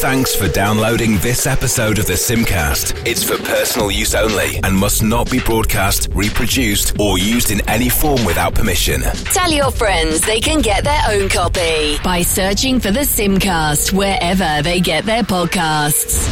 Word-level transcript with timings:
Thanks 0.00 0.34
for 0.34 0.46
downloading 0.48 1.16
this 1.18 1.46
episode 1.46 1.98
of 1.98 2.04
the 2.06 2.12
Simcast. 2.12 3.06
It's 3.06 3.24
for 3.24 3.38
personal 3.42 3.90
use 3.90 4.14
only 4.14 4.60
and 4.62 4.76
must 4.76 5.02
not 5.02 5.30
be 5.30 5.40
broadcast, 5.40 6.10
reproduced, 6.12 7.00
or 7.00 7.16
used 7.16 7.50
in 7.50 7.66
any 7.66 7.88
form 7.88 8.22
without 8.26 8.54
permission. 8.54 9.00
Tell 9.32 9.50
your 9.50 9.70
friends 9.70 10.20
they 10.20 10.38
can 10.38 10.60
get 10.60 10.84
their 10.84 11.00
own 11.08 11.30
copy 11.30 11.96
by 12.04 12.20
searching 12.20 12.78
for 12.78 12.90
the 12.90 13.00
Simcast 13.00 13.94
wherever 13.94 14.60
they 14.62 14.80
get 14.80 15.06
their 15.06 15.22
podcasts. 15.22 16.26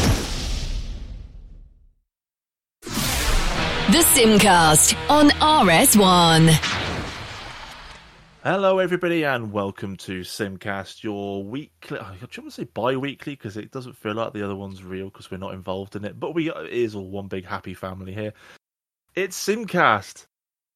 The 2.83 4.03
Simcast 4.13 4.95
on 5.09 5.31
RS1. 5.31 6.74
Hello, 8.47 8.79
everybody, 8.79 9.25
and 9.25 9.53
welcome 9.53 9.97
to 9.97 10.21
Simcast, 10.21 11.03
your 11.03 11.43
weekly. 11.43 11.99
I 11.99 12.15
to 12.21 12.51
say 12.51 12.65
bi-weekly 12.65 13.33
because 13.33 13.57
it 13.57 13.71
doesn't 13.71 13.97
feel 13.97 14.13
like 14.13 14.35
the 14.35 14.45
other 14.45 14.55
one's 14.55 14.85
real 14.85 15.07
because 15.07 15.31
we're 15.31 15.39
not 15.39 15.55
involved 15.55 15.97
in 15.97 16.05
it. 16.05 16.21
But 16.21 16.35
we 16.35 16.51
it 16.51 16.69
is 16.71 16.95
all 16.95 17.09
one 17.09 17.29
big 17.29 17.47
happy 17.47 17.73
family 17.73 18.13
here. 18.13 18.35
It's 19.15 19.43
Simcast. 19.43 20.27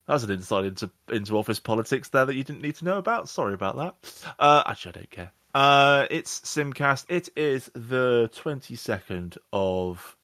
That's 0.06 0.24
an 0.24 0.30
insight 0.30 0.64
into 0.64 0.90
into 1.12 1.36
office 1.36 1.60
politics 1.60 2.08
there 2.08 2.24
that 2.24 2.34
you 2.34 2.42
didn't 2.42 2.62
need 2.62 2.76
to 2.76 2.86
know 2.86 2.96
about. 2.96 3.28
Sorry 3.28 3.52
about 3.52 3.76
that. 3.76 4.32
Uh, 4.38 4.62
actually, 4.64 4.92
I 4.92 4.92
don't 4.92 5.10
care. 5.10 5.32
Uh, 5.54 6.06
it's 6.10 6.40
Simcast. 6.40 7.04
It 7.10 7.28
is 7.36 7.70
the 7.74 8.30
twenty 8.34 8.76
second 8.76 9.36
of 9.52 10.16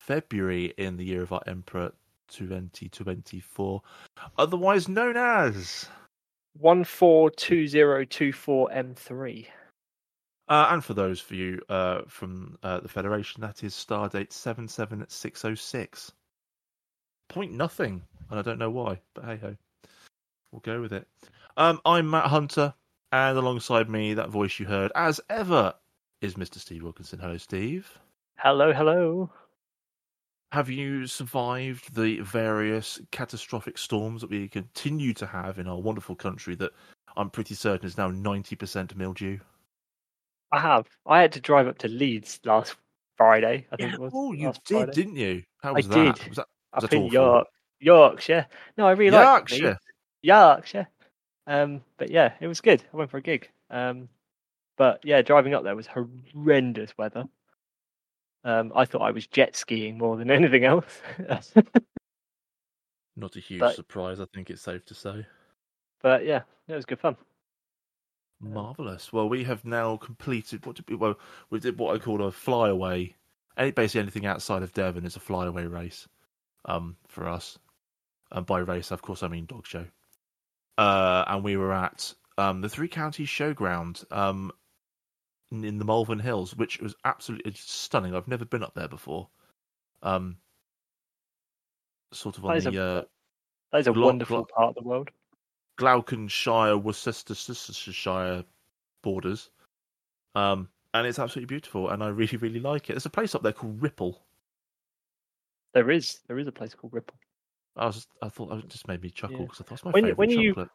February 0.00 0.74
in 0.76 0.96
the 0.96 1.04
year 1.04 1.22
of 1.22 1.32
our 1.32 1.42
Emperor, 1.46 1.92
twenty 2.32 2.88
twenty 2.88 3.38
four, 3.38 3.82
otherwise 4.36 4.88
known 4.88 5.16
as. 5.16 5.86
One 6.58 6.84
four 6.84 7.30
two 7.30 7.66
zero 7.66 8.04
two 8.04 8.32
four 8.32 8.70
M 8.72 8.94
three. 8.94 9.48
Uh, 10.48 10.68
and 10.70 10.84
for 10.84 10.94
those 10.94 11.22
of 11.22 11.32
you 11.32 11.60
uh, 11.68 12.02
from 12.06 12.58
uh, 12.62 12.80
the 12.80 12.88
Federation, 12.88 13.40
that 13.40 13.64
is 13.64 13.74
Stardate 13.74 14.32
seven 14.32 14.68
seven 14.68 15.04
six 15.08 15.40
zero 15.40 15.54
six. 15.54 16.12
Point 17.28 17.52
nothing, 17.52 18.02
and 18.30 18.38
I 18.38 18.42
don't 18.42 18.58
know 18.58 18.70
why, 18.70 19.00
but 19.14 19.24
hey 19.24 19.36
ho, 19.36 19.56
we'll 20.52 20.60
go 20.60 20.80
with 20.80 20.92
it. 20.92 21.08
Um, 21.56 21.80
I'm 21.84 22.10
Matt 22.10 22.26
Hunter, 22.26 22.74
and 23.10 23.38
alongside 23.38 23.88
me, 23.88 24.14
that 24.14 24.28
voice 24.28 24.58
you 24.58 24.66
heard, 24.66 24.92
as 24.94 25.20
ever, 25.30 25.74
is 26.20 26.34
Mr. 26.34 26.58
Steve 26.58 26.82
Wilkinson. 26.82 27.18
Hello, 27.18 27.38
Steve. 27.38 27.98
Hello, 28.36 28.72
hello. 28.72 29.30
Have 30.54 30.70
you 30.70 31.08
survived 31.08 31.96
the 31.96 32.20
various 32.20 33.00
catastrophic 33.10 33.76
storms 33.76 34.20
that 34.20 34.30
we 34.30 34.46
continue 34.46 35.12
to 35.14 35.26
have 35.26 35.58
in 35.58 35.66
our 35.66 35.80
wonderful 35.80 36.14
country 36.14 36.54
that 36.54 36.70
I'm 37.16 37.28
pretty 37.28 37.56
certain 37.56 37.88
is 37.88 37.98
now 37.98 38.08
90% 38.08 38.94
mildew? 38.94 39.40
I 40.52 40.60
have. 40.60 40.86
I 41.06 41.20
had 41.20 41.32
to 41.32 41.40
drive 41.40 41.66
up 41.66 41.78
to 41.78 41.88
Leeds 41.88 42.38
last 42.44 42.76
Friday. 43.16 43.66
I 43.72 43.76
think 43.76 43.88
Yeah, 43.88 43.94
it 43.94 44.00
was. 44.00 44.12
oh, 44.14 44.32
you 44.32 44.52
did, 44.52 44.68
Friday. 44.68 44.92
didn't 44.92 45.16
you? 45.16 45.42
How 45.60 45.70
I 45.70 45.72
was 45.72 45.88
that? 45.88 46.18
did. 46.18 46.28
Was 46.28 46.36
that, 46.36 46.46
was 46.72 46.84
Up 46.84 46.90
that 46.90 46.96
in 46.96 47.02
awful? 47.02 47.12
York, 47.12 47.48
Yorkshire. 47.80 48.46
No, 48.78 48.86
I 48.86 48.92
really 48.92 49.10
like 49.10 49.50
Yorkshire. 49.50 49.78
Yorkshire. 50.22 50.86
Um, 51.48 51.82
but 51.98 52.12
yeah, 52.12 52.34
it 52.40 52.46
was 52.46 52.60
good. 52.60 52.80
I 52.92 52.96
went 52.96 53.10
for 53.10 53.16
a 53.16 53.22
gig. 53.22 53.50
Um, 53.70 54.08
but 54.76 55.00
yeah, 55.02 55.20
driving 55.20 55.52
up 55.52 55.64
there 55.64 55.74
was 55.74 55.88
horrendous 55.88 56.96
weather. 56.96 57.24
Um, 58.44 58.72
I 58.76 58.84
thought 58.84 59.02
I 59.02 59.10
was 59.10 59.26
jet 59.26 59.56
skiing 59.56 59.96
more 59.98 60.16
than 60.16 60.30
anything 60.38 60.64
else. 60.64 61.00
Not 63.16 63.36
a 63.36 63.40
huge 63.40 63.60
But- 63.60 63.76
surprise, 63.76 64.20
I 64.20 64.26
think 64.34 64.50
it's 64.50 64.62
safe 64.62 64.84
to 64.86 64.94
say. 64.94 65.26
but 66.02 66.24
yeah, 66.24 66.42
it 66.68 66.74
was 66.74 66.84
good 66.84 66.98
fun. 67.00 67.16
Marvelous. 68.40 69.12
Well, 69.12 69.28
we 69.28 69.44
have 69.44 69.64
now 69.64 69.96
completed 69.96 70.66
what 70.66 70.78
we, 70.88 70.96
well 70.96 71.18
we 71.50 71.60
did 71.60 71.78
what 71.78 71.94
I 71.94 71.98
call 71.98 72.22
a 72.22 72.32
flyaway. 72.32 73.14
Any 73.56 73.70
basically 73.70 74.00
anything 74.02 74.26
outside 74.26 74.62
of 74.62 74.72
Devon 74.72 75.06
is 75.06 75.16
a 75.16 75.20
flyaway 75.20 75.64
race, 75.66 76.08
um, 76.64 76.96
for 77.08 77.28
us. 77.28 77.58
And 78.32 78.44
by 78.44 78.58
race, 78.58 78.90
of 78.90 79.00
course, 79.00 79.22
I 79.22 79.28
mean 79.28 79.46
dog 79.46 79.66
show. 79.66 79.86
Uh, 80.76 81.24
and 81.28 81.44
we 81.44 81.56
were 81.56 81.72
at 81.72 82.12
um 82.36 82.60
the 82.60 82.68
Three 82.68 82.88
Counties 82.88 83.28
Showground, 83.28 84.04
um, 84.12 84.50
in, 85.50 85.64
in 85.64 85.78
the 85.78 85.84
Malvern 85.84 86.18
Hills, 86.20 86.56
which 86.56 86.80
was 86.80 86.94
absolutely 87.04 87.52
stunning. 87.56 88.14
I've 88.14 88.28
never 88.28 88.44
been 88.44 88.62
up 88.62 88.74
there 88.74 88.88
before. 88.88 89.28
Um, 90.02 90.36
sort 92.12 92.38
of 92.38 92.44
on 92.44 92.58
That 92.58 92.72
the 92.72 92.80
a- 92.80 92.98
uh, 92.98 93.04
That 93.72 93.78
is 93.78 93.86
a 93.86 93.92
wonderful 93.92 94.46
part 94.46 94.68
of 94.70 94.74
the 94.76 94.82
world. 94.88 95.10
Gloucestershire, 95.76 96.76
Worcestershire 96.78 98.44
borders. 99.02 99.50
Um, 100.34 100.68
and 100.92 101.06
it's 101.06 101.18
absolutely 101.18 101.46
beautiful, 101.52 101.90
and 101.90 102.02
I 102.02 102.08
really, 102.08 102.36
really 102.36 102.60
like 102.60 102.88
it. 102.88 102.92
There's 102.92 103.06
a 103.06 103.10
place 103.10 103.34
up 103.34 103.42
there 103.42 103.52
called 103.52 103.82
Ripple. 103.82 104.22
There 105.72 105.90
is 105.90 106.20
there 106.28 106.38
is 106.38 106.46
a 106.46 106.52
place 106.52 106.72
called 106.74 106.92
Ripple. 106.92 107.16
I 107.76 107.86
was, 107.86 108.06
I 108.22 108.28
thought 108.28 108.52
it 108.56 108.68
just 108.68 108.86
made 108.86 109.02
me 109.02 109.10
chuckle 109.10 109.38
Yeah. 109.38 109.42
because 109.46 109.60
I 109.60 109.64
thought 109.64 109.74
it's 109.74 109.84
my 109.84 109.90
When 109.90 110.04
you- 110.04 110.10
favorite 110.10 110.18
when 110.18 110.30
you- 110.30 110.50
chocolate. 110.54 110.68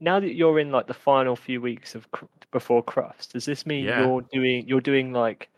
Now 0.00 0.20
that 0.20 0.34
you're 0.34 0.58
in 0.60 0.70
like 0.70 0.86
the 0.86 0.94
final 0.94 1.34
few 1.36 1.60
weeks 1.60 1.94
of 1.94 2.10
cr- 2.12 2.26
before 2.52 2.82
Crufts 2.84 3.28
does 3.32 3.44
this 3.44 3.66
mean 3.66 3.84
Yeah. 3.84 4.00
you're 4.06 4.22
doing 4.32 4.66
you're 4.68 4.80
doing 4.80 5.12
like 5.12 5.48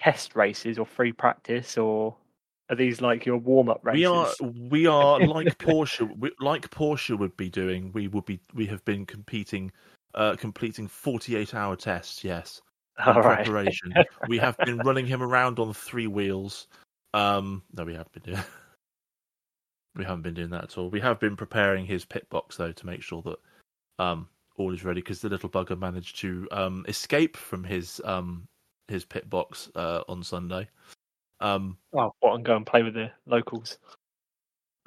test 0.00 0.34
races 0.34 0.78
or 0.78 0.86
free 0.86 1.12
practice 1.12 1.76
or 1.76 2.16
are 2.70 2.76
these 2.76 3.00
like 3.00 3.26
your 3.26 3.36
warm 3.36 3.68
up 3.68 3.80
races 3.84 3.98
We 3.98 4.06
are, 4.06 4.28
we 4.70 4.86
are 4.86 5.20
like 5.26 5.58
Porsche, 5.58 6.08
we, 6.18 6.30
like 6.40 6.70
Porsche 6.70 7.18
would 7.18 7.36
be 7.36 7.50
doing. 7.50 7.90
We 7.92 8.06
would 8.08 8.24
be, 8.24 8.40
we 8.54 8.64
have 8.66 8.84
been 8.84 9.04
competing, 9.04 9.72
uh, 10.14 10.36
completing 10.36 10.86
48 10.86 11.52
hour 11.54 11.74
tests. 11.74 12.22
Yes, 12.22 12.62
All 13.04 13.14
right. 13.14 13.44
preparation. 13.44 13.92
we 14.28 14.38
have 14.38 14.56
been 14.58 14.78
running 14.78 15.04
him 15.04 15.20
around 15.20 15.58
on 15.58 15.74
three 15.74 16.06
wheels. 16.06 16.68
Um, 17.12 17.62
no, 17.76 17.84
we 17.84 17.92
haven't 17.94 18.12
been 18.12 18.34
doing. 18.34 18.44
we 19.96 20.04
haven't 20.04 20.22
been 20.22 20.34
doing 20.34 20.50
that 20.50 20.62
at 20.64 20.78
all. 20.78 20.90
We 20.90 21.00
have 21.00 21.18
been 21.18 21.36
preparing 21.36 21.84
his 21.86 22.04
pit 22.04 22.28
box 22.30 22.56
though 22.56 22.72
to 22.72 22.86
make 22.86 23.02
sure 23.02 23.20
that 23.22 23.38
um 24.00 24.28
all 24.56 24.74
is 24.74 24.84
ready 24.84 25.00
because 25.00 25.20
the 25.20 25.28
little 25.28 25.48
bugger 25.48 25.78
managed 25.78 26.18
to 26.20 26.48
um 26.50 26.84
escape 26.88 27.36
from 27.36 27.62
his 27.62 28.00
um 28.04 28.46
his 28.88 29.04
pit 29.04 29.30
box 29.30 29.70
uh 29.76 30.02
on 30.08 30.22
Sunday. 30.22 30.68
Um, 31.40 31.78
oh 31.94 32.12
what 32.20 32.34
and 32.34 32.44
go 32.44 32.56
and 32.56 32.66
play 32.66 32.82
with 32.82 32.94
the 32.94 33.10
locals 33.26 33.78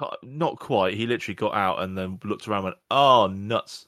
uh, 0.00 0.16
not 0.22 0.58
quite. 0.58 0.94
He 0.94 1.06
literally 1.06 1.34
got 1.34 1.54
out 1.54 1.82
and 1.82 1.96
then 1.96 2.18
looked 2.24 2.48
around, 2.48 2.58
and 2.58 2.64
went, 2.64 2.76
"Oh 2.90 3.26
nuts," 3.28 3.86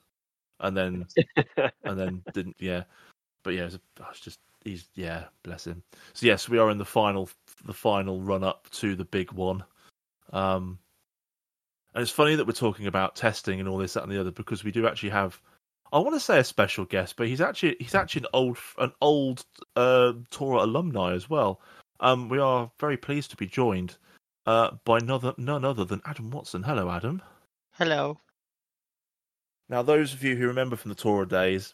and 0.60 0.76
then 0.76 1.06
and 1.84 1.98
then 1.98 2.22
didn't. 2.32 2.56
Yeah, 2.58 2.84
but 3.42 3.54
yeah, 3.54 3.66
it 3.66 3.80
oh, 4.00 4.06
it's 4.10 4.20
just 4.20 4.38
he's 4.64 4.88
yeah, 4.94 5.24
bless 5.42 5.66
him. 5.66 5.82
So 6.12 6.26
yes, 6.26 6.48
we 6.48 6.58
are 6.58 6.70
in 6.70 6.78
the 6.78 6.84
final 6.84 7.28
the 7.64 7.72
final 7.72 8.20
run 8.20 8.44
up 8.44 8.68
to 8.70 8.94
the 8.94 9.04
big 9.04 9.32
one. 9.32 9.64
Um, 10.32 10.78
and 11.96 12.02
it's 12.02 12.12
funny 12.12 12.34
that 12.34 12.46
we're 12.46 12.52
talking 12.52 12.86
about 12.86 13.16
testing 13.16 13.58
and 13.58 13.66
all 13.66 13.78
this 13.78 13.94
that 13.94 14.02
and 14.02 14.12
the 14.12 14.20
other 14.20 14.30
because 14.30 14.62
we 14.62 14.70
do 14.70 14.86
actually 14.86 15.08
have. 15.08 15.40
I 15.94 15.98
want 15.98 16.14
to 16.14 16.20
say 16.20 16.38
a 16.38 16.44
special 16.44 16.84
guest, 16.84 17.16
but 17.16 17.26
he's 17.26 17.40
actually 17.40 17.76
he's 17.80 17.94
actually 17.94 18.20
an 18.20 18.28
old 18.34 18.58
an 18.76 18.92
old 19.00 19.46
uh, 19.76 20.12
Torah 20.30 20.64
alumni 20.64 21.14
as 21.14 21.30
well. 21.30 21.62
Um, 22.00 22.28
we 22.28 22.38
are 22.38 22.70
very 22.78 22.98
pleased 22.98 23.30
to 23.30 23.36
be 23.36 23.46
joined 23.46 23.96
uh, 24.44 24.72
by 24.84 24.98
none 24.98 25.10
other, 25.24 25.32
none 25.38 25.64
other 25.64 25.86
than 25.86 26.02
Adam 26.04 26.30
Watson. 26.30 26.62
Hello, 26.62 26.90
Adam. 26.90 27.22
Hello. 27.72 28.20
Now, 29.70 29.80
those 29.80 30.12
of 30.12 30.22
you 30.22 30.36
who 30.36 30.48
remember 30.48 30.76
from 30.76 30.90
the 30.90 30.94
Torah 30.94 31.26
days, 31.26 31.72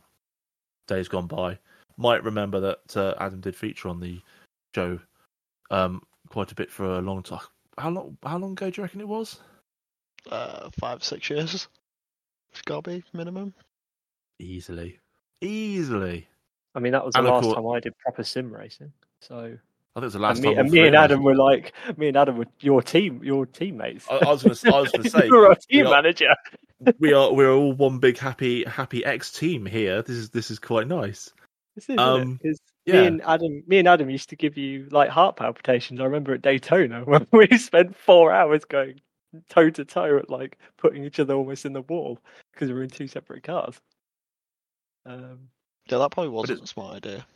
days 0.86 1.08
gone 1.08 1.26
by, 1.26 1.58
might 1.96 2.22
remember 2.22 2.60
that 2.60 2.96
uh, 2.96 3.14
Adam 3.18 3.40
did 3.40 3.56
feature 3.56 3.88
on 3.88 3.98
the 3.98 4.20
show 4.72 5.00
um, 5.72 6.00
quite 6.28 6.52
a 6.52 6.54
bit 6.54 6.70
for 6.70 6.98
a 6.98 7.02
long 7.02 7.24
time. 7.24 7.40
How 7.76 7.90
long? 7.90 8.16
How 8.22 8.38
long 8.38 8.52
ago 8.52 8.70
do 8.70 8.80
you 8.80 8.84
reckon 8.84 9.00
it 9.00 9.08
was? 9.08 9.40
Uh, 10.30 10.70
five, 10.78 11.02
six 11.02 11.28
years. 11.30 11.68
It's 12.52 12.62
gotta 12.62 12.82
be 12.90 13.04
minimum. 13.12 13.54
Easily, 14.38 14.98
easily. 15.40 16.26
i 16.74 16.80
mean 16.80 16.92
that 16.92 17.04
was 17.04 17.12
the 17.12 17.18
And 17.20 17.28
of 17.28 17.34
last 17.34 17.42
course- 17.44 17.54
time 17.56 17.66
i 17.68 17.80
did 17.80 17.96
proper 17.98 18.22
sim 18.24 18.52
racing 18.52 18.92
so 19.20 19.36
I 19.36 19.40
think 19.48 19.58
it 19.96 20.00
was 20.00 20.12
the 20.14 20.18
and 20.18 20.22
last 20.22 20.40
me, 20.42 20.54
time. 20.54 20.58
and 20.64 20.70
me 20.72 20.78
and 20.86 20.94
of 20.96 21.00
us- 21.00 21.04
adam 21.04 21.22
were 21.22 21.34
like 21.36 21.72
me 21.96 22.08
and 22.08 22.16
adam 22.16 22.38
were 22.38 22.46
your 22.60 22.82
team 22.82 23.22
your 23.22 23.46
teammates 23.46 24.06
I, 24.10 24.16
I 24.16 24.28
was 24.30 24.42
going 24.42 24.54
to. 24.56 24.74
I 24.74 24.80
was 24.80 24.90
going 24.90 25.02
to 25.08 25.10
say 25.10 25.26
you 25.26 25.36
were 25.36 25.46
our 25.48 25.56
we 25.70 25.76
team 25.76 25.86
are- 25.86 25.90
manager 25.90 26.34
we 26.98 27.12
are 27.12 27.32
we're 27.32 27.52
all 27.52 27.72
one 27.74 27.98
big 27.98 28.18
happy 28.18 28.64
happy 28.64 29.04
X 29.04 29.30
team 29.30 29.64
here. 29.66 30.02
This 30.02 30.16
is 30.16 30.30
this 30.30 30.50
is 30.50 30.58
quite 30.58 30.88
nice. 30.88 31.32
This 31.76 31.88
is, 31.88 31.96
Um, 31.98 32.34
because 32.42 32.60
yeah. 32.86 33.02
me 33.02 33.06
and 33.06 33.22
Adam, 33.22 33.62
me 33.68 33.78
and 33.78 33.86
Adam 33.86 34.10
used 34.10 34.28
to 34.30 34.36
give 34.36 34.58
you 34.58 34.88
like 34.90 35.08
heart 35.08 35.36
palpitations. 35.36 36.00
I 36.00 36.04
remember 36.04 36.34
at 36.34 36.42
Daytona 36.42 37.02
when 37.04 37.24
we 37.32 37.56
spent 37.56 37.94
four 37.96 38.32
hours 38.32 38.64
going 38.64 39.00
toe 39.48 39.70
to 39.70 39.84
toe 39.84 40.18
at 40.18 40.30
like 40.30 40.58
putting 40.76 41.04
each 41.04 41.20
other 41.20 41.34
almost 41.34 41.64
in 41.64 41.72
the 41.72 41.82
wall 41.82 42.18
because 42.52 42.68
we 42.68 42.74
were 42.74 42.82
in 42.82 42.90
two 42.90 43.06
separate 43.06 43.42
cars. 43.42 43.80
Um, 45.06 45.48
Yeah, 45.86 45.98
that 45.98 46.10
probably 46.10 46.30
wasn't 46.30 46.62
a 46.62 46.66
smart 46.66 46.96
idea. 46.96 47.26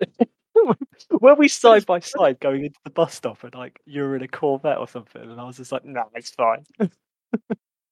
were 1.20 1.34
we 1.34 1.48
side 1.48 1.86
by 1.86 2.00
side 2.00 2.40
going 2.40 2.64
into 2.64 2.78
the 2.84 2.90
bus 2.90 3.14
stop 3.14 3.42
and 3.44 3.54
like 3.54 3.80
you 3.84 4.02
were 4.02 4.16
in 4.16 4.22
a 4.22 4.28
Corvette 4.28 4.78
or 4.78 4.88
something, 4.88 5.22
and 5.22 5.40
I 5.40 5.44
was 5.44 5.56
just 5.56 5.72
like, 5.72 5.84
"No, 5.84 6.04
it's 6.14 6.30
fine." 6.30 6.64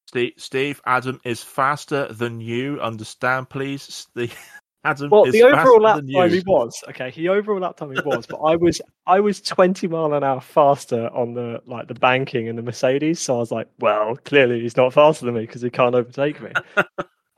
Steve, 0.06 0.32
Steve, 0.38 0.80
Adam 0.86 1.20
is 1.24 1.42
faster 1.42 2.10
than 2.12 2.40
you. 2.40 2.80
Understand, 2.80 3.50
please. 3.50 3.82
Steve. 3.82 4.34
Adam 4.84 5.10
Well, 5.10 5.30
the 5.30 5.42
overall 5.42 5.80
lap 5.80 5.96
time 5.96 6.30
he 6.30 6.42
was 6.46 6.84
okay. 6.88 7.10
He 7.10 7.28
overall 7.28 7.60
lap 7.60 7.76
time 7.76 7.90
he 7.92 8.00
was, 8.04 8.26
but 8.26 8.36
I 8.36 8.54
was 8.54 8.80
I 9.06 9.18
was 9.18 9.40
twenty 9.40 9.88
mile 9.88 10.14
an 10.14 10.22
hour 10.22 10.40
faster 10.40 11.08
on 11.08 11.34
the 11.34 11.60
like 11.66 11.88
the 11.88 11.94
banking 11.94 12.48
and 12.48 12.56
the 12.56 12.62
Mercedes. 12.62 13.20
So 13.20 13.36
I 13.36 13.38
was 13.38 13.50
like, 13.50 13.68
well, 13.80 14.16
clearly 14.24 14.60
he's 14.60 14.76
not 14.76 14.92
faster 14.92 15.26
than 15.26 15.34
me 15.34 15.40
because 15.42 15.62
he 15.62 15.70
can't 15.70 15.96
overtake 15.96 16.40
me. 16.40 16.52
and 16.76 16.86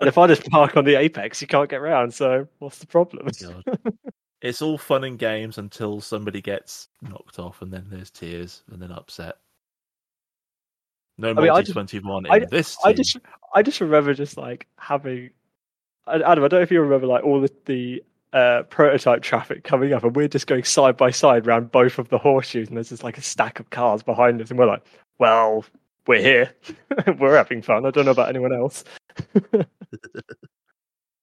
if 0.09 0.19
I 0.19 0.27
just 0.27 0.45
park 0.51 0.77
on 0.77 0.85
the 0.85 0.97
apex, 0.97 1.41
he 1.41 1.47
can't 1.47 1.71
get 1.71 1.81
round. 1.81 2.13
So 2.13 2.47
what's 2.59 2.79
the 2.79 2.87
problem? 2.87 3.27
Oh 3.47 3.91
it's 4.43 4.61
all 4.63 4.79
fun 4.79 5.05
and 5.05 5.19
games 5.19 5.57
until 5.59 6.01
somebody 6.01 6.43
gets 6.43 6.89
knocked 7.03 7.39
off, 7.39 7.63
and 7.63 7.73
then 7.73 7.87
there's 7.91 8.11
tears, 8.11 8.65
and 8.71 8.81
then 8.83 8.93
upset. 8.93 9.37
No 11.17 11.29
mean, 11.35 11.45
I 11.45 11.47
multi 11.49 11.63
just- 11.63 11.73
twenty 11.73 11.99
one 12.01 12.27
in 12.27 12.33
I- 12.33 12.45
this. 12.51 12.77
I 12.85 12.93
just 12.93 13.17
I 13.55 13.63
just 13.63 13.81
remember 13.81 14.13
just 14.13 14.37
like 14.37 14.67
having 14.77 15.31
Adam. 16.07 16.45
I 16.45 16.49
don't 16.49 16.53
know 16.53 16.61
if 16.61 16.71
you 16.71 16.81
remember 16.81 17.07
like 17.07 17.25
all 17.25 17.41
the 17.41 17.53
the 17.67 18.05
uh, 18.33 18.63
prototype 18.65 19.23
traffic 19.23 19.65
coming 19.65 19.93
up, 19.93 20.05
and 20.05 20.15
we're 20.15 20.29
just 20.29 20.47
going 20.47 20.65
side 20.65 20.97
by 20.97 21.11
side 21.11 21.47
around 21.47 21.73
both 21.73 21.99
of 21.99 22.09
the 22.09 22.19
horseshoes, 22.19 22.69
and 22.69 22.77
there's 22.77 22.91
just 22.91 23.05
like 23.05 23.19
a 23.19 23.23
stack 23.23 23.61
of 23.61 23.71
cars 23.71 24.03
behind 24.03 24.41
us, 24.41 24.51
and 24.51 24.59
we're 24.59 24.67
like, 24.67 24.83
well, 25.19 25.65
we're 26.07 26.21
here, 26.23 26.55
we're 27.19 27.37
having 27.37 27.63
fun. 27.63 27.87
I 27.87 27.91
don't 27.91 28.05
know 28.05 28.13
about 28.13 28.29
anyone 28.29 28.55
else. 28.55 28.85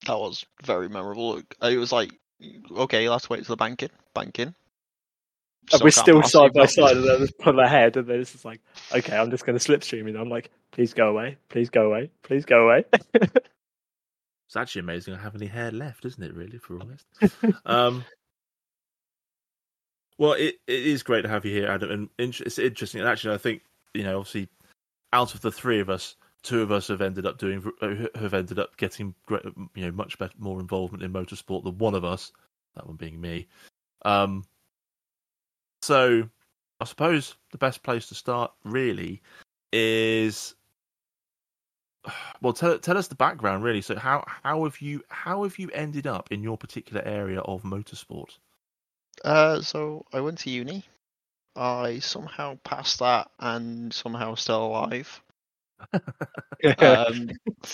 That 0.08 0.20
was 0.20 0.46
very 0.64 0.88
memorable. 0.88 1.42
It 1.62 1.78
was 1.78 1.92
like, 1.92 2.12
okay, 2.72 3.10
let's 3.10 3.30
wait 3.30 3.46
till 3.46 3.54
the 3.54 3.58
banking. 3.58 3.90
Banking. 4.14 4.56
and 5.74 5.82
we're 5.82 5.92
still 5.92 6.24
side 6.24 6.54
by 6.54 6.66
side, 6.66 6.96
and 6.96 7.06
then 7.06 7.20
just 7.20 7.38
pull 7.40 7.60
ahead, 7.60 7.98
and 7.98 8.08
then 8.08 8.22
it's 8.22 8.32
just 8.32 8.46
like, 8.46 8.62
okay, 8.96 9.18
I'm 9.18 9.30
just 9.32 9.46
going 9.46 9.60
to 9.60 9.64
slipstream, 9.64 10.08
and 10.08 10.18
I'm 10.18 10.30
like, 10.30 10.50
please 10.72 10.94
go 10.94 11.10
away, 11.10 11.38
please 11.50 11.70
go 11.70 11.88
away, 11.88 12.10
please 12.24 12.46
go 12.46 12.70
away. 12.70 12.86
It's 14.48 14.56
actually 14.56 14.80
amazing 14.82 15.14
I 15.14 15.20
have 15.20 15.36
any 15.36 15.48
hair 15.48 15.72
left, 15.72 16.06
isn't 16.06 16.24
it? 16.24 16.34
Really, 16.34 16.58
for 16.58 16.80
honest. 16.80 17.06
um, 17.66 18.06
well, 20.18 20.34
it, 20.34 20.56
it 20.68 20.86
is 20.86 21.04
great 21.04 21.24
to 21.24 21.30
have 21.30 21.46
you 21.46 21.52
here, 21.54 21.68
Adam, 21.68 21.92
and 21.92 22.10
in- 22.18 22.46
it's 22.46 22.58
interesting. 22.58 23.02
And 23.02 23.10
actually, 23.10 23.36
I 23.36 23.40
think 23.40 23.64
you 23.94 24.04
know, 24.04 24.20
obviously, 24.20 24.48
out 25.12 25.36
of 25.36 25.42
the 25.42 25.52
three 25.52 25.82
of 25.82 25.90
us, 25.90 26.16
two 26.44 26.62
of 26.62 26.72
us 26.72 26.88
have 26.88 27.02
ended 27.02 27.26
up 27.26 27.38
doing 27.38 27.62
uh, 27.82 28.08
have 28.16 28.34
ended 28.34 28.58
up 28.58 28.78
getting 28.78 29.14
great, 29.26 29.44
you 29.76 29.86
know 29.86 29.92
much 29.92 30.18
better, 30.18 30.34
more 30.38 30.62
involvement 30.62 31.04
in 31.04 31.12
motorsport 31.12 31.64
than 31.66 31.78
one 31.78 31.94
of 31.94 32.06
us. 32.06 32.32
That 32.76 32.88
one 32.88 32.96
being 32.96 33.20
me. 33.20 33.48
Um, 34.06 34.46
so, 35.82 36.30
I 36.80 36.86
suppose 36.86 37.36
the 37.52 37.58
best 37.58 37.84
place 37.84 38.08
to 38.08 38.16
start 38.16 38.52
really 38.64 39.22
is 39.74 40.56
well 42.42 42.54
tell 42.54 42.78
tell 42.80 42.98
us 42.98 43.08
the 43.08 43.16
background 43.16 43.64
really 43.64 43.82
so 43.82 43.96
how 43.96 44.24
how 44.44 44.64
have 44.64 44.80
you 44.82 45.02
how 45.10 45.44
have 45.44 45.58
you 45.60 45.70
ended 45.74 46.08
up 46.08 46.32
in 46.32 46.44
your 46.44 46.58
particular 46.58 47.02
area 47.06 47.40
of 47.42 47.64
motorsport 47.64 48.38
Uh, 49.24 49.62
so 49.62 50.06
I 50.14 50.22
went 50.22 50.40
to 50.40 50.50
uni. 50.50 50.84
I 51.56 52.00
somehow 52.00 52.60
passed 52.64 53.00
that 53.00 53.32
and 53.40 53.92
somehow 53.92 54.36
still 54.36 54.68
alive. 54.68 55.22
Um, 56.78 57.30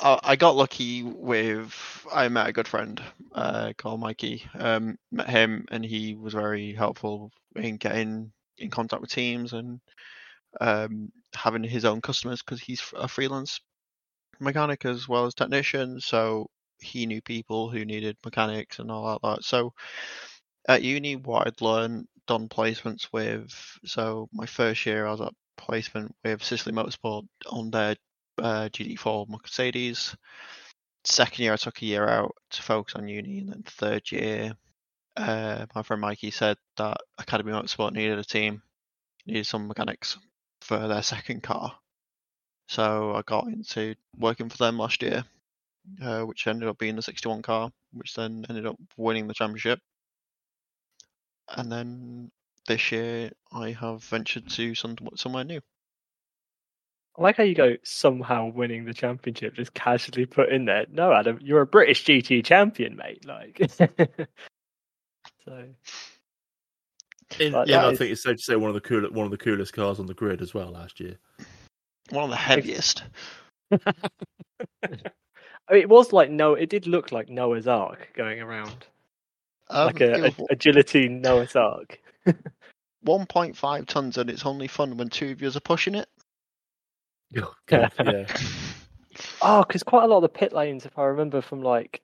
I 0.00 0.36
got 0.36 0.56
lucky 0.56 1.02
with 1.02 2.06
I 2.12 2.28
met 2.28 2.48
a 2.48 2.52
good 2.52 2.68
friend 2.68 3.02
uh, 3.32 3.72
called 3.76 4.00
Mikey. 4.00 4.44
Um, 4.54 4.96
met 5.10 5.28
him 5.28 5.66
and 5.70 5.84
he 5.84 6.14
was 6.14 6.34
very 6.34 6.72
helpful 6.72 7.32
in 7.56 7.76
getting 7.76 8.32
in 8.58 8.70
contact 8.70 9.02
with 9.02 9.10
teams 9.10 9.52
and 9.52 9.80
um, 10.60 11.12
having 11.34 11.64
his 11.64 11.84
own 11.84 12.00
customers 12.00 12.42
because 12.42 12.60
he's 12.60 12.82
a 12.96 13.08
freelance 13.08 13.60
mechanic 14.40 14.84
as 14.84 15.08
well 15.08 15.26
as 15.26 15.34
technician. 15.34 16.00
So 16.00 16.48
he 16.80 17.06
knew 17.06 17.20
people 17.20 17.70
who 17.70 17.84
needed 17.84 18.16
mechanics 18.24 18.78
and 18.78 18.90
all 18.90 19.18
that. 19.22 19.44
So 19.44 19.72
at 20.68 20.82
uni, 20.82 21.16
what 21.16 21.46
I'd 21.46 21.60
learned, 21.60 22.06
done 22.26 22.48
placements 22.48 23.08
with. 23.12 23.50
So 23.84 24.28
my 24.32 24.46
first 24.46 24.84
year, 24.86 25.06
I 25.06 25.12
was 25.12 25.20
at 25.20 25.32
placement 25.56 26.14
with 26.24 26.42
Sicily 26.42 26.74
Motorsport 26.74 27.26
on 27.46 27.70
their 27.70 27.96
uh, 28.38 28.68
GT4 28.72 29.28
Mercedes. 29.28 30.14
Second 31.04 31.42
year, 31.42 31.52
I 31.54 31.56
took 31.56 31.80
a 31.80 31.86
year 31.86 32.06
out 32.08 32.34
to 32.50 32.62
focus 32.62 32.94
on 32.94 33.08
uni, 33.08 33.38
and 33.38 33.50
then 33.50 33.62
third 33.64 34.10
year, 34.12 34.52
uh, 35.16 35.66
my 35.74 35.82
friend 35.82 36.02
Mikey 36.02 36.30
said 36.30 36.56
that 36.76 36.98
Academy 37.18 37.52
Motorsport 37.52 37.92
needed 37.92 38.18
a 38.18 38.24
team, 38.24 38.62
needed 39.26 39.46
some 39.46 39.68
mechanics 39.68 40.18
for 40.68 40.86
their 40.86 41.02
second 41.02 41.42
car. 41.42 41.74
So 42.68 43.14
I 43.14 43.22
got 43.22 43.46
into 43.46 43.94
working 44.18 44.50
for 44.50 44.58
them 44.58 44.78
last 44.78 45.02
year, 45.02 45.24
uh, 46.02 46.20
which 46.22 46.46
ended 46.46 46.68
up 46.68 46.78
being 46.78 46.94
the 46.94 47.02
61 47.02 47.40
car, 47.40 47.72
which 47.92 48.14
then 48.14 48.44
ended 48.48 48.66
up 48.66 48.76
winning 48.98 49.26
the 49.26 49.34
championship. 49.34 49.80
And 51.48 51.72
then 51.72 52.30
this 52.66 52.92
year, 52.92 53.30
I 53.50 53.70
have 53.70 54.04
ventured 54.04 54.50
to 54.50 54.74
some, 54.74 54.96
somewhere 55.16 55.44
new. 55.44 55.62
I 57.16 57.22
like 57.22 57.38
how 57.38 57.44
you 57.44 57.54
go 57.54 57.76
somehow 57.82 58.48
winning 58.48 58.84
the 58.84 58.92
championship, 58.92 59.54
just 59.54 59.72
casually 59.72 60.26
put 60.26 60.50
in 60.50 60.66
there. 60.66 60.84
No, 60.92 61.14
Adam, 61.14 61.38
you're 61.40 61.62
a 61.62 61.66
British 61.66 62.04
GT 62.04 62.44
champion, 62.44 62.94
mate. 62.96 63.24
Like, 63.24 63.58
so 65.44 65.64
In, 67.40 67.52
But 67.52 67.68
yeah, 67.68 67.78
that 67.82 67.86
I 67.86 67.90
is- 67.90 67.98
think 67.98 68.12
it's 68.12 68.22
safe 68.22 68.36
to 68.38 68.42
say 68.42 68.56
one 68.56 68.70
of 68.70 68.74
the 68.74 68.80
coolest 68.80 69.12
one 69.12 69.24
of 69.26 69.30
the 69.30 69.36
coolest 69.38 69.72
cars 69.72 70.00
on 70.00 70.06
the 70.06 70.14
grid 70.14 70.40
as 70.40 70.54
well 70.54 70.70
last 70.70 70.98
year. 71.00 71.16
One 72.10 72.24
of 72.24 72.30
the 72.30 72.36
heaviest. 72.36 73.04
I 73.72 73.78
mean, 75.72 75.82
it 75.82 75.88
was 75.88 76.12
like 76.12 76.30
no, 76.30 76.54
it 76.54 76.70
did 76.70 76.86
look 76.86 77.12
like 77.12 77.28
Noah's 77.28 77.68
Ark 77.68 78.08
going 78.14 78.40
around, 78.40 78.86
Um, 79.68 79.86
like 79.86 80.00
a, 80.00 80.24
it 80.24 80.38
a 80.38 80.44
agility 80.50 81.08
Noah's 81.08 81.54
Ark. 81.54 82.00
1.5 83.06 83.86
tons, 83.86 84.18
and 84.18 84.28
it's 84.30 84.44
only 84.46 84.66
fun 84.66 84.96
when 84.96 85.08
two 85.08 85.30
of 85.30 85.42
you 85.42 85.48
are 85.48 85.60
pushing 85.60 85.94
it. 85.94 86.08
Oh, 87.36 87.52
God, 87.66 87.92
yeah. 88.06 88.24
Oh, 89.42 89.62
because 89.62 89.82
quite 89.82 90.04
a 90.04 90.06
lot 90.06 90.16
of 90.16 90.22
the 90.22 90.30
pit 90.30 90.54
lanes, 90.54 90.86
if 90.86 90.98
I 90.98 91.04
remember 91.04 91.42
from 91.42 91.60
like, 91.60 92.00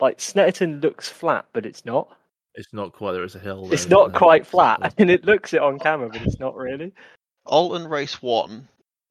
like 0.00 0.18
Snetterton 0.18 0.82
looks 0.82 1.08
flat, 1.08 1.46
but 1.54 1.64
it's 1.64 1.86
not. 1.86 2.14
It's 2.56 2.72
not 2.72 2.92
quite 2.92 3.12
there. 3.12 3.24
It's 3.24 3.34
a 3.34 3.38
hill. 3.38 3.68
It's 3.70 3.84
there, 3.84 3.90
not 3.90 4.00
isn't 4.02 4.12
there? 4.12 4.18
quite 4.18 4.46
flat, 4.46 4.78
I 4.82 4.90
and 4.98 5.10
it 5.10 5.24
looks 5.24 5.52
it 5.52 5.60
on 5.60 5.78
camera, 5.78 6.08
but 6.08 6.22
it's 6.22 6.40
not 6.40 6.56
really. 6.56 6.92
Oulton 7.46 7.88
Race 7.88 8.20
1, 8.20 8.66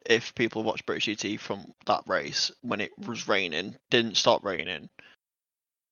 if 0.08 0.36
people 0.36 0.64
watch 0.64 0.86
British 0.86 1.08
GT 1.08 1.40
from 1.40 1.66
that 1.86 2.04
race, 2.08 2.52
when 2.62 2.82
it 2.82 2.92
was 2.98 3.28
raining, 3.28 3.76
didn't 3.90 4.18
stop 4.18 4.44
raining. 4.44 4.90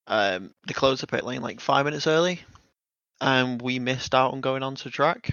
Um, 0.07 0.51
they 0.67 0.73
closed 0.73 1.01
the 1.01 1.07
pit 1.07 1.23
lane 1.23 1.41
like 1.41 1.61
five 1.61 1.85
minutes 1.85 2.07
early, 2.07 2.41
and 3.21 3.61
we 3.61 3.79
missed 3.79 4.13
out 4.13 4.33
on 4.33 4.41
going 4.41 4.63
onto 4.63 4.89
track. 4.89 5.31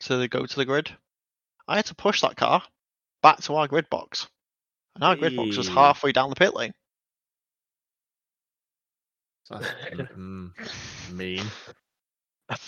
So 0.00 0.18
they 0.18 0.28
go 0.28 0.44
to 0.44 0.56
the 0.56 0.66
grid. 0.66 0.90
I 1.66 1.76
had 1.76 1.86
to 1.86 1.94
push 1.94 2.20
that 2.20 2.36
car 2.36 2.62
back 3.22 3.40
to 3.42 3.54
our 3.54 3.66
grid 3.68 3.88
box. 3.88 4.28
And 4.94 5.04
our 5.04 5.16
grid 5.16 5.34
box 5.34 5.56
was 5.56 5.68
halfway 5.68 6.12
down 6.12 6.28
the 6.28 6.36
pit 6.36 6.54
lane. 6.54 6.74
That's, 9.50 9.66
mm, 10.16 10.50
mean. 11.12 11.44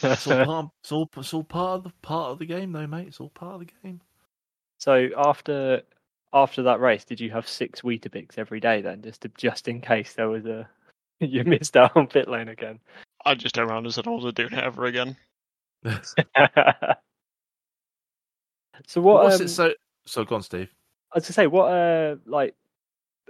It's 0.03 0.27
all, 0.27 0.45
part, 0.45 0.67
it's 0.83 0.93
all 0.93 1.11
it's 1.17 1.35
all 1.35 1.45
part 1.45 1.79
of 1.79 1.85
the 1.85 1.93
part 2.03 2.33
of 2.33 2.39
the 2.39 2.47
game, 2.47 2.73
though, 2.73 2.87
mate. 2.87 3.09
It's 3.09 3.21
all 3.21 3.31
part 3.31 3.55
of 3.55 3.61
the 3.61 3.73
game. 3.83 4.01
So 4.79 5.09
after 5.17 5.83
after 6.33 6.63
that 6.65 6.81
race, 6.81 7.05
did 7.05 7.21
you 7.21 7.31
have 7.31 7.49
six 7.49 7.83
Weetabix 7.83 8.39
every 8.39 8.61
day 8.61 8.81
then, 8.81 9.03
just 9.03 9.23
to, 9.23 9.31
just 9.37 9.69
in 9.69 9.81
case 9.81 10.15
there 10.15 10.29
was 10.29 10.47
a 10.47 10.69
you 11.21 11.45
missed 11.45 11.77
out 11.77 11.97
on 11.97 12.07
pit 12.07 12.29
lane 12.29 12.49
again? 12.49 12.79
I 13.25 13.35
just 13.35 13.55
turned 13.55 13.71
around 13.71 13.85
and 13.85 13.95
said 13.95 14.07
I 14.07 14.11
wasn't 14.11 14.37
doing 14.37 14.53
it 14.53 14.63
ever 14.65 14.85
again. 14.85 15.17
so 18.87 19.01
what? 19.01 19.25
What's 19.25 19.41
um, 19.41 19.47
it 19.47 19.49
so? 19.49 19.73
So 20.07 20.25
go 20.25 20.37
on, 20.37 20.43
Steve. 20.43 20.73
I 21.13 21.19
was 21.19 21.27
to 21.27 21.33
say, 21.33 21.47
what 21.47 21.73
uh 21.73 22.17
like 22.27 22.55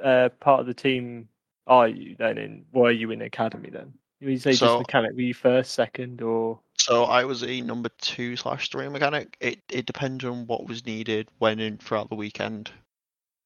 uh 0.03 0.31
part 0.41 0.61
of 0.61 0.67
the 0.67 0.75
team 0.75 1.29
are 1.66 1.88
you 1.88 2.16
then 2.18 2.38
in? 2.38 2.64
Were 2.73 2.90
you 2.90 3.11
in 3.11 3.23
academy 3.23 3.70
then? 3.70 3.94
You 4.20 4.37
say 4.38 4.52
So- 4.52 4.66
just 4.66 4.78
mechanic? 4.78 5.12
Were 5.14 5.20
you 5.20 5.35
first, 5.35 5.73
second, 5.73 6.23
or 6.23 6.61
So 6.78 7.04
I 7.04 7.25
was 7.25 7.42
a 7.42 7.61
number 7.61 7.90
two 7.99 8.37
slash 8.37 8.70
three 8.70 8.88
mechanic. 8.88 9.37
It 9.40 9.61
it 9.68 9.87
depends 9.87 10.25
on 10.25 10.46
what 10.46 10.66
was 10.66 10.87
needed 10.87 11.28
when 11.38 11.58
in 11.61 11.78
throughout 11.78 12.08
the 12.08 12.16
weekend. 12.16 12.70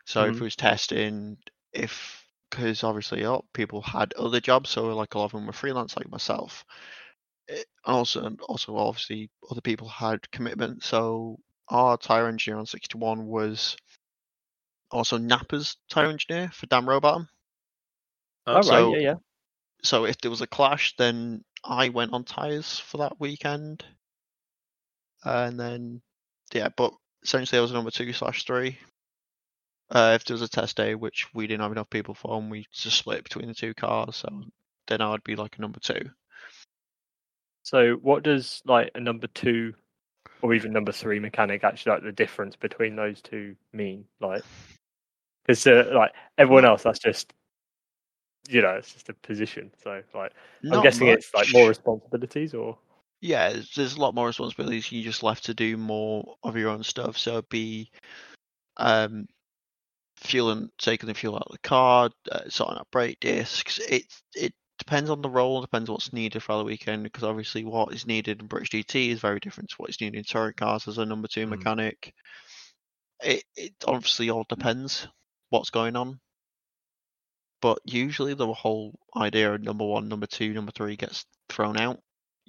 So 0.04 0.24
if 0.24 0.34
Mhm. 0.34 0.40
it 0.40 0.44
was 0.44 0.56
testing, 0.56 1.38
if 1.72 2.26
because 2.50 2.82
obviously 2.82 3.22
a 3.22 3.30
lot 3.30 3.44
of 3.44 3.52
people 3.52 3.80
had 3.80 4.12
other 4.14 4.40
jobs, 4.40 4.70
so 4.70 4.94
like 4.96 5.14
a 5.14 5.18
lot 5.18 5.26
of 5.26 5.32
them 5.32 5.46
were 5.46 5.52
freelance, 5.52 5.96
like 5.96 6.10
myself. 6.10 6.64
It, 7.46 7.66
also, 7.84 8.24
and 8.24 8.40
also 8.42 8.76
obviously 8.76 9.30
other 9.50 9.60
people 9.60 9.88
had 9.88 10.28
commitment. 10.32 10.82
So 10.82 11.38
our 11.68 11.96
tire 11.96 12.26
engineer 12.26 12.58
on 12.58 12.66
sixty 12.66 12.98
one 12.98 13.26
was 13.26 13.76
also 14.90 15.16
Nappa's 15.18 15.76
tire 15.88 16.08
engineer 16.10 16.50
for 16.52 16.66
Dan 16.66 16.84
Robottom. 16.86 17.28
Oh, 18.46 18.54
right, 18.54 18.64
so- 18.64 18.94
yeah, 18.94 19.00
yeah. 19.00 19.14
So 19.82 20.04
if 20.04 20.18
there 20.18 20.30
was 20.30 20.42
a 20.42 20.46
clash, 20.46 20.94
then 20.96 21.42
I 21.64 21.88
went 21.88 22.12
on 22.12 22.24
tires 22.24 22.78
for 22.78 22.98
that 22.98 23.18
weekend, 23.18 23.82
and 25.24 25.58
then 25.58 26.02
yeah. 26.52 26.68
But 26.76 26.92
essentially, 27.22 27.58
I 27.58 27.62
was 27.62 27.72
number 27.72 27.90
two 27.90 28.12
slash 28.12 28.44
three. 28.44 28.78
Uh, 29.90 30.12
if 30.14 30.24
there 30.24 30.34
was 30.34 30.42
a 30.42 30.48
test 30.48 30.76
day, 30.76 30.94
which 30.94 31.26
we 31.34 31.46
didn't 31.46 31.62
have 31.62 31.72
enough 31.72 31.90
people 31.90 32.14
for, 32.14 32.38
and 32.38 32.50
we 32.50 32.66
just 32.72 32.98
split 32.98 33.24
between 33.24 33.48
the 33.48 33.54
two 33.54 33.74
cars, 33.74 34.16
so 34.16 34.28
then 34.86 35.00
I 35.00 35.10
would 35.10 35.24
be 35.24 35.34
like 35.34 35.56
a 35.56 35.62
number 35.62 35.80
two. 35.80 36.10
So, 37.62 37.94
what 37.94 38.22
does 38.22 38.62
like 38.66 38.90
a 38.94 39.00
number 39.00 39.26
two 39.28 39.74
or 40.42 40.54
even 40.54 40.72
number 40.72 40.92
three 40.92 41.18
mechanic 41.20 41.64
actually 41.64 41.92
like 41.92 42.02
the 42.02 42.12
difference 42.12 42.56
between 42.56 42.96
those 42.96 43.20
two 43.22 43.56
mean? 43.72 44.04
Like, 44.20 44.42
because 45.46 45.66
uh, 45.66 45.90
like 45.94 46.12
everyone 46.38 46.64
else, 46.64 46.82
that's 46.82 46.98
just 46.98 47.32
you 48.50 48.62
know, 48.62 48.70
it's 48.70 48.92
just 48.92 49.08
a 49.08 49.14
position. 49.14 49.70
So, 49.82 50.02
like, 50.14 50.32
I'm 50.64 50.70
Not 50.70 50.82
guessing 50.82 51.08
it's 51.08 51.32
like 51.34 51.52
more 51.52 51.68
responsibilities 51.68 52.54
or 52.54 52.76
Yeah, 53.20 53.54
there's 53.76 53.94
a 53.94 54.00
lot 54.00 54.14
more 54.14 54.26
responsibilities. 54.26 54.90
You 54.90 55.02
just 55.02 55.22
left 55.22 55.44
to 55.44 55.54
do 55.54 55.76
more 55.76 56.36
of 56.42 56.56
your 56.56 56.70
own 56.70 56.82
stuff. 56.82 57.18
So 57.18 57.32
it'd 57.32 57.48
be 57.48 57.90
um, 58.76 59.26
fueling, 60.16 60.70
taking 60.78 61.06
the 61.06 61.14
fuel 61.14 61.36
out 61.36 61.46
of 61.46 61.52
the 61.52 61.68
car, 61.68 62.10
uh, 62.30 62.48
sorting 62.48 62.78
out 62.78 62.88
brake 62.90 63.20
discs. 63.20 63.78
It 63.78 64.04
it 64.34 64.52
depends 64.78 65.10
on 65.10 65.20
the 65.20 65.30
role, 65.30 65.60
depends 65.60 65.90
what's 65.90 66.12
needed 66.12 66.42
for 66.42 66.56
the 66.56 66.64
weekend. 66.64 67.04
Because 67.04 67.24
obviously, 67.24 67.64
what 67.64 67.92
is 67.92 68.06
needed 68.06 68.40
in 68.40 68.46
British 68.46 68.70
GT 68.70 69.10
is 69.10 69.20
very 69.20 69.40
different 69.40 69.70
to 69.70 69.76
what 69.76 69.90
is 69.90 70.00
needed 70.00 70.18
in 70.18 70.24
touring 70.24 70.54
cars 70.54 70.88
as 70.88 70.98
a 70.98 71.06
number 71.06 71.28
two 71.28 71.46
Mm. 71.46 71.50
mechanic. 71.50 72.14
It 73.22 73.44
it 73.54 73.74
obviously 73.86 74.30
all 74.30 74.46
depends 74.48 75.06
what's 75.50 75.70
going 75.70 75.96
on. 75.96 76.20
But 77.60 77.78
usually, 77.84 78.34
the 78.34 78.52
whole 78.52 78.98
idea 79.16 79.54
of 79.54 79.62
number 79.62 79.84
one, 79.84 80.08
number 80.08 80.26
two, 80.26 80.52
number 80.52 80.72
three 80.72 80.96
gets 80.96 81.26
thrown 81.48 81.76
out 81.76 82.00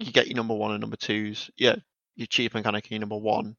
you 0.02 0.12
get 0.12 0.28
your 0.28 0.36
number 0.36 0.56
one 0.56 0.72
and 0.72 0.82
number 0.82 0.98
twos. 0.98 1.50
Yeah, 1.58 1.76
your 2.16 2.28
chief 2.28 2.54
mechanic 2.54 2.86
and 2.86 2.92
your 2.92 3.00
number 3.02 3.18
one. 3.18 3.56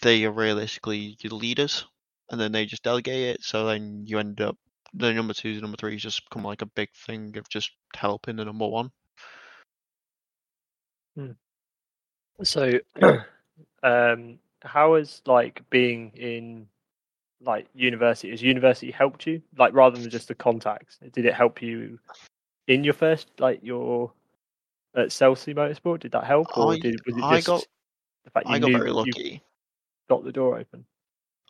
They 0.00 0.24
are 0.24 0.32
realistically 0.32 1.16
your 1.20 1.32
leaders, 1.32 1.86
and 2.30 2.40
then 2.40 2.52
they 2.52 2.66
just 2.66 2.82
delegate 2.82 3.36
it. 3.36 3.42
So 3.42 3.66
then 3.66 4.04
you 4.06 4.18
end 4.18 4.40
up 4.40 4.56
the 4.92 5.12
number 5.12 5.34
twos 5.34 5.56
and 5.56 5.62
number 5.62 5.76
threes 5.76 6.02
just 6.02 6.28
become 6.28 6.44
like 6.44 6.62
a 6.62 6.66
big 6.66 6.90
thing 7.06 7.36
of 7.36 7.48
just 7.48 7.72
helping 7.96 8.36
the 8.36 8.44
number 8.44 8.66
one. 8.66 8.90
So, 12.42 12.72
um, 13.82 14.38
how 14.62 14.94
has 14.94 15.22
like 15.26 15.62
being 15.70 16.12
in 16.16 16.66
like 17.44 17.66
university 17.74 18.30
has 18.30 18.42
university 18.42 18.90
helped 18.90 19.26
you? 19.26 19.42
Like 19.56 19.74
rather 19.74 19.98
than 19.98 20.10
just 20.10 20.28
the 20.28 20.34
contacts, 20.34 20.98
did 21.12 21.24
it 21.26 21.34
help 21.34 21.62
you 21.62 21.98
in 22.68 22.84
your 22.84 22.94
first 22.94 23.28
like 23.38 23.60
your 23.62 24.12
at 24.96 25.10
Chelsea 25.10 25.54
Motorsport? 25.54 26.00
Did 26.00 26.12
that 26.12 26.24
help, 26.24 26.56
or 26.56 26.72
I- 26.72 26.78
did 26.78 27.00
was 27.06 27.16
it 27.16 27.22
I 27.24 27.36
just 27.36 27.46
got- 27.46 27.66
the 28.24 28.30
fact 28.30 28.46
you 28.48 28.54
I 28.54 28.58
got 28.58 28.70
very 28.72 28.90
lucky. 28.90 29.42
got 30.08 30.24
the 30.24 30.32
door 30.32 30.58
open? 30.58 30.84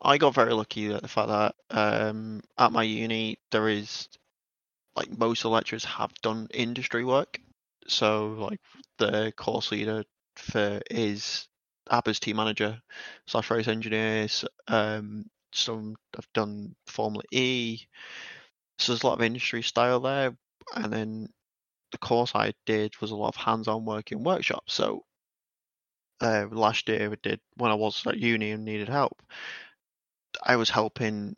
I 0.01 0.17
got 0.17 0.33
very 0.33 0.53
lucky 0.53 0.93
at 0.93 1.01
the 1.01 1.07
fact 1.07 1.29
that 1.29 1.55
um, 1.69 2.41
at 2.57 2.71
my 2.73 2.83
uni 2.83 3.37
there 3.51 3.69
is 3.69 4.09
like 4.95 5.17
most 5.17 5.39
of 5.39 5.43
the 5.43 5.49
lecturers 5.49 5.85
have 5.85 6.13
done 6.21 6.47
industry 6.53 7.05
work. 7.05 7.39
So 7.87 8.35
like 8.39 8.59
the 8.97 9.31
course 9.37 9.71
leader 9.71 10.03
for 10.35 10.81
is 10.91 11.47
ABBA's 11.89 12.19
team 12.19 12.35
manager 12.37 12.81
slash 13.27 13.49
race 13.51 13.67
engineers. 13.67 14.43
Um, 14.67 15.25
some 15.55 15.95
have 16.15 16.27
done 16.33 16.75
Formula 16.87 17.23
E. 17.31 17.79
So 18.79 18.91
there's 18.91 19.03
a 19.03 19.07
lot 19.07 19.19
of 19.19 19.21
industry 19.21 19.63
style 19.63 19.99
there. 19.99 20.35
And 20.75 20.91
then 20.91 21.29
the 21.91 21.97
course 21.97 22.33
I 22.35 22.53
did 22.65 22.99
was 22.99 23.11
a 23.11 23.15
lot 23.15 23.29
of 23.29 23.35
hands-on 23.35 23.85
work 23.85 24.11
in 24.11 24.23
workshops. 24.23 24.73
So 24.73 25.03
uh, 26.21 26.47
last 26.51 26.87
year 26.89 27.11
I 27.11 27.15
did 27.21 27.39
when 27.55 27.71
I 27.71 27.75
was 27.75 28.05
at 28.07 28.17
uni 28.17 28.51
and 28.51 28.65
needed 28.65 28.89
help. 28.89 29.21
I 30.43 30.57
was 30.57 30.69
helping 30.69 31.35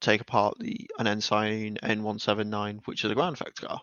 take 0.00 0.20
apart 0.20 0.54
the 0.58 0.88
an 0.98 1.06
Ensign 1.06 1.78
N179, 1.82 2.80
which 2.86 3.04
is 3.04 3.10
a 3.10 3.14
ground 3.14 3.34
effect 3.34 3.60
car. 3.60 3.80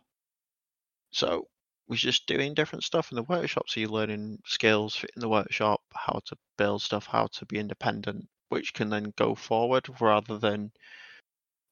So 1.11 1.47
was 1.87 1.99
just 1.99 2.27
doing 2.27 2.53
different 2.53 2.83
stuff 2.83 3.11
in 3.11 3.15
the 3.15 3.23
workshop. 3.23 3.65
So 3.67 3.79
you're 3.79 3.89
learning 3.89 4.39
skills 4.45 5.03
in 5.15 5.19
the 5.19 5.29
workshop, 5.29 5.81
how 5.93 6.21
to 6.25 6.35
build 6.57 6.81
stuff, 6.81 7.05
how 7.05 7.27
to 7.33 7.45
be 7.45 7.59
independent, 7.59 8.27
which 8.53 8.73
can 8.73 8.89
then 8.89 9.13
go 9.17 9.35
forward 9.35 9.87
rather 10.01 10.37
than 10.39 10.71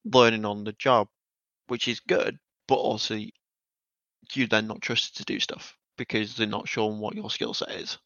learning 0.06 0.46
on 0.46 0.64
the 0.64 0.74
job, 0.74 1.10
which 1.68 1.88
is 1.88 2.00
good, 2.02 2.40
but 2.68 2.76
also 2.76 3.20
you 4.34 4.48
then 4.48 4.66
not 4.68 4.82
trusted 4.82 5.16
to 5.16 5.24
do 5.26 5.40
stuff 5.40 5.78
because 5.96 6.36
they're 6.36 6.48
not 6.48 6.68
showing 6.68 7.00
what 7.00 7.16
your 7.16 7.30
skill 7.30 7.54
set 7.54 7.70
is. 7.72 8.00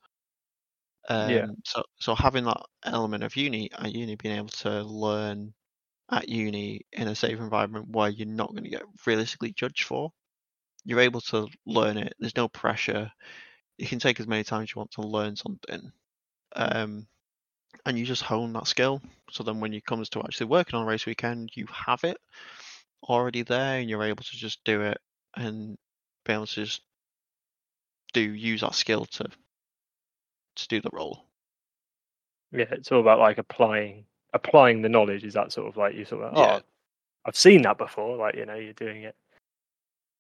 Um, 1.10 1.28
Yeah. 1.30 1.46
So, 1.66 1.84
so 2.00 2.16
having 2.16 2.46
that 2.46 2.62
element 2.84 3.24
of 3.24 3.36
uni 3.36 3.70
at 3.74 3.94
uni, 3.94 4.16
being 4.16 4.36
able 4.38 4.50
to 4.50 4.84
learn 4.84 5.54
at 6.12 6.30
uni 6.30 6.82
in 6.94 7.08
a 7.10 7.16
safe 7.16 7.40
environment 7.40 7.90
where 7.90 8.10
you're 8.10 8.28
not 8.28 8.52
going 8.52 8.64
to 8.66 8.70
get 8.70 8.84
realistically 9.06 9.54
judged 9.54 9.86
for, 9.86 10.12
you're 10.86 11.02
able 11.02 11.22
to 11.22 11.48
learn 11.66 11.98
it. 11.98 12.14
There's 12.20 12.36
no 12.38 12.50
pressure. 12.50 13.12
You 13.78 13.88
can 13.88 14.00
take 14.00 14.20
as 14.20 14.28
many 14.28 14.44
times 14.44 14.72
you 14.76 14.80
want 14.80 14.92
to 14.94 15.02
learn 15.04 15.36
something, 15.36 15.92
um, 16.56 17.08
and 17.86 17.98
you 17.98 18.06
just 18.06 18.24
hone 18.24 18.54
that 18.54 18.68
skill. 18.68 19.02
So 19.32 19.44
then, 19.44 19.60
when 19.60 19.74
it 19.74 19.86
comes 19.86 20.10
to 20.10 20.20
actually 20.20 20.48
working 20.48 20.78
on 20.78 20.86
race 20.86 21.06
weekend, 21.06 21.52
you 21.56 21.68
have 21.72 22.04
it 22.04 22.18
already 23.04 23.44
there, 23.44 23.80
and 23.80 23.90
you're 23.90 24.04
able 24.04 24.24
to 24.24 24.38
just 24.38 24.64
do 24.64 24.82
it 24.82 24.98
and 25.36 25.78
be 26.26 26.34
able 26.34 26.48
to 26.48 26.66
just 26.66 26.82
do 28.14 28.22
use 28.22 28.62
that 28.62 28.76
skill 28.76 29.06
to 29.06 29.26
to 30.56 30.68
do 30.68 30.82
the 30.82 30.90
role. 30.94 31.26
Yeah, 32.52 32.66
it's 32.72 32.92
all 32.92 33.02
about 33.02 33.20
like 33.20 33.38
applying 33.38 34.06
applying 34.34 34.82
the 34.82 34.90
knowledge. 34.90 35.24
Is 35.24 35.34
that 35.34 35.52
sort 35.52 35.68
of 35.68 35.78
like 35.78 35.96
you 35.96 36.06
sort 36.06 36.24
of 36.24 36.34
oh, 36.38 36.42
Yeah. 36.42 36.60
I've 37.26 37.36
seen 37.36 37.64
that 37.64 37.78
before. 37.78 38.18
Like 38.18 38.36
you 38.36 38.46
know, 38.46 38.56
you're 38.56 38.74
doing 38.74 39.04
it. 39.04 39.16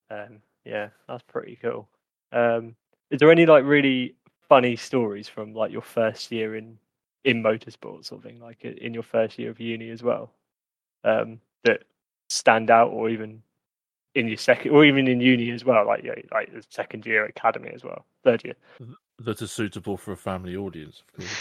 Um, 0.09 0.41
yeah, 0.65 0.89
that's 1.07 1.23
pretty 1.23 1.57
cool. 1.61 1.87
Um, 2.31 2.75
is 3.11 3.19
there 3.19 3.31
any 3.31 3.45
like 3.45 3.63
really 3.63 4.15
funny 4.49 4.75
stories 4.75 5.29
from 5.29 5.53
like 5.53 5.71
your 5.71 5.81
first 5.81 6.31
year 6.31 6.55
in 6.55 6.77
in 7.25 7.43
motorsport, 7.43 8.05
sort 8.05 8.19
of 8.19 8.23
thing, 8.23 8.39
like 8.39 8.59
i- 8.63 8.77
in 8.79 8.93
your 8.93 9.03
first 9.03 9.37
year 9.37 9.49
of 9.49 9.59
uni 9.59 9.89
as 9.89 10.01
well, 10.01 10.31
um, 11.03 11.41
that 11.63 11.83
stand 12.29 12.71
out, 12.71 12.91
or 12.91 13.09
even 13.09 13.41
in 14.13 14.27
your 14.27 14.37
second, 14.37 14.71
or 14.71 14.85
even 14.85 15.07
in 15.07 15.19
uni 15.19 15.51
as 15.51 15.65
well, 15.65 15.85
like 15.85 16.03
yeah, 16.03 16.13
like 16.31 16.53
the 16.53 16.63
second 16.69 17.05
year 17.05 17.25
academy 17.25 17.69
as 17.73 17.83
well, 17.83 18.05
third 18.23 18.43
year. 18.45 18.55
That 19.19 19.41
are 19.41 19.47
suitable 19.47 19.97
for 19.97 20.11
a 20.13 20.17
family 20.17 20.55
audience, 20.55 21.01
of 21.01 21.13
course. 21.19 21.31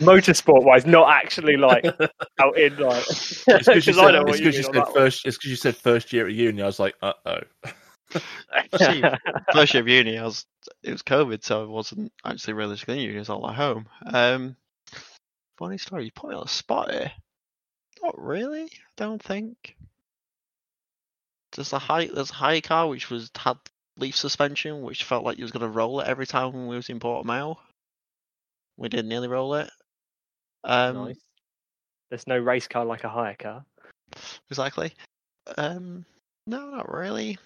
Motorsport 0.00 0.64
wise, 0.64 0.86
not 0.86 1.10
actually 1.10 1.56
like 1.56 1.84
out 2.40 2.58
in 2.58 2.76
like. 2.78 3.04
It's 3.08 3.66
because 3.68 3.86
you 3.86 3.92
I 4.00 4.06
said, 4.06 4.12
know 4.14 4.20
it's 4.22 4.28
what 4.28 4.40
you 4.40 4.52
said 4.52 4.64
that 4.72 4.84
one. 4.86 4.94
first. 4.94 5.26
It's 5.26 5.36
because 5.36 5.50
you 5.50 5.56
said 5.56 5.76
first 5.76 6.12
year 6.12 6.26
at 6.26 6.32
uni. 6.32 6.62
I 6.62 6.66
was 6.66 6.78
like, 6.80 6.94
uh 7.02 7.12
oh. 7.26 7.40
Actually, 8.52 9.04
First 9.52 9.74
year 9.74 9.82
of 9.82 9.88
uni, 9.88 10.18
I 10.18 10.24
was 10.24 10.46
it 10.82 10.92
was 10.92 11.02
COVID, 11.02 11.44
so 11.44 11.62
I 11.62 11.66
wasn't 11.66 12.12
actually 12.24 12.54
realistically 12.54 12.96
in 12.98 13.02
uni. 13.04 13.16
I 13.16 13.20
was 13.20 13.30
all 13.30 13.48
at 13.48 13.54
home. 13.56 13.86
Um, 14.06 14.56
funny 15.60 15.78
story. 15.78 16.06
You 16.06 16.10
put 16.10 16.30
me 16.30 16.36
on 16.36 16.42
the 16.42 16.48
spot 16.48 16.90
here. 16.90 17.12
Not 18.02 18.18
really. 18.18 18.64
I 18.64 18.68
don't 18.96 19.22
think. 19.22 19.76
There's 21.54 21.72
a 21.72 21.78
high 21.78 22.06
there's 22.06 22.30
a 22.30 22.34
high 22.34 22.60
car 22.60 22.88
which 22.88 23.10
was 23.10 23.30
had 23.36 23.58
leaf 23.96 24.16
suspension, 24.16 24.82
which 24.82 25.04
felt 25.04 25.24
like 25.24 25.36
you 25.36 25.44
was 25.44 25.52
gonna 25.52 25.68
roll 25.68 26.00
it 26.00 26.08
every 26.08 26.26
time 26.26 26.52
when 26.52 26.66
we 26.66 26.76
was 26.76 26.88
in 26.88 26.98
Portimao. 26.98 27.56
We 28.76 28.88
did 28.88 29.04
nearly 29.04 29.28
roll 29.28 29.54
it. 29.54 29.70
Um, 30.64 30.94
nice. 30.94 31.20
There's 32.08 32.26
no 32.26 32.38
race 32.38 32.66
car 32.66 32.84
like 32.84 33.04
a 33.04 33.08
hire 33.08 33.36
car. 33.38 33.64
exactly. 34.50 34.92
Um, 35.58 36.04
no, 36.46 36.70
not 36.70 36.92
really. 36.92 37.38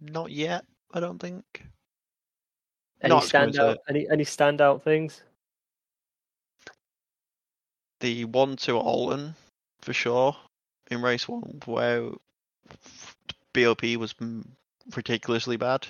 Not 0.00 0.30
yet. 0.30 0.64
I 0.92 1.00
don't 1.00 1.18
think. 1.18 1.44
Any 3.02 3.14
Not 3.14 3.24
standout? 3.24 3.78
Any 3.88 4.08
any 4.10 4.24
standout 4.24 4.82
things? 4.82 5.22
The 8.04 8.26
one 8.26 8.56
to 8.56 8.72
Oulton 8.72 9.34
for 9.80 9.94
sure 9.94 10.36
in 10.90 11.00
race 11.00 11.26
one, 11.26 11.62
where 11.64 12.10
BOP 13.54 13.82
was 13.96 14.14
ridiculously 14.94 15.56
bad. 15.56 15.86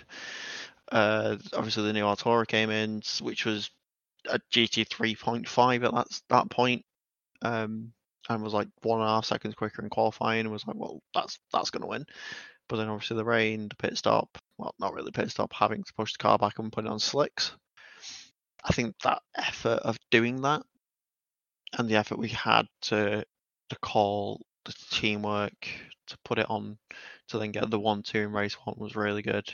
Uh, 0.92 1.38
obviously, 1.52 1.82
the 1.82 1.92
new 1.92 2.04
Artura 2.04 2.46
came 2.46 2.70
in, 2.70 3.02
which 3.20 3.44
was 3.44 3.68
a 4.30 4.38
GT 4.52 4.86
3.5 4.86 5.84
at 5.84 5.92
that 5.92 6.20
that 6.28 6.50
point, 6.50 6.84
um, 7.42 7.92
and 8.28 8.44
was 8.44 8.54
like 8.54 8.68
one 8.82 9.00
and 9.00 9.08
a 9.08 9.12
half 9.12 9.24
seconds 9.24 9.56
quicker 9.56 9.82
in 9.82 9.90
qualifying. 9.90 10.42
And 10.42 10.52
was 10.52 10.68
like, 10.68 10.76
well, 10.76 11.02
that's 11.14 11.40
that's 11.52 11.70
going 11.70 11.82
to 11.82 11.88
win. 11.88 12.06
But 12.68 12.76
then 12.76 12.90
obviously 12.90 13.16
the 13.16 13.24
rain, 13.24 13.68
the 13.68 13.74
pit 13.74 13.98
stop, 13.98 14.38
well, 14.56 14.72
not 14.78 14.94
really 14.94 15.10
pit 15.10 15.32
stop, 15.32 15.52
having 15.52 15.82
to 15.82 15.94
push 15.94 16.12
the 16.12 16.18
car 16.18 16.38
back 16.38 16.60
and 16.60 16.70
put 16.70 16.84
it 16.84 16.92
on 16.92 17.00
slicks. 17.00 17.56
I 18.62 18.72
think 18.72 18.94
that 19.02 19.20
effort 19.36 19.80
of 19.80 19.98
doing 20.12 20.42
that 20.42 20.62
and 21.78 21.88
the 21.88 21.96
effort 21.96 22.18
we 22.18 22.28
had 22.28 22.66
to 22.82 23.24
to 23.70 23.76
call 23.80 24.40
the 24.64 24.74
teamwork 24.90 25.68
to 26.06 26.18
put 26.24 26.38
it 26.38 26.48
on 26.50 26.78
to 27.28 27.38
then 27.38 27.52
get 27.52 27.70
the 27.70 27.78
one 27.80 28.02
two 28.02 28.20
in 28.20 28.32
race 28.32 28.54
one 28.64 28.76
was 28.78 28.96
really 28.96 29.22
good. 29.22 29.52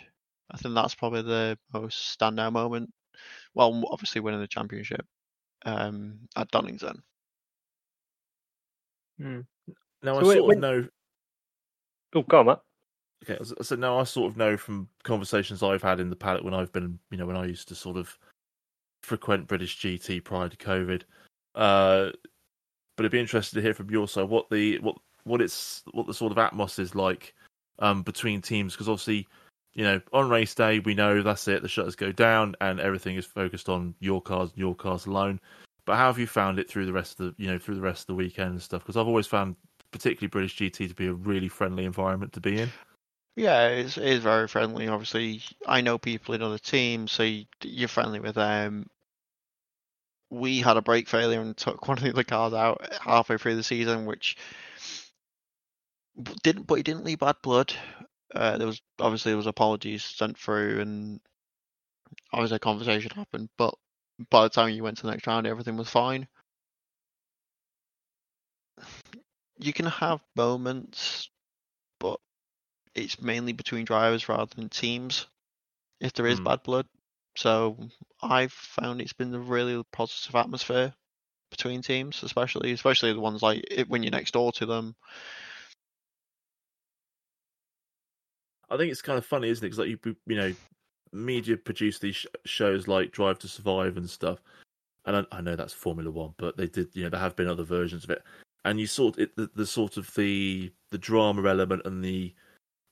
I 0.50 0.56
think 0.56 0.74
that's 0.74 0.94
probably 0.94 1.22
the 1.22 1.58
most 1.72 2.18
standout 2.18 2.52
moment. 2.52 2.92
Well, 3.54 3.82
obviously 3.90 4.20
winning 4.20 4.40
the 4.40 4.48
championship 4.48 5.06
um, 5.64 6.18
at 6.36 6.50
Donington. 6.50 7.02
Now 9.18 9.44
So 10.02 10.18
I 10.18 10.22
wait, 10.22 10.36
sort 10.38 10.52
of 10.54 10.60
know. 10.60 10.88
Oh, 12.14 12.22
go 12.22 12.40
on, 12.40 12.46
Matt. 12.46 12.60
Okay, 13.22 13.44
so- 13.44 13.54
so 13.60 13.76
now 13.76 13.98
I 13.98 14.04
sort 14.04 14.30
of 14.30 14.36
know 14.36 14.56
from 14.56 14.88
conversations 15.02 15.62
I've 15.62 15.82
had 15.82 16.00
in 16.00 16.10
the 16.10 16.16
paddock 16.16 16.42
when 16.42 16.54
I've 16.54 16.72
been, 16.72 16.98
you 17.10 17.18
know, 17.18 17.26
when 17.26 17.36
I 17.36 17.44
used 17.44 17.68
to 17.68 17.74
sort 17.74 17.96
of 17.96 18.18
frequent 19.02 19.46
British 19.46 19.78
GT 19.78 20.24
prior 20.24 20.48
to 20.48 20.56
COVID. 20.56 21.02
Uh, 21.54 22.10
but 22.96 23.04
it'd 23.04 23.12
be 23.12 23.20
interesting 23.20 23.58
to 23.58 23.62
hear 23.62 23.74
from 23.74 23.90
your 23.90 24.06
side 24.06 24.28
what 24.28 24.50
the 24.50 24.78
what 24.80 24.96
what 25.24 25.40
it's 25.40 25.82
what 25.92 26.06
the 26.06 26.14
sort 26.14 26.32
of 26.32 26.38
atmos 26.38 26.78
is 26.78 26.94
like 26.94 27.34
um, 27.78 28.02
between 28.02 28.42
teams 28.42 28.74
because 28.74 28.88
obviously, 28.88 29.26
you 29.74 29.84
know, 29.84 30.00
on 30.12 30.28
race 30.28 30.54
day 30.54 30.80
we 30.80 30.94
know 30.94 31.22
that's 31.22 31.48
it, 31.48 31.62
the 31.62 31.68
shutters 31.68 31.96
go 31.96 32.12
down 32.12 32.54
and 32.60 32.80
everything 32.80 33.16
is 33.16 33.26
focused 33.26 33.68
on 33.68 33.94
your 34.00 34.20
cars 34.20 34.50
and 34.50 34.58
your 34.58 34.74
cars 34.74 35.06
alone. 35.06 35.40
But 35.86 35.96
how 35.96 36.06
have 36.06 36.18
you 36.18 36.26
found 36.26 36.58
it 36.58 36.68
through 36.68 36.86
the 36.86 36.92
rest 36.92 37.18
of 37.18 37.34
the 37.36 37.42
you 37.42 37.50
know 37.50 37.58
through 37.58 37.76
the 37.76 37.80
rest 37.80 38.02
of 38.02 38.06
the 38.08 38.14
weekend 38.14 38.50
and 38.50 38.62
stuff? 38.62 38.82
Because 38.82 38.96
I've 38.96 39.08
always 39.08 39.26
found 39.26 39.56
particularly 39.90 40.28
British 40.28 40.56
GT 40.56 40.88
to 40.88 40.94
be 40.94 41.06
a 41.06 41.12
really 41.12 41.48
friendly 41.48 41.84
environment 41.84 42.32
to 42.34 42.40
be 42.40 42.60
in. 42.60 42.70
Yeah, 43.36 43.68
it's, 43.68 43.96
it 43.96 44.04
is 44.04 44.22
very 44.22 44.48
friendly. 44.48 44.88
Obviously, 44.88 45.42
I 45.66 45.80
know 45.80 45.98
people 45.98 46.34
in 46.34 46.42
other 46.42 46.58
teams, 46.58 47.12
so 47.12 47.22
you, 47.22 47.46
you're 47.62 47.88
friendly 47.88 48.20
with 48.20 48.34
them. 48.34 48.88
We 50.30 50.60
had 50.60 50.76
a 50.76 50.82
brake 50.82 51.08
failure 51.08 51.40
and 51.40 51.56
took 51.56 51.88
one 51.88 51.98
of 51.98 52.14
the 52.14 52.24
cars 52.24 52.54
out 52.54 52.86
halfway 53.02 53.36
through 53.38 53.56
the 53.56 53.62
season, 53.62 54.06
which 54.06 54.36
didn't, 56.42 56.64
but 56.66 56.78
it 56.78 56.84
didn't 56.84 57.04
leave 57.04 57.18
bad 57.18 57.36
blood. 57.42 57.74
Uh, 58.34 58.56
there 58.58 58.66
was 58.66 58.80
obviously 59.00 59.32
there 59.32 59.36
was 59.36 59.46
apologies 59.46 60.04
sent 60.04 60.38
through, 60.38 60.80
and 60.80 61.20
obviously 62.32 62.56
a 62.56 62.60
conversation 62.60 63.10
happened. 63.14 63.48
But 63.56 63.74
by 64.30 64.42
the 64.44 64.50
time 64.50 64.70
you 64.70 64.82
went 64.82 64.98
to 64.98 65.02
the 65.06 65.10
next 65.12 65.26
round, 65.26 65.46
everything 65.46 65.76
was 65.76 65.90
fine. 65.90 66.28
You 69.58 69.72
can 69.72 69.86
have 69.86 70.20
moments, 70.36 71.30
but 71.98 72.20
it's 72.94 73.20
mainly 73.20 73.52
between 73.52 73.84
drivers 73.84 74.28
rather 74.28 74.54
than 74.54 74.68
teams 74.68 75.26
if 76.00 76.12
there 76.14 76.26
is 76.26 76.38
Hmm. 76.38 76.44
bad 76.44 76.62
blood. 76.62 76.86
So 77.36 77.76
I've 78.22 78.52
found 78.52 79.00
it's 79.00 79.12
been 79.12 79.34
a 79.34 79.38
really 79.38 79.82
positive 79.92 80.34
atmosphere 80.34 80.92
between 81.50 81.82
teams, 81.82 82.22
especially 82.22 82.72
especially 82.72 83.12
the 83.12 83.20
ones 83.20 83.42
like 83.42 83.64
it, 83.70 83.88
when 83.88 84.02
you're 84.02 84.12
next 84.12 84.32
door 84.32 84.52
to 84.52 84.66
them. 84.66 84.94
I 88.68 88.76
think 88.76 88.92
it's 88.92 89.02
kind 89.02 89.18
of 89.18 89.26
funny, 89.26 89.48
isn't 89.48 89.64
it? 89.64 89.70
Because 89.70 89.78
like 89.78 89.88
you, 89.88 90.16
you 90.26 90.36
know, 90.36 90.54
media 91.12 91.56
produce 91.56 91.98
these 91.98 92.16
sh- 92.16 92.26
shows 92.44 92.86
like 92.86 93.10
Drive 93.10 93.38
to 93.40 93.48
Survive 93.48 93.96
and 93.96 94.08
stuff, 94.08 94.38
and 95.06 95.16
I, 95.16 95.24
I 95.32 95.40
know 95.40 95.56
that's 95.56 95.72
Formula 95.72 96.10
One, 96.10 96.34
but 96.36 96.56
they 96.56 96.68
did, 96.68 96.88
you 96.94 97.04
know, 97.04 97.10
there 97.10 97.20
have 97.20 97.36
been 97.36 97.48
other 97.48 97.64
versions 97.64 98.04
of 98.04 98.10
it, 98.10 98.22
and 98.64 98.78
you 98.78 98.86
sort 98.86 99.18
it, 99.18 99.34
the, 99.36 99.50
the 99.54 99.66
sort 99.66 99.96
of 99.96 100.12
the 100.14 100.72
the 100.90 100.98
drama 100.98 101.48
element 101.48 101.82
and 101.84 102.04
the 102.04 102.32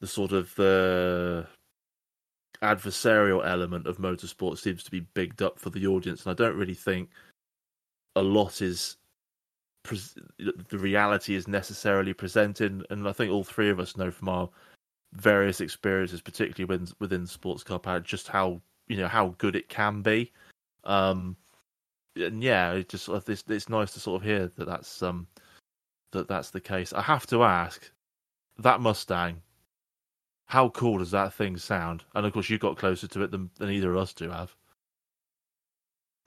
the 0.00 0.07
sort 0.07 0.33
of 0.33 0.54
the 0.57 1.47
adversarial 2.62 3.46
element 3.46 3.86
of 3.86 3.98
motorsport 3.98 4.58
seems 4.58 4.82
to 4.84 4.90
be 4.90 5.00
bigged 5.00 5.42
up 5.42 5.58
for 5.58 5.70
the 5.70 5.86
audience, 5.86 6.24
and 6.24 6.32
I 6.32 6.34
don't 6.34 6.56
really 6.56 6.74
think 6.74 7.10
a 8.16 8.22
lot 8.22 8.62
is 8.62 8.96
the 10.38 10.78
reality 10.78 11.34
is 11.34 11.48
necessarily 11.48 12.12
presented, 12.12 12.84
and 12.90 13.08
I 13.08 13.12
think 13.12 13.32
all 13.32 13.44
three 13.44 13.70
of 13.70 13.80
us 13.80 13.96
know 13.96 14.10
from 14.10 14.28
our 14.28 14.48
various 15.12 15.60
experiences, 15.60 16.20
particularly 16.20 16.66
within 16.66 16.94
within 16.98 17.26
sports 17.26 17.62
car 17.62 17.78
paddock, 17.78 18.04
just 18.04 18.28
how 18.28 18.60
you 18.88 18.96
know 18.96 19.08
how 19.08 19.34
good 19.38 19.56
it 19.56 19.68
can 19.68 20.02
be. 20.02 20.32
Um, 20.84 21.36
and 22.16 22.42
yeah, 22.42 22.72
it 22.72 22.88
just 22.88 23.08
it's, 23.08 23.44
it's 23.48 23.68
nice 23.68 23.92
to 23.92 24.00
sort 24.00 24.20
of 24.20 24.26
hear 24.26 24.50
that 24.56 24.66
that's 24.66 25.02
um 25.02 25.26
that 26.12 26.28
that's 26.28 26.50
the 26.50 26.60
case. 26.60 26.92
I 26.92 27.02
have 27.02 27.26
to 27.28 27.42
ask 27.44 27.90
that 28.58 28.80
Mustang. 28.80 29.42
How 30.49 30.71
cool 30.71 30.99
does 30.99 31.11
that 31.12 31.35
thing 31.35 31.57
sound? 31.59 32.05
And 32.14 32.25
of 32.26 32.33
course, 32.33 32.49
you 32.50 32.59
got 32.59 32.78
closer 32.78 33.07
to 33.09 33.23
it 33.23 33.31
than, 33.31 33.50
than 33.59 33.71
either 33.71 33.90
of 33.93 33.99
us 33.99 34.12
do 34.14 34.31
have. 34.31 34.55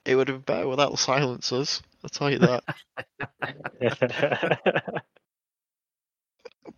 It 0.04 0.14
would 0.16 0.28
have 0.28 0.44
been 0.44 0.56
better 0.56 0.68
without 0.68 0.90
the 0.92 0.96
silencers. 0.96 1.82
I'll 2.02 2.10
tell 2.10 2.30
you 2.30 2.38
that. 2.38 2.64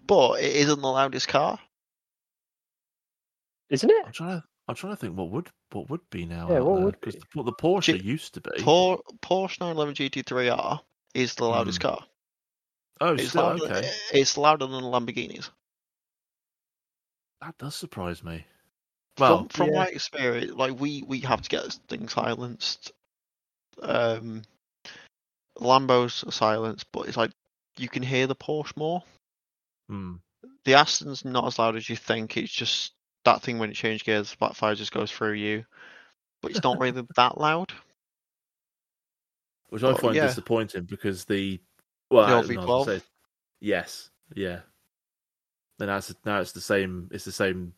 but 0.06 0.40
it 0.40 0.56
isn't 0.56 0.80
the 0.80 0.88
loudest 0.88 1.28
car. 1.28 1.58
Isn't 3.70 3.90
it? 3.90 4.06
I'm 4.06 4.12
trying 4.12 4.40
to 4.40 4.44
I'm 4.68 4.74
trying 4.74 4.92
to 4.94 4.96
think 4.96 5.16
what 5.16 5.30
would 5.30 5.48
what 5.72 5.90
would 5.90 6.08
be 6.10 6.24
now. 6.26 6.48
Yeah, 6.50 6.60
what 6.60 6.76
there, 6.76 6.84
would 6.86 7.00
'cause 7.00 7.14
be? 7.16 7.22
The, 7.34 7.42
the 7.44 7.52
Porsche 7.52 7.98
G- 8.00 8.06
used 8.06 8.34
to 8.34 8.40
be. 8.40 8.50
Por- 8.62 9.02
Porsche 9.22 9.60
911 9.60 9.94
GT3R 9.94 10.80
is 11.14 11.34
the 11.34 11.44
loudest 11.44 11.82
Hmm. 11.82 11.88
car. 11.88 12.04
oh, 13.00 13.14
It's 13.14 13.28
still, 13.30 13.42
louder, 13.42 13.64
okay. 13.64 13.90
it's 14.12 14.36
louder 14.38 14.66
than 14.66 14.82
the 14.82 14.88
Lamborghinis. 14.88 15.50
That 17.44 17.58
does 17.58 17.74
surprise 17.74 18.22
me. 18.24 18.46
Well, 19.18 19.40
from 19.40 19.48
from 19.48 19.68
yeah. 19.70 19.74
my 19.80 19.86
experience, 19.86 20.52
like 20.52 20.78
we 20.80 21.02
we 21.06 21.20
have 21.20 21.42
to 21.42 21.48
get 21.48 21.72
things 21.88 22.12
silenced. 22.12 22.92
Um, 23.82 24.42
Lambos 25.60 26.26
are 26.26 26.32
silenced, 26.32 26.86
but 26.92 27.06
it's 27.06 27.16
like 27.16 27.30
you 27.76 27.88
can 27.88 28.02
hear 28.02 28.26
the 28.26 28.34
Porsche 28.36 28.76
more. 28.76 29.02
hmm. 29.88 30.14
The 30.64 30.74
Aston's 30.74 31.24
not 31.24 31.46
as 31.46 31.58
loud 31.58 31.76
as 31.76 31.88
you 31.90 31.96
think. 31.96 32.36
It's 32.38 32.52
just 32.52 32.92
that 33.26 33.42
thing 33.42 33.58
when 33.58 33.70
it 33.70 33.74
changes 33.76 34.02
gears, 34.02 34.30
the 34.30 34.36
backfire 34.38 34.74
just 34.74 34.92
goes 34.92 35.10
through 35.10 35.34
you. 35.34 35.64
But 36.40 36.52
it's 36.52 36.62
not 36.64 36.80
really 36.80 37.06
that 37.16 37.38
loud. 37.38 37.72
which 39.68 39.82
I 39.82 39.92
But, 39.92 40.00
find 40.00 40.14
yeah. 40.16 40.26
disappointing 40.26 40.84
because 40.84 41.24
the 41.26 41.60
well, 42.10 42.26
The 42.26 42.32
I- 42.32 42.36
old 42.36 42.48
no, 42.50 42.54
I 42.62 42.64
was 42.64 42.86
gonna 42.86 42.96
V12? 42.96 43.00
say- 43.00 43.06
yes, 43.60 44.10
yeah. 44.34 44.60
Then 45.78 45.88
now 45.88 45.96
it's 45.96 46.14
now 46.24 46.40
it's 46.40 46.52
the 46.52 46.60
same. 46.60 47.08
It's 47.12 47.24
the 47.24 47.32
same 47.32 47.72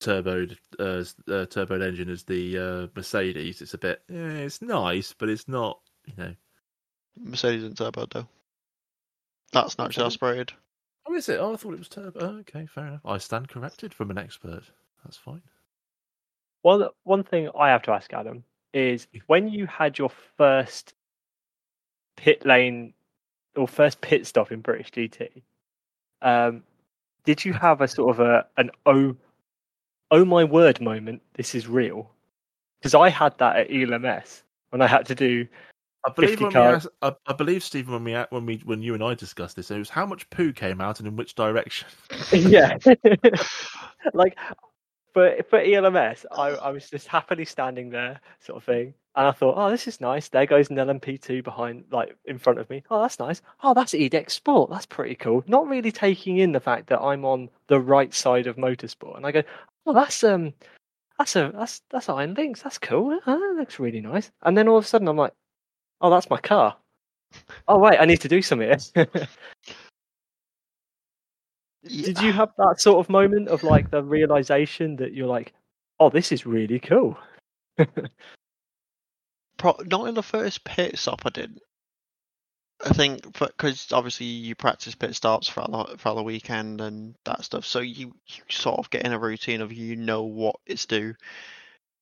turboed 0.00 0.56
uh, 0.78 1.04
uh, 1.30 1.46
turboed 1.46 1.82
engine 1.86 2.08
as 2.10 2.22
the 2.24 2.58
uh, 2.58 2.86
Mercedes. 2.94 3.60
It's 3.60 3.74
a 3.74 3.78
bit. 3.78 4.02
eh, 4.10 4.44
it's 4.44 4.62
nice, 4.62 5.14
but 5.16 5.28
it's 5.28 5.48
not. 5.48 5.80
You 6.06 6.14
know. 6.16 6.34
Mercedes 7.18 7.64
and 7.64 7.76
turbo 7.76 8.06
though. 8.10 8.28
That's 9.52 9.78
naturally 9.78 10.06
aspirated. 10.06 10.52
Oh, 11.08 11.14
is 11.14 11.28
it? 11.28 11.40
Oh, 11.40 11.54
I 11.54 11.56
thought 11.56 11.74
it 11.74 11.78
was 11.78 11.88
turbo. 11.88 12.20
Oh, 12.20 12.38
okay, 12.40 12.66
fair 12.66 12.86
enough. 12.86 13.00
I 13.04 13.18
stand 13.18 13.48
corrected 13.48 13.92
from 13.92 14.10
an 14.10 14.18
expert. 14.18 14.62
That's 15.04 15.16
fine. 15.16 15.42
One 16.62 16.88
one 17.04 17.24
thing 17.24 17.48
I 17.58 17.70
have 17.70 17.82
to 17.82 17.92
ask 17.92 18.12
Adam 18.12 18.44
is 18.72 19.08
when 19.26 19.48
you 19.48 19.66
had 19.66 19.98
your 19.98 20.10
first 20.36 20.94
pit 22.16 22.46
lane 22.46 22.94
or 23.56 23.66
first 23.66 24.00
pit 24.00 24.26
stop 24.26 24.52
in 24.52 24.60
British 24.60 24.92
GT, 24.92 25.42
um, 26.22 26.62
did 27.24 27.44
you 27.44 27.52
have 27.52 27.80
a 27.80 27.88
sort 27.88 28.16
of 28.16 28.20
a 28.20 28.46
an 28.56 28.70
oh 28.86 29.16
oh 30.10 30.24
my 30.24 30.44
word 30.44 30.80
moment? 30.80 31.22
This 31.34 31.54
is 31.54 31.68
real 31.68 32.10
because 32.80 32.94
I 32.94 33.08
had 33.08 33.36
that 33.38 33.56
at 33.56 33.70
ELMS 33.70 34.42
when 34.70 34.82
I 34.82 34.86
had 34.86 35.06
to 35.06 35.14
do 35.14 35.46
I 36.04 36.10
believe 36.12 36.38
50 36.38 36.44
when 36.44 36.54
we 36.54 36.60
asked, 36.60 36.88
I, 37.02 37.14
I 37.26 37.32
believe 37.34 37.62
Stephen 37.62 37.92
when 37.92 38.04
we 38.04 38.14
a- 38.14 38.26
when 38.30 38.46
we 38.46 38.56
when 38.64 38.82
you 38.82 38.94
and 38.94 39.04
I 39.04 39.14
discussed 39.14 39.56
this, 39.56 39.70
it 39.70 39.78
was 39.78 39.90
how 39.90 40.06
much 40.06 40.28
poo 40.30 40.52
came 40.52 40.80
out 40.80 40.98
and 40.98 41.06
in 41.06 41.16
which 41.16 41.34
direction. 41.34 41.88
yeah 42.32 42.78
like 44.14 44.38
for 45.12 45.36
for 45.48 45.58
ELMS 45.58 46.24
I, 46.32 46.50
I 46.50 46.70
was 46.70 46.88
just 46.88 47.06
happily 47.06 47.44
standing 47.44 47.90
there 47.90 48.20
sort 48.40 48.56
of 48.56 48.64
thing 48.64 48.94
and 49.20 49.28
I 49.28 49.32
thought 49.32 49.56
oh 49.58 49.70
this 49.70 49.86
is 49.86 50.00
nice. 50.00 50.28
There 50.28 50.46
goes 50.46 50.70
an 50.70 50.76
LMP2 50.76 51.44
behind 51.44 51.84
like 51.90 52.16
in 52.24 52.38
front 52.38 52.58
of 52.58 52.70
me. 52.70 52.82
Oh 52.90 53.02
that's 53.02 53.18
nice. 53.18 53.42
Oh 53.62 53.74
that's 53.74 53.92
IDEC 53.92 54.30
Sport. 54.30 54.70
That's 54.70 54.86
pretty 54.86 55.14
cool. 55.14 55.44
Not 55.46 55.68
really 55.68 55.92
taking 55.92 56.38
in 56.38 56.52
the 56.52 56.60
fact 56.60 56.86
that 56.86 57.02
I'm 57.02 57.26
on 57.26 57.50
the 57.66 57.78
right 57.78 58.14
side 58.14 58.46
of 58.46 58.56
motorsport. 58.56 59.18
And 59.18 59.26
I 59.26 59.32
go 59.32 59.42
oh 59.84 59.92
that's 59.92 60.24
um 60.24 60.54
that's 61.18 61.36
a 61.36 61.52
that's 61.54 61.82
that's 61.90 62.08
Iron 62.08 62.32
Lynx 62.32 62.62
that's 62.62 62.78
cool. 62.78 63.20
Oh, 63.26 63.38
that 63.38 63.60
looks 63.60 63.78
really 63.78 64.00
nice. 64.00 64.30
And 64.40 64.56
then 64.56 64.68
all 64.68 64.78
of 64.78 64.84
a 64.84 64.88
sudden 64.88 65.06
I'm 65.06 65.18
like 65.18 65.34
oh 66.00 66.08
that's 66.08 66.30
my 66.30 66.40
car. 66.40 66.74
Oh 67.68 67.78
wait 67.78 67.98
I 68.00 68.06
need 68.06 68.22
to 68.22 68.28
do 68.28 68.40
something. 68.40 68.80
Did 71.84 72.22
you 72.22 72.32
have 72.32 72.54
that 72.56 72.80
sort 72.80 73.04
of 73.04 73.10
moment 73.10 73.48
of 73.48 73.64
like 73.64 73.90
the 73.90 74.02
realization 74.02 74.96
that 74.96 75.12
you're 75.12 75.26
like, 75.26 75.52
oh, 75.98 76.08
this 76.10 76.32
is 76.32 76.46
really 76.46 76.78
cool? 76.78 77.18
Pro- 79.60 79.76
not 79.84 80.08
in 80.08 80.14
the 80.14 80.22
first 80.22 80.64
pit 80.64 80.98
stop. 80.98 81.20
I 81.26 81.28
didn't. 81.28 81.60
I 82.82 82.94
think 82.94 83.38
because 83.38 83.92
obviously 83.92 84.24
you 84.24 84.54
practice 84.54 84.94
pit 84.94 85.14
stops 85.14 85.48
for 85.48 85.60
the, 85.68 85.98
for 85.98 86.14
the 86.14 86.22
weekend 86.22 86.80
and 86.80 87.14
that 87.26 87.44
stuff, 87.44 87.66
so 87.66 87.80
you, 87.80 88.14
you 88.26 88.42
sort 88.48 88.78
of 88.78 88.88
get 88.88 89.04
in 89.04 89.12
a 89.12 89.18
routine 89.18 89.60
of 89.60 89.70
you 89.70 89.96
know 89.96 90.22
what 90.22 90.56
it's 90.64 90.86
due. 90.86 91.14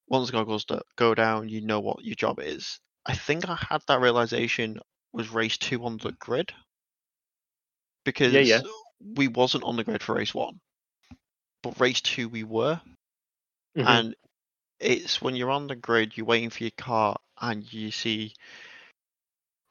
Once 0.06 0.28
the 0.28 0.34
goggles 0.34 0.66
go 0.96 1.16
down, 1.16 1.48
you 1.48 1.60
know 1.60 1.80
what 1.80 2.04
your 2.04 2.14
job 2.14 2.38
is. 2.40 2.78
I 3.04 3.14
think 3.14 3.48
I 3.48 3.56
had 3.56 3.82
that 3.88 4.00
realization 4.00 4.78
was 5.12 5.28
race 5.30 5.58
two 5.58 5.84
on 5.84 5.96
the 5.96 6.12
grid 6.12 6.52
because 8.04 8.32
yeah. 8.32 8.60
we 9.16 9.26
wasn't 9.26 9.64
on 9.64 9.74
the 9.74 9.82
grid 9.82 10.04
for 10.04 10.14
race 10.14 10.32
one, 10.32 10.60
but 11.64 11.80
race 11.80 12.02
two 12.02 12.28
we 12.28 12.44
were, 12.44 12.80
Mhm. 13.76 13.84
and 13.84 14.16
it's 14.78 15.20
when 15.20 15.34
you're 15.34 15.50
on 15.50 15.66
the 15.66 15.74
grid, 15.74 16.16
you're 16.16 16.24
waiting 16.24 16.50
for 16.50 16.62
your 16.62 16.72
car, 16.78 17.16
and 17.40 17.70
you 17.72 17.90
see 17.90 18.34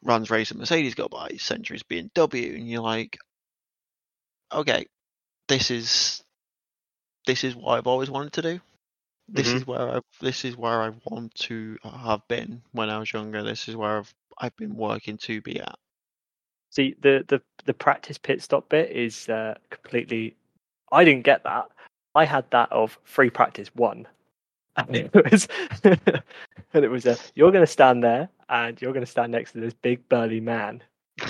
runs 0.04 0.30
race 0.30 0.52
racing 0.52 0.60
Mercedes 0.60 0.96
go 0.96 1.08
by, 1.10 1.32
Century's 1.40 1.84
BMW, 1.84 2.00
and 2.02 2.14
W 2.16 2.56
and 2.56 2.70
you're 2.70 2.82
like, 2.82 3.18
okay, 4.54 4.88
this 5.48 5.72
is 5.72 6.24
this 7.28 7.44
is 7.44 7.56
what 7.56 7.78
I've 7.78 7.88
always 7.88 8.10
wanted 8.12 8.34
to 8.34 8.42
do. 8.44 8.62
This 9.36 9.56
Mhm. 9.56 9.56
is 9.56 9.68
where 9.68 9.98
I 9.98 10.02
this 10.22 10.46
is 10.46 10.58
where 10.58 10.82
I 10.82 10.92
want 11.06 11.36
to 11.36 11.78
have 11.84 12.28
been 12.28 12.64
when 12.74 12.90
I 12.90 13.00
was 13.00 13.14
younger. 13.14 13.44
This 13.44 13.68
is 13.70 13.76
where 13.76 14.00
I've 14.00 14.14
I've 14.40 14.58
been 14.58 14.76
working 14.76 15.18
to 15.20 15.42
be 15.42 15.60
at. 15.62 15.76
See, 16.72 16.96
the 17.02 17.26
the 17.28 17.42
the 17.66 17.74
practice 17.74 18.18
pit 18.18 18.42
stop 18.44 18.70
bit 18.70 18.92
is 18.92 19.30
uh, 19.30 19.56
completely. 19.70 20.36
I 20.92 21.04
didn't 21.06 21.24
get 21.26 21.44
that. 21.46 21.70
I 22.16 22.26
had 22.26 22.46
that 22.52 22.72
of 22.72 22.98
free 23.04 23.30
practice 23.30 23.70
one, 23.76 24.08
and 24.88 24.96
it 24.96 25.12
was, 25.14 25.48
and 25.84 26.86
it 26.86 26.90
was 26.90 27.06
a. 27.06 27.18
You're 27.36 27.52
going 27.52 27.64
to 27.66 27.72
stand 27.72 28.04
there, 28.04 28.30
and 28.50 28.80
you're 28.82 28.94
going 28.94 29.06
to 29.06 29.10
stand 29.12 29.32
next 29.32 29.54
to 29.54 29.60
this 29.60 29.74
big 29.74 30.08
burly 30.10 30.40
man. 30.40 30.84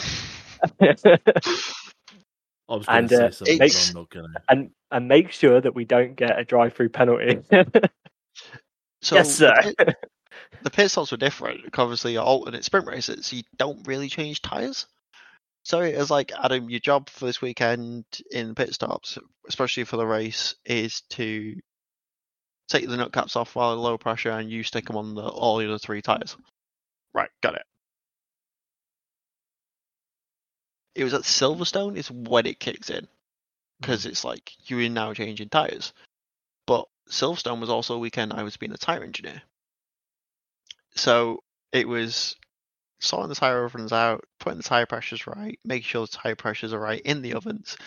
I 0.80 1.18
was 2.70 2.86
going 2.86 2.98
And, 3.00 3.14
uh, 3.14 3.32
something, 3.32 3.56
it's- 3.62 3.74
but 3.94 3.98
I'm 3.98 4.02
not 4.02 4.10
going 4.10 4.34
to. 4.34 4.42
and 4.50 4.72
and 4.92 5.08
make 5.08 5.32
sure 5.32 5.60
that 5.60 5.76
we 5.76 5.84
don't 5.86 6.16
get 6.16 6.40
a 6.40 6.46
drive-through 6.46 6.90
penalty. 6.90 7.40
So 9.02 9.16
yes, 9.16 9.36
sir. 9.36 9.54
The 9.78 9.86
pit, 9.86 9.96
the 10.64 10.70
pit 10.72 10.92
stops 10.92 11.12
were 11.12 11.18
different. 11.18 11.72
'cause 11.72 11.84
Obviously, 11.84 12.14
you're 12.14 12.24
alternate 12.24 12.64
sprint 12.64 12.88
races, 12.88 13.28
so 13.28 13.36
you 13.36 13.44
don't 13.58 13.86
really 13.88 14.10
change 14.10 14.42
tires. 14.42 14.88
So 15.64 15.82
it 15.82 15.98
was 15.98 16.10
like, 16.10 16.32
Adam, 16.42 16.70
your 16.70 16.80
job 16.80 17.10
for 17.10 17.26
this 17.26 17.42
weekend 17.42 18.06
in 18.32 18.56
pit 18.56 18.74
stops, 18.74 19.18
especially 19.50 19.84
for 19.84 19.98
the 19.98 20.08
race, 20.08 20.56
is 20.66 21.02
to 21.12 21.56
take 22.68 22.88
the 22.88 22.98
nut 22.98 23.14
caps 23.14 23.36
off 23.36 23.56
while 23.56 23.76
low 23.76 23.98
pressure 23.98 24.32
and 24.32 24.50
you 24.50 24.64
stick 24.64 24.86
them 24.86 24.98
on 24.98 25.16
the 25.16 25.24
all 25.24 25.58
the 25.58 25.68
other 25.68 25.78
three 25.78 26.02
tires. 26.02 26.36
Right, 27.14 27.30
got 27.42 27.56
it. 27.56 27.64
It 30.96 31.04
was 31.04 31.14
at 31.14 31.22
Silverstone 31.22 31.96
is 31.96 32.10
when 32.12 32.46
it 32.46 32.60
kicks 32.60 32.90
in 32.90 33.08
because 33.80 34.02
mm-hmm. 34.02 34.10
it's 34.10 34.24
like 34.24 34.52
you're 34.66 34.90
now 34.90 35.14
changing 35.14 35.50
tires. 35.50 35.94
But 36.66 36.88
Silverstone 37.10 37.62
was 37.62 37.70
also 37.70 37.96
a 37.96 38.00
weekend 38.00 38.34
I 38.34 38.44
was 38.44 38.58
being 38.58 38.74
a 38.74 38.78
tire 38.78 39.04
engineer, 39.04 39.42
so 40.96 41.44
it 41.72 41.88
was 41.88 42.36
sorting 43.00 43.30
the 43.30 43.36
tire 43.36 43.64
ovens 43.64 43.94
out, 43.94 44.26
putting 44.40 44.58
the 44.58 44.64
tire 44.64 44.86
pressures 44.86 45.28
right, 45.28 45.60
making 45.64 45.84
sure 45.84 46.06
the 46.06 46.18
tire 46.18 46.36
pressures 46.36 46.74
are 46.74 46.80
right 46.80 47.02
in 47.02 47.22
the 47.22 47.36
ovens. 47.36 47.78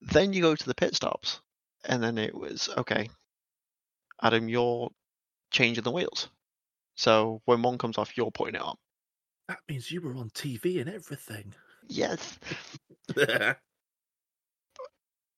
Then 0.00 0.32
you 0.32 0.42
go 0.42 0.54
to 0.54 0.66
the 0.66 0.74
pit 0.74 0.94
stops, 0.94 1.40
and 1.84 2.02
then 2.02 2.18
it 2.18 2.34
was 2.34 2.68
okay. 2.76 3.08
Adam, 4.22 4.48
you're 4.48 4.90
changing 5.50 5.84
the 5.84 5.90
wheels. 5.90 6.28
So 6.96 7.42
when 7.44 7.62
one 7.62 7.78
comes 7.78 7.98
off, 7.98 8.16
you're 8.16 8.30
putting 8.30 8.54
it 8.54 8.62
on. 8.62 8.76
That 9.48 9.58
means 9.68 9.90
you 9.90 10.00
were 10.00 10.16
on 10.16 10.30
TV 10.30 10.80
and 10.80 10.88
everything. 10.88 11.54
Yes, 11.88 12.38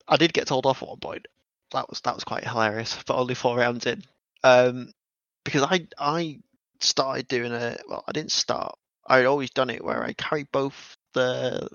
I 0.08 0.16
did 0.16 0.32
get 0.32 0.46
told 0.46 0.66
off 0.66 0.82
at 0.82 0.88
one 0.88 1.00
point. 1.00 1.26
That 1.72 1.88
was 1.88 2.00
that 2.02 2.14
was 2.14 2.24
quite 2.24 2.44
hilarious, 2.44 3.02
but 3.06 3.16
only 3.16 3.34
four 3.34 3.56
rounds 3.56 3.86
in. 3.86 4.04
Um, 4.44 4.92
because 5.44 5.62
I 5.62 5.88
I 5.98 6.38
started 6.80 7.26
doing 7.26 7.52
it. 7.52 7.82
Well, 7.88 8.04
I 8.06 8.12
didn't 8.12 8.30
start. 8.32 8.78
I'd 9.06 9.26
always 9.26 9.50
done 9.50 9.70
it 9.70 9.84
where 9.84 10.02
I 10.04 10.12
carried 10.12 10.50
both 10.52 10.96
the 11.14 11.68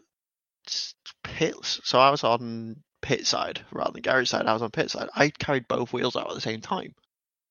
pits. 1.23 1.81
So 1.83 1.99
I 1.99 2.09
was 2.09 2.23
on 2.23 2.81
pit 3.01 3.25
side 3.27 3.61
rather 3.71 3.91
than 3.93 4.01
garage 4.01 4.29
side. 4.29 4.45
I 4.45 4.53
was 4.53 4.61
on 4.61 4.71
pit 4.71 4.91
side. 4.91 5.09
I 5.15 5.29
carried 5.29 5.67
both 5.67 5.91
wheels 5.93 6.15
out 6.15 6.29
at 6.29 6.35
the 6.35 6.41
same 6.41 6.61
time. 6.61 6.93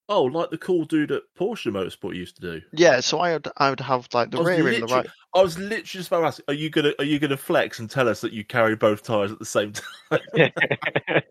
oh, 0.08 0.24
like 0.24 0.50
the 0.50 0.58
cool 0.58 0.84
dude 0.84 1.12
at 1.12 1.22
Porsche 1.38 1.70
Motorsport 1.70 2.16
used 2.16 2.34
to 2.36 2.42
do. 2.42 2.60
Yeah, 2.72 2.98
so 3.00 3.18
I 3.20 3.32
would 3.34 3.48
I 3.56 3.70
would 3.70 3.78
have 3.80 4.08
like 4.12 4.30
the 4.30 4.42
rear 4.42 4.56
and 4.56 4.66
the 4.66 4.70
literally- 4.80 4.92
right. 4.94 5.06
I 5.32 5.42
was 5.42 5.56
literally 5.56 5.82
just 5.84 6.08
about 6.08 6.20
to 6.22 6.26
ask, 6.26 6.40
are 6.48 6.54
you 6.54 6.68
gonna 6.70 6.92
are 6.98 7.04
you 7.04 7.20
gonna 7.20 7.36
flex 7.36 7.78
and 7.78 7.88
tell 7.88 8.08
us 8.08 8.20
that 8.22 8.32
you 8.32 8.44
carry 8.44 8.74
both 8.74 9.04
tires 9.04 9.30
at 9.30 9.38
the 9.38 9.44
same 9.44 9.72
time? 9.72 10.50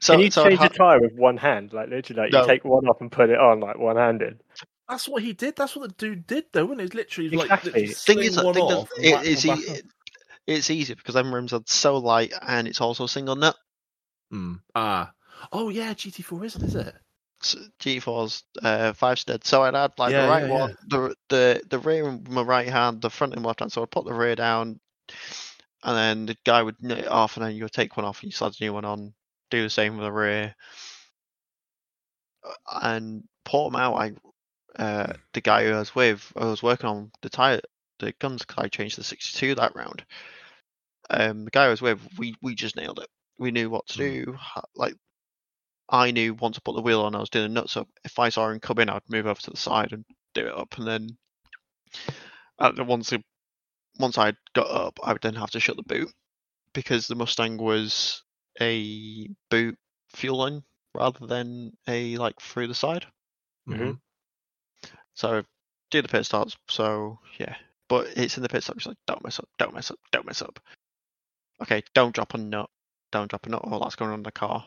So, 0.00 0.12
Can 0.12 0.20
you 0.20 0.30
so 0.30 0.44
I'd 0.44 0.48
change 0.50 0.60
ha- 0.60 0.66
a 0.66 0.68
tire 0.68 1.00
with 1.00 1.14
one 1.14 1.36
hand? 1.36 1.72
Like 1.72 1.88
literally, 1.88 2.22
like 2.22 2.32
No. 2.32 2.42
you 2.42 2.46
take 2.46 2.64
one 2.64 2.86
off 2.86 3.00
and 3.00 3.10
put 3.10 3.30
it 3.30 3.38
on 3.38 3.58
like 3.58 3.78
one-handed. 3.78 4.40
That's 4.88 5.08
what 5.08 5.24
he 5.24 5.32
did. 5.32 5.56
That's 5.56 5.74
what 5.74 5.88
the 5.88 5.94
dude 5.96 6.24
did, 6.28 6.44
though, 6.52 6.66
wasn't 6.66 6.82
it? 6.82 6.84
It's 6.84 6.94
literally 6.94 7.30
like 7.30 7.46
Exactly. 7.46 7.70
literally 7.72 7.94
thing 7.94 8.18
is, 8.20 8.34
sling 8.34 8.44
one 8.44 8.54
thing 8.54 8.66
is, 8.68 8.72
off 8.72 8.88
and 8.96 9.04
it, 9.04 9.12
whack 9.14 9.26
it's, 9.26 9.82
it's 10.48 10.70
easy 10.70 10.94
because 10.94 11.14
them 11.14 11.34
rims 11.34 11.52
are 11.52 11.62
so 11.66 11.98
light 11.98 12.32
and 12.42 12.66
it's 12.66 12.80
also 12.80 13.06
single 13.06 13.36
nut. 13.36 13.56
Hmm. 14.30 14.54
Ah. 14.74 15.12
Oh 15.52 15.68
yeah, 15.68 15.92
GT4 15.94 16.44
isn't, 16.44 16.64
is 16.64 16.74
it? 16.74 16.94
s- 17.42 17.56
G4's 17.80 18.42
uh, 18.62 18.92
five 18.92 19.18
stead. 19.18 19.44
So 19.44 19.62
I'd 19.62 19.74
add 19.74 19.92
like 19.98 20.12
Yeah, 20.12 20.22
the 20.22 20.28
right 20.28 20.46
yeah, 20.48 20.58
one, 20.58 20.76
the 20.88 21.16
the 21.28 21.62
the 21.70 21.78
rear 21.78 22.08
in 22.08 22.24
my 22.28 22.42
right 22.42 22.68
hand, 22.68 23.00
the 23.02 23.10
front 23.10 23.34
in 23.34 23.42
my 23.42 23.48
left 23.48 23.60
hand. 23.60 23.72
So 23.72 23.82
I'd 23.82 23.90
put 23.90 24.04
the 24.06 24.12
rear 24.14 24.34
down, 24.34 24.80
and 25.84 25.96
then 25.96 26.26
the 26.26 26.36
guy 26.44 26.62
would 26.62 26.82
nut 26.82 26.98
it 26.98 27.08
off, 27.08 27.36
and 27.36 27.46
then 27.46 27.54
you 27.54 27.64
would 27.64 27.72
take 27.72 27.96
one 27.96 28.06
off 28.06 28.22
and 28.22 28.32
you 28.32 28.36
slide 28.36 28.52
the 28.52 28.64
new 28.64 28.72
one 28.72 28.84
on. 28.84 29.14
Do 29.50 29.62
the 29.62 29.70
same 29.70 29.96
with 29.96 30.04
the 30.04 30.12
rear, 30.12 30.54
Uh, 32.44 32.54
and 32.82 33.24
pour 33.44 33.70
them 33.70 33.80
out. 33.80 33.94
I 33.96 34.12
uh, 34.82 35.12
the 35.32 35.40
guy 35.40 35.64
who 35.64 35.72
I 35.72 35.78
was 35.78 35.94
with, 35.94 36.32
I 36.36 36.44
was 36.44 36.62
working 36.62 36.88
on 36.88 37.10
the 37.22 37.28
tire, 37.30 37.60
the 37.98 38.12
guns. 38.20 38.44
'cause 38.44 38.64
I 38.64 38.68
changed 38.68 38.96
the 38.98 39.04
62 39.04 39.54
that 39.56 39.74
round. 39.74 40.04
Um, 41.10 41.44
the 41.44 41.50
guy 41.50 41.64
I 41.64 41.68
was 41.68 41.82
with, 41.82 42.00
we 42.18 42.34
we 42.42 42.54
just 42.54 42.76
nailed 42.76 42.98
it. 43.00 43.08
We 43.38 43.50
knew 43.50 43.70
what 43.70 43.86
to 43.88 43.98
Mm. 43.98 44.24
do. 44.24 44.38
Like 44.74 44.94
I 45.88 46.10
knew 46.10 46.34
once 46.34 46.56
I 46.56 46.60
put 46.64 46.74
the 46.76 46.82
wheel 46.82 47.00
on, 47.02 47.14
I 47.14 47.20
was 47.20 47.30
doing 47.30 47.48
the 47.48 47.60
nuts 47.60 47.76
up. 47.76 47.88
If 48.04 48.18
I 48.18 48.28
saw 48.28 48.48
him 48.50 48.60
come 48.60 48.78
in, 48.78 48.90
I'd 48.90 49.08
move 49.08 49.26
over 49.26 49.40
to 49.40 49.50
the 49.50 49.56
side 49.56 49.92
and 49.92 50.04
do 50.34 50.46
it 50.46 50.54
up, 50.54 50.76
and 50.78 50.86
then 50.86 51.18
uh, 52.58 52.72
the- 52.72 52.84
once 52.84 53.12
it, 53.12 53.22
once 53.98 54.18
I 54.18 54.32
got 54.54 54.70
up, 54.70 54.98
I 55.02 55.12
would 55.12 55.22
then 55.22 55.34
have 55.36 55.50
to 55.52 55.60
shut 55.60 55.76
the 55.76 55.82
boot 55.82 56.12
because 56.74 57.06
the 57.06 57.14
Mustang 57.14 57.56
was 57.56 58.22
a 58.60 59.28
boot 59.50 59.78
fuel 60.14 60.38
line 60.38 60.62
rather 60.94 61.26
than 61.26 61.72
a 61.86 62.16
like 62.18 62.40
through 62.40 62.66
the 62.66 62.74
side. 62.74 63.06
Mhm. 63.68 63.98
So 65.14 65.42
do 65.90 66.02
the 66.02 66.08
pit 66.08 66.26
stops. 66.26 66.56
So 66.68 67.18
yeah, 67.38 67.56
but 67.88 68.08
it's 68.16 68.36
in 68.36 68.42
the 68.42 68.48
pit 68.48 68.62
stop. 68.62 68.76
It's 68.76 68.86
like 68.86 68.96
don't 69.06 69.22
mess 69.24 69.38
up, 69.38 69.48
don't 69.58 69.74
mess 69.74 69.90
up, 69.90 69.98
don't 70.12 70.26
mess 70.26 70.42
up. 70.42 70.60
Okay, 71.62 71.82
don't 71.94 72.14
drop 72.14 72.34
a 72.34 72.38
nut, 72.38 72.70
don't 73.10 73.28
drop 73.28 73.46
a 73.46 73.48
nut. 73.48 73.62
Oh, 73.64 73.78
that's 73.80 73.96
going 73.96 74.12
on 74.12 74.22
the 74.22 74.30
car. 74.32 74.64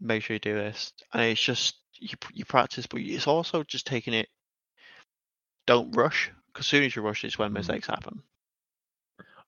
Make 0.00 0.22
sure 0.22 0.34
you 0.34 0.40
do 0.40 0.54
this, 0.54 0.92
and 1.12 1.22
it's 1.22 1.40
just 1.40 1.76
you 1.98 2.16
you 2.32 2.44
practice, 2.44 2.86
but 2.86 3.00
it's 3.00 3.26
also 3.26 3.62
just 3.62 3.86
taking 3.86 4.14
it. 4.14 4.28
Don't 5.66 5.94
rush, 5.94 6.30
because 6.52 6.66
soon 6.66 6.84
as 6.84 6.96
you 6.96 7.02
rush, 7.02 7.24
it's 7.24 7.38
when 7.38 7.50
Mm. 7.50 7.54
mistakes 7.54 7.86
happen. 7.86 8.22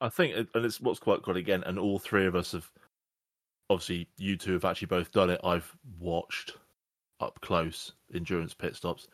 I 0.01 0.09
think, 0.09 0.49
and 0.55 0.65
it's 0.67 0.81
what's 0.81 1.01
quite 1.01 1.23
good 1.23 1.37
again, 1.37 1.63
and 1.65 1.79
all 1.79 1.99
three 1.99 2.27
of 2.27 2.35
us 2.35 2.53
have. 2.53 2.71
Obviously, 3.71 4.09
you 4.19 4.37
two 4.37 4.53
have 4.53 4.65
actually 4.67 4.87
both 4.87 5.13
done 5.13 5.31
it. 5.31 5.41
I've 5.43 5.75
watched 5.99 6.59
up 7.21 7.41
close 7.41 7.93
endurance 8.13 8.53
pit 8.53 8.77
stops, 8.77 9.09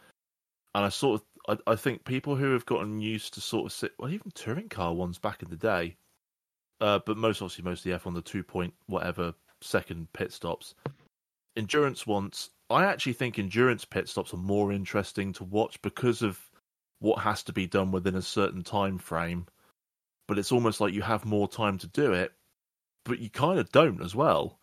and 0.74 0.84
I 0.84 0.88
sort 0.88 1.20
of, 1.48 1.58
I, 1.66 1.72
I 1.72 1.76
think 1.76 2.04
people 2.04 2.34
who 2.34 2.52
have 2.52 2.66
gotten 2.66 3.00
used 3.00 3.34
to 3.34 3.40
sort 3.40 3.66
of 3.66 3.72
sit, 3.72 3.92
well, 3.98 4.10
even 4.10 4.32
touring 4.32 4.68
car 4.68 4.94
ones 4.94 5.18
back 5.18 5.42
in 5.42 5.50
the 5.50 5.56
day, 5.56 5.96
uh, 6.80 7.00
but 7.04 7.16
most 7.16 7.42
obviously 7.42 7.64
most 7.64 7.80
of 7.80 7.84
the 7.84 7.92
F 7.92 8.06
on 8.06 8.14
the 8.14 8.22
two 8.22 8.42
point 8.42 8.74
whatever 8.86 9.34
second 9.60 10.12
pit 10.12 10.32
stops, 10.32 10.74
endurance 11.56 12.06
ones. 12.06 12.50
I 12.70 12.84
actually 12.84 13.14
think 13.14 13.38
endurance 13.38 13.84
pit 13.84 14.08
stops 14.08 14.34
are 14.34 14.38
more 14.38 14.72
interesting 14.72 15.32
to 15.34 15.44
watch 15.44 15.80
because 15.80 16.22
of 16.22 16.38
what 17.00 17.20
has 17.20 17.42
to 17.44 17.52
be 17.52 17.66
done 17.66 17.92
within 17.92 18.14
a 18.14 18.22
certain 18.22 18.62
time 18.62 18.98
frame 18.98 19.46
but 20.28 20.38
it's 20.38 20.52
almost 20.52 20.80
like 20.80 20.94
you 20.94 21.02
have 21.02 21.24
more 21.24 21.48
time 21.48 21.78
to 21.78 21.88
do 21.88 22.12
it, 22.12 22.32
but 23.04 23.18
you 23.18 23.30
kind 23.30 23.58
of 23.58 23.72
don't 23.72 24.02
as 24.02 24.14
well. 24.14 24.58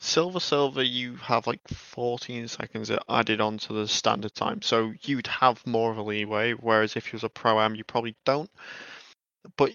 Silver 0.00 0.38
Silver, 0.38 0.82
you 0.82 1.16
have 1.16 1.48
like 1.48 1.66
14 1.66 2.46
seconds 2.46 2.92
added 3.08 3.40
onto 3.40 3.74
the 3.74 3.88
standard 3.88 4.34
time, 4.34 4.62
so 4.62 4.92
you'd 5.02 5.26
have 5.26 5.66
more 5.66 5.90
of 5.90 5.96
a 5.96 6.02
leeway. 6.02 6.52
Whereas 6.52 6.94
if 6.94 7.06
you 7.06 7.16
was 7.16 7.24
a 7.24 7.28
pro 7.28 7.58
am, 7.58 7.74
you 7.74 7.82
probably 7.82 8.14
don't. 8.24 8.50
But 9.56 9.72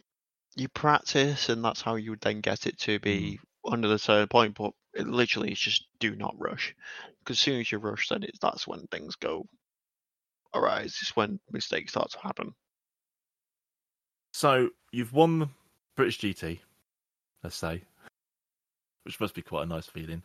you 0.56 0.68
practice, 0.70 1.50
and 1.50 1.64
that's 1.64 1.82
how 1.82 1.96
you 1.96 2.12
would 2.12 2.22
then 2.22 2.42
get 2.42 2.68
it 2.68 2.80
to 2.80 3.00
be 3.00 3.40
mm-hmm. 3.66 3.74
under 3.74 3.88
the 3.88 4.00
certain 4.00 4.28
point. 4.28 4.56
But 4.56 4.72
it 4.94 5.08
literally 5.08 5.52
is 5.52 5.60
just 5.60 5.88
do 6.00 6.16
not 6.16 6.36
rush, 6.38 6.76
because 7.20 7.38
as 7.38 7.42
soon 7.42 7.60
as 7.60 7.72
you 7.72 7.78
rush, 7.78 8.10
then 8.10 8.24
it's 8.24 8.40
that's 8.40 8.68
when 8.68 8.88
things 8.88 9.16
go 9.16 9.48
arise. 10.54 10.98
It's 11.02 11.16
when 11.16 11.40
mistakes 11.52 11.92
start 11.92 12.12
to 12.12 12.20
happen. 12.20 12.54
So 14.34 14.70
you've 14.92 15.14
won 15.14 15.50
British 15.96 16.20
GT, 16.20 16.60
let's 17.44 17.56
say, 17.56 17.84
which 19.04 19.20
must 19.20 19.36
be 19.36 19.42
quite 19.42 19.64
a 19.64 19.68
nice 19.68 19.86
feeling. 19.86 20.24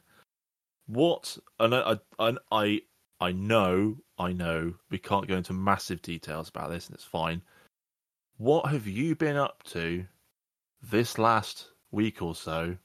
What? 0.86 1.36
And 1.60 1.74
I, 1.74 1.98
I, 2.18 2.36
I, 2.50 2.80
I 3.20 3.32
know, 3.32 3.96
I 4.18 4.32
know, 4.32 4.74
we 4.90 4.98
can't 4.98 5.28
go 5.28 5.36
into 5.36 5.52
massive 5.52 6.00
details 6.00 6.48
about 6.48 6.70
this, 6.70 6.86
and 6.86 6.94
it's 6.94 7.04
fine. 7.04 7.42
What 8.38 8.70
have 8.70 8.86
you 8.86 9.14
been 9.14 9.36
up 9.36 9.62
to 9.64 10.06
this 10.82 11.18
last 11.18 11.66
week 11.90 12.22
or 12.22 12.34
so 12.34 12.76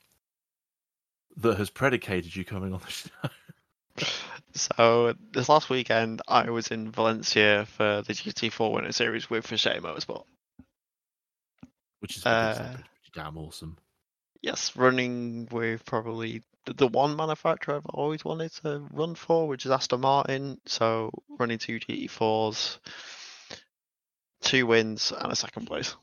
that 1.38 1.58
has 1.58 1.70
predicated 1.70 2.36
you 2.36 2.46
coming 2.46 2.74
on 2.74 2.80
the 2.80 2.90
show? 4.06 4.10
So 4.54 5.14
this 5.32 5.50
last 5.50 5.70
weekend, 5.70 6.22
I 6.28 6.50
was 6.52 6.68
in 6.68 6.92
Valencia 6.92 7.66
for 7.66 8.04
the 8.06 8.14
GT4 8.14 8.72
Winter 8.72 8.92
Series 8.92 9.30
with 9.30 9.48
Fashea 9.48 9.80
Motorsport. 9.82 10.26
which 12.00 12.18
is 12.18 12.26
Uh, 12.26 12.74
pretty 12.74 12.84
damn 13.14 13.38
awesome. 13.38 13.78
Yes, 14.42 14.76
running 14.76 15.48
with 15.52 15.86
probably 15.86 16.44
the, 16.66 16.74
the 16.74 16.88
one 16.88 17.16
manufacturer 17.16 17.78
I've 17.78 17.86
always 17.88 18.24
wanted 18.26 18.52
to 18.64 18.86
run 18.92 19.16
for, 19.16 19.48
which 19.48 19.66
is 19.66 19.72
Aston 19.72 20.02
Martin. 20.02 20.60
So 20.66 21.10
running 21.40 21.58
two 21.58 21.80
GT4s, 21.80 22.78
two 24.42 24.68
wins, 24.68 25.12
and 25.18 25.32
a 25.32 25.36
second 25.36 25.66
place. 25.66 25.96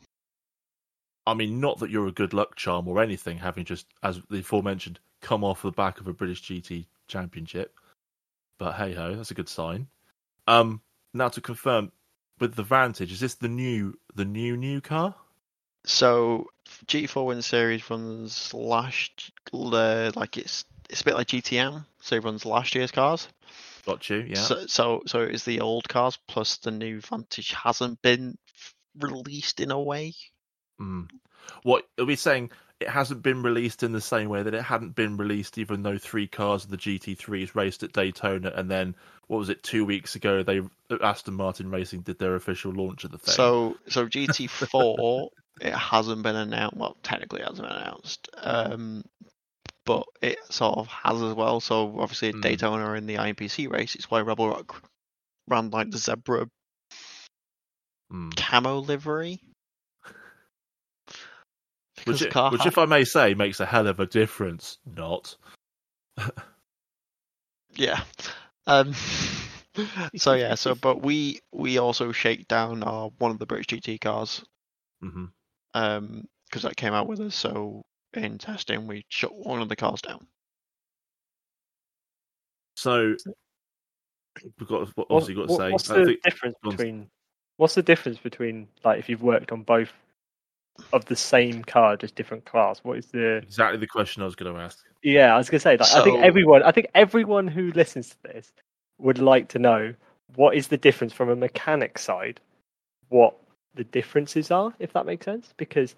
I 1.30 1.34
mean, 1.34 1.60
not 1.60 1.78
that 1.78 1.90
you're 1.90 2.08
a 2.08 2.12
good 2.12 2.32
luck 2.32 2.56
charm 2.56 2.88
or 2.88 3.00
anything, 3.00 3.38
having 3.38 3.64
just, 3.64 3.86
as 4.02 4.20
the 4.30 4.40
aforementioned, 4.40 4.98
come 5.20 5.44
off 5.44 5.62
the 5.62 5.70
back 5.70 6.00
of 6.00 6.08
a 6.08 6.12
British 6.12 6.42
GT 6.42 6.86
championship. 7.06 7.78
But 8.58 8.72
hey 8.72 8.94
ho, 8.94 9.14
that's 9.14 9.30
a 9.30 9.34
good 9.34 9.48
sign. 9.48 9.86
Um, 10.48 10.80
now 11.14 11.28
to 11.28 11.40
confirm, 11.40 11.92
with 12.40 12.56
the 12.56 12.64
Vantage, 12.64 13.12
is 13.12 13.20
this 13.20 13.36
the 13.36 13.48
new, 13.48 13.96
the 14.16 14.24
new 14.24 14.56
new 14.56 14.80
car? 14.80 15.14
So 15.84 16.48
GT4 16.86 17.26
Win 17.26 17.42
Series 17.42 17.88
runs 17.88 18.52
last, 18.52 19.30
uh, 19.52 20.10
like 20.16 20.36
it's 20.36 20.64
it's 20.88 21.02
a 21.02 21.04
bit 21.04 21.14
like 21.14 21.28
GTM. 21.28 21.84
So 22.00 22.16
it 22.16 22.24
runs 22.24 22.44
last 22.44 22.74
year's 22.74 22.90
cars. 22.90 23.28
Got 23.86 24.10
you, 24.10 24.24
yeah. 24.28 24.34
So 24.34 24.66
so 24.66 25.02
so 25.06 25.20
it 25.20 25.34
is 25.34 25.44
the 25.44 25.60
old 25.60 25.88
cars 25.88 26.18
plus 26.26 26.56
the 26.56 26.72
new 26.72 27.00
Vantage 27.00 27.52
hasn't 27.52 28.02
been 28.02 28.36
released 28.98 29.60
in 29.60 29.70
a 29.70 29.80
way. 29.80 30.14
Mm. 30.80 31.08
What 31.62 31.84
are 31.98 32.04
we 32.04 32.16
saying? 32.16 32.50
It 32.80 32.88
hasn't 32.88 33.22
been 33.22 33.42
released 33.42 33.82
in 33.82 33.92
the 33.92 34.00
same 34.00 34.30
way 34.30 34.42
that 34.42 34.54
it 34.54 34.62
hadn't 34.62 34.94
been 34.94 35.18
released, 35.18 35.58
even 35.58 35.82
though 35.82 35.98
three 35.98 36.26
cars 36.26 36.64
of 36.64 36.70
the 36.70 36.78
GT3s 36.78 37.54
raced 37.54 37.82
at 37.82 37.92
Daytona, 37.92 38.50
and 38.54 38.70
then 38.70 38.94
what 39.26 39.36
was 39.38 39.50
it? 39.50 39.62
Two 39.62 39.84
weeks 39.84 40.14
ago, 40.16 40.42
they 40.42 40.62
Aston 41.02 41.34
Martin 41.34 41.70
Racing 41.70 42.00
did 42.00 42.18
their 42.18 42.34
official 42.36 42.72
launch 42.72 43.04
of 43.04 43.10
the 43.10 43.18
thing. 43.18 43.34
So 43.34 43.76
so 43.88 44.06
GT4 44.06 45.28
it 45.60 45.74
hasn't 45.74 46.22
been 46.22 46.36
announced. 46.36 46.76
Well, 46.76 46.96
technically 47.02 47.42
it 47.42 47.48
hasn't 47.48 47.68
been 47.68 47.76
announced. 47.76 48.28
Um, 48.38 49.04
but 49.84 50.06
it 50.22 50.38
sort 50.50 50.78
of 50.78 50.86
has 50.88 51.20
as 51.20 51.34
well. 51.34 51.60
So 51.60 52.00
obviously 52.00 52.30
Hmm. 52.32 52.40
Daytona 52.40 52.92
in 52.94 53.06
the 53.06 53.16
IMPC 53.16 53.70
race, 53.70 53.94
it's 53.94 54.10
why 54.10 54.20
Rebel 54.22 54.48
Rock 54.48 54.82
ran 55.48 55.68
like 55.70 55.90
the 55.90 55.98
zebra 55.98 56.46
Mm. 58.12 58.34
camo 58.36 58.78
livery. 58.78 59.38
Because 62.00 62.20
which, 62.20 62.28
the 62.28 62.32
car 62.32 62.50
which 62.52 62.66
if 62.66 62.78
I 62.78 62.84
may 62.86 63.04
say, 63.04 63.34
makes 63.34 63.60
a 63.60 63.66
hell 63.66 63.86
of 63.86 64.00
a 64.00 64.06
difference. 64.06 64.78
Not. 64.96 65.36
Yeah. 67.76 68.02
Um, 68.66 68.94
so 70.16 70.32
yeah. 70.34 70.54
So 70.56 70.74
but 70.74 71.02
we 71.02 71.40
we 71.52 71.78
also 71.78 72.12
shake 72.12 72.48
down 72.48 72.82
our 72.82 73.10
one 73.18 73.30
of 73.30 73.38
the 73.38 73.46
British 73.46 73.66
GT 73.66 74.00
cars 74.00 74.44
hmm 75.00 75.26
um 75.72 76.24
because 76.46 76.62
that 76.64 76.76
came 76.76 76.92
out 76.92 77.06
with 77.06 77.20
us. 77.20 77.34
So 77.34 77.82
in 78.14 78.38
testing, 78.38 78.86
we 78.88 79.04
shut 79.08 79.32
one 79.34 79.62
of 79.62 79.68
the 79.68 79.76
cars 79.76 80.02
down. 80.02 80.26
So 82.76 83.14
we've 84.58 84.68
got 84.68 84.88
What- 84.96 85.06
obviously 85.10 85.34
got 85.34 85.46
to 85.46 85.52
what- 85.52 85.58
say. 85.58 85.70
what's 85.70 85.88
the 85.88 86.04
think- 86.06 86.22
difference 86.22 86.56
between 86.62 87.10
what's 87.56 87.74
the 87.74 87.82
difference 87.82 88.18
between 88.18 88.68
like 88.84 88.98
if 88.98 89.08
you've 89.08 89.22
worked 89.22 89.52
on 89.52 89.62
both 89.62 89.92
of 90.92 91.04
the 91.06 91.16
same 91.16 91.62
car, 91.64 91.96
just 91.96 92.14
different 92.14 92.44
class? 92.44 92.80
What 92.82 92.98
is 92.98 93.06
the 93.06 93.36
exactly 93.36 93.78
the 93.78 93.86
question 93.86 94.22
I 94.22 94.26
was 94.26 94.34
going 94.34 94.54
to 94.54 94.60
ask. 94.60 94.78
yeah? 95.02 95.34
I 95.34 95.38
was 95.38 95.48
gonna 95.48 95.60
say 95.60 95.76
like 95.76 95.92
I 95.92 96.04
think 96.04 96.22
everyone 96.22 96.62
I 96.62 96.72
think 96.72 96.88
everyone 96.94 97.48
who 97.48 97.70
listens 97.72 98.10
to 98.10 98.16
this 98.24 98.52
would 98.98 99.18
like 99.18 99.48
to 99.48 99.58
know 99.58 99.94
what 100.36 100.54
is 100.54 100.68
the 100.68 100.76
difference 100.76 101.12
from 101.12 101.28
a 101.28 101.36
mechanic 101.36 101.98
side, 101.98 102.40
what 103.08 103.34
the 103.74 103.84
differences 103.84 104.50
are, 104.50 104.74
if 104.78 104.92
that 104.92 105.06
makes 105.06 105.24
sense. 105.24 105.54
Because 105.56 105.94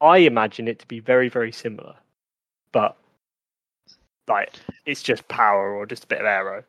I 0.00 0.18
imagine 0.18 0.68
it 0.68 0.78
to 0.80 0.86
be 0.86 1.00
very 1.00 1.28
very 1.28 1.52
similar, 1.52 1.94
but 2.72 2.96
like 4.28 4.52
it's 4.84 5.02
just 5.02 5.26
power 5.28 5.74
or 5.74 5.86
just 5.86 6.04
a 6.04 6.08
bit 6.08 6.20
of 6.20 6.26
aero. 6.26 6.64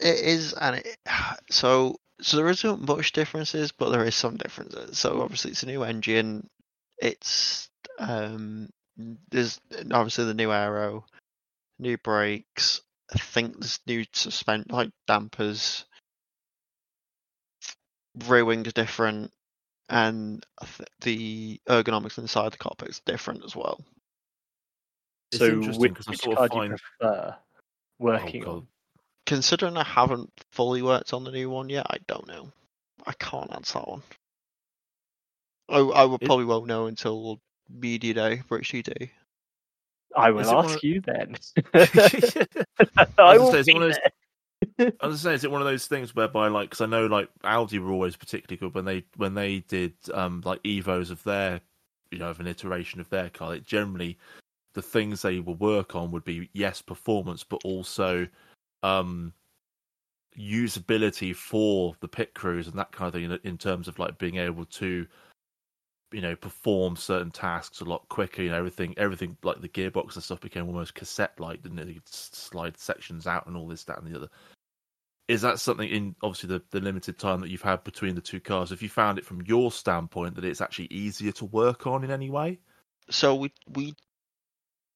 It 0.00 0.20
is, 0.20 0.52
and 0.54 0.76
it, 0.76 0.98
so 1.50 1.96
so 2.20 2.36
there 2.36 2.48
isn't 2.48 2.86
much 2.88 3.12
differences, 3.12 3.72
but 3.72 3.90
there 3.90 4.04
is 4.04 4.14
some 4.14 4.36
differences. 4.36 4.98
So 4.98 5.20
obviously 5.22 5.50
it's 5.52 5.62
a 5.62 5.66
new 5.66 5.82
engine. 5.82 6.48
It's 6.98 7.68
um 7.98 8.70
there's 9.30 9.60
obviously 9.92 10.24
the 10.24 10.34
new 10.34 10.50
aero, 10.52 11.04
new 11.78 11.98
brakes. 11.98 12.80
I 13.14 13.18
think 13.18 13.58
there's 13.60 13.80
new 13.86 14.04
suspend 14.12 14.66
like 14.70 14.90
dampers. 15.06 15.84
Rear 18.26 18.44
wing's 18.46 18.72
different, 18.72 19.30
and 19.90 20.44
th- 20.62 20.88
the 21.02 21.60
ergonomics 21.68 22.16
inside 22.18 22.52
the 22.52 22.56
cockpit 22.58 22.88
is 22.88 23.00
different 23.00 23.44
as 23.44 23.54
well. 23.54 23.84
It's 25.32 25.38
so 25.38 25.46
interesting 25.48 25.80
which, 25.80 25.94
'cause 25.94 26.08
I 26.08 26.10
which 26.12 26.20
car 26.22 26.48
do 26.48 26.56
you 26.56 26.60
find- 26.62 26.80
prefer 26.98 27.38
working 27.98 28.44
Oh, 28.46 28.50
on? 28.56 28.68
God. 29.26 29.34
Considering 29.34 29.76
I 29.76 29.84
haven't 29.84 30.30
fully 30.52 30.82
worked 30.82 31.12
on 31.12 31.24
the 31.24 31.30
new 31.32 31.50
one 31.50 31.68
yet, 31.68 31.86
I 31.90 31.98
don't 32.06 32.26
know. 32.28 32.50
I 33.06 33.12
can't 33.12 33.52
answer 33.54 33.78
that 33.80 33.88
one. 33.88 34.02
I, 35.68 35.78
I 35.78 36.04
will 36.04 36.18
probably 36.18 36.44
won't 36.44 36.66
know 36.66 36.86
until 36.86 37.40
media 37.68 38.14
day, 38.14 38.42
British 38.48 38.72
GT. 38.72 39.10
I 40.16 40.30
will 40.30 40.40
Is 40.40 40.48
it 40.48 40.54
one 40.54 40.64
ask 40.64 40.76
of- 40.76 40.84
you 40.84 41.00
then. 41.00 41.36
I 41.74 43.06
I 43.18 43.38
was 43.38 43.38
will 43.38 43.50
gonna 43.50 43.52
say, 43.52 43.58
is 43.60 43.66
be 43.66 43.78
those- 43.78 43.98
there. 44.78 44.92
I 45.02 45.06
was 45.06 45.20
saying, 45.20 45.34
is 45.34 45.44
it 45.44 45.50
one 45.50 45.60
of 45.60 45.66
those 45.66 45.86
things 45.86 46.14
whereby, 46.14 46.48
like, 46.48 46.70
because 46.70 46.80
I 46.80 46.86
know, 46.86 47.06
like, 47.06 47.28
Audi 47.44 47.78
were 47.78 47.92
always 47.92 48.16
particularly 48.16 48.56
good 48.58 48.74
when 48.74 48.84
they 48.86 49.04
when 49.16 49.34
they 49.34 49.60
did 49.60 49.92
um 50.14 50.42
like 50.44 50.62
evos 50.62 51.10
of 51.10 51.22
their, 51.24 51.60
you 52.10 52.18
know, 52.18 52.30
of 52.30 52.40
an 52.40 52.46
iteration 52.46 53.00
of 53.00 53.10
their 53.10 53.28
car. 53.28 53.54
It 53.54 53.66
generally, 53.66 54.16
the 54.74 54.82
things 54.82 55.22
they 55.22 55.40
would 55.40 55.60
work 55.60 55.94
on 55.94 56.10
would 56.12 56.24
be 56.24 56.48
yes, 56.54 56.80
performance, 56.80 57.44
but 57.44 57.60
also 57.64 58.26
um 58.86 59.32
usability 60.38 61.34
for 61.34 61.94
the 62.00 62.08
pit 62.08 62.34
crews 62.34 62.66
and 62.66 62.78
that 62.78 62.92
kind 62.92 63.08
of 63.08 63.14
thing. 63.14 63.24
In, 63.24 63.38
in 63.42 63.58
terms 63.58 63.88
of 63.88 63.98
like 63.98 64.18
being 64.18 64.36
able 64.36 64.66
to, 64.66 65.06
you 66.12 66.20
know, 66.20 66.36
perform 66.36 66.96
certain 66.96 67.30
tasks 67.30 67.80
a 67.80 67.84
lot 67.84 68.08
quicker. 68.08 68.42
You 68.42 68.50
know, 68.50 68.58
everything 68.58 68.94
everything 68.96 69.36
like 69.42 69.60
the 69.60 69.68
gearbox 69.68 70.14
and 70.14 70.24
stuff 70.24 70.40
became 70.40 70.66
almost 70.66 70.94
cassette 70.94 71.38
like, 71.40 71.62
didn't 71.62 71.78
it? 71.78 71.88
You 71.88 71.94
could 71.94 72.08
slide 72.08 72.78
sections 72.78 73.26
out 73.26 73.46
and 73.46 73.56
all 73.56 73.68
this, 73.68 73.84
that, 73.84 73.98
and 73.98 74.12
the 74.12 74.18
other 74.18 74.28
is 75.28 75.42
that 75.42 75.58
something 75.58 75.88
in 75.88 76.14
obviously 76.22 76.48
the, 76.48 76.62
the 76.70 76.80
limited 76.80 77.18
time 77.18 77.40
that 77.40 77.50
you've 77.50 77.62
had 77.62 77.82
between 77.82 78.14
the 78.14 78.20
two 78.20 78.38
cars 78.38 78.70
have 78.70 78.80
you 78.80 78.88
found 78.88 79.18
it 79.18 79.24
from 79.24 79.42
your 79.42 79.72
standpoint 79.72 80.36
that 80.36 80.44
it's 80.44 80.60
actually 80.60 80.86
easier 80.86 81.32
to 81.32 81.44
work 81.46 81.84
on 81.84 82.04
in 82.04 82.12
any 82.12 82.30
way 82.30 82.60
So 83.10 83.34
we 83.34 83.52
we 83.68 83.94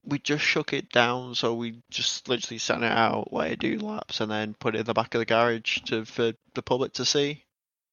we 0.04 0.18
just 0.18 0.44
shook 0.44 0.72
it 0.72 0.90
down. 0.90 1.34
So 1.34 1.54
we 1.54 1.82
just 1.90 2.28
literally 2.28 2.58
sent 2.58 2.84
it 2.84 2.92
out, 2.92 3.32
let 3.32 3.52
it 3.52 3.58
do 3.60 3.78
laps, 3.78 4.20
and 4.20 4.30
then 4.30 4.54
put 4.58 4.74
it 4.74 4.80
in 4.80 4.86
the 4.86 4.94
back 4.94 5.14
of 5.14 5.18
the 5.18 5.26
garage 5.26 5.78
to 5.86 6.04
for 6.04 6.32
the 6.54 6.62
public 6.62 6.94
to 6.94 7.04
see. 7.04 7.44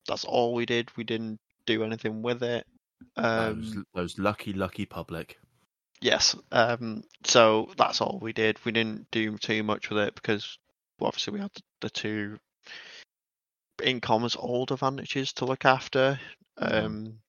That's 0.07 0.25
all 0.25 0.53
we 0.53 0.65
did. 0.65 0.95
We 0.95 1.03
didn't 1.03 1.39
do 1.65 1.83
anything 1.83 2.21
with 2.21 2.43
it. 2.43 2.65
Um, 3.15 3.61
those, 3.61 3.77
those 3.93 4.19
lucky 4.19 4.53
lucky 4.53 4.85
public 4.85 5.37
Yes. 6.01 6.35
Um, 6.51 7.03
so 7.23 7.71
that's 7.77 8.01
all 8.01 8.19
we 8.21 8.33
did. 8.33 8.63
We 8.65 8.71
didn't 8.71 9.09
do 9.11 9.37
too 9.37 9.63
much 9.63 9.89
with 9.89 9.99
it 9.99 10.15
because 10.15 10.57
well, 10.99 11.07
obviously 11.07 11.33
we 11.33 11.39
had 11.39 11.51
the, 11.81 11.89
two 11.89 12.37
in 13.83 14.01
commas 14.01 14.35
old 14.35 14.77
Vantages 14.77 15.33
to 15.33 15.45
look 15.45 15.65
after. 15.65 16.19
Mhm. 16.59 16.85
Um, 16.85 17.19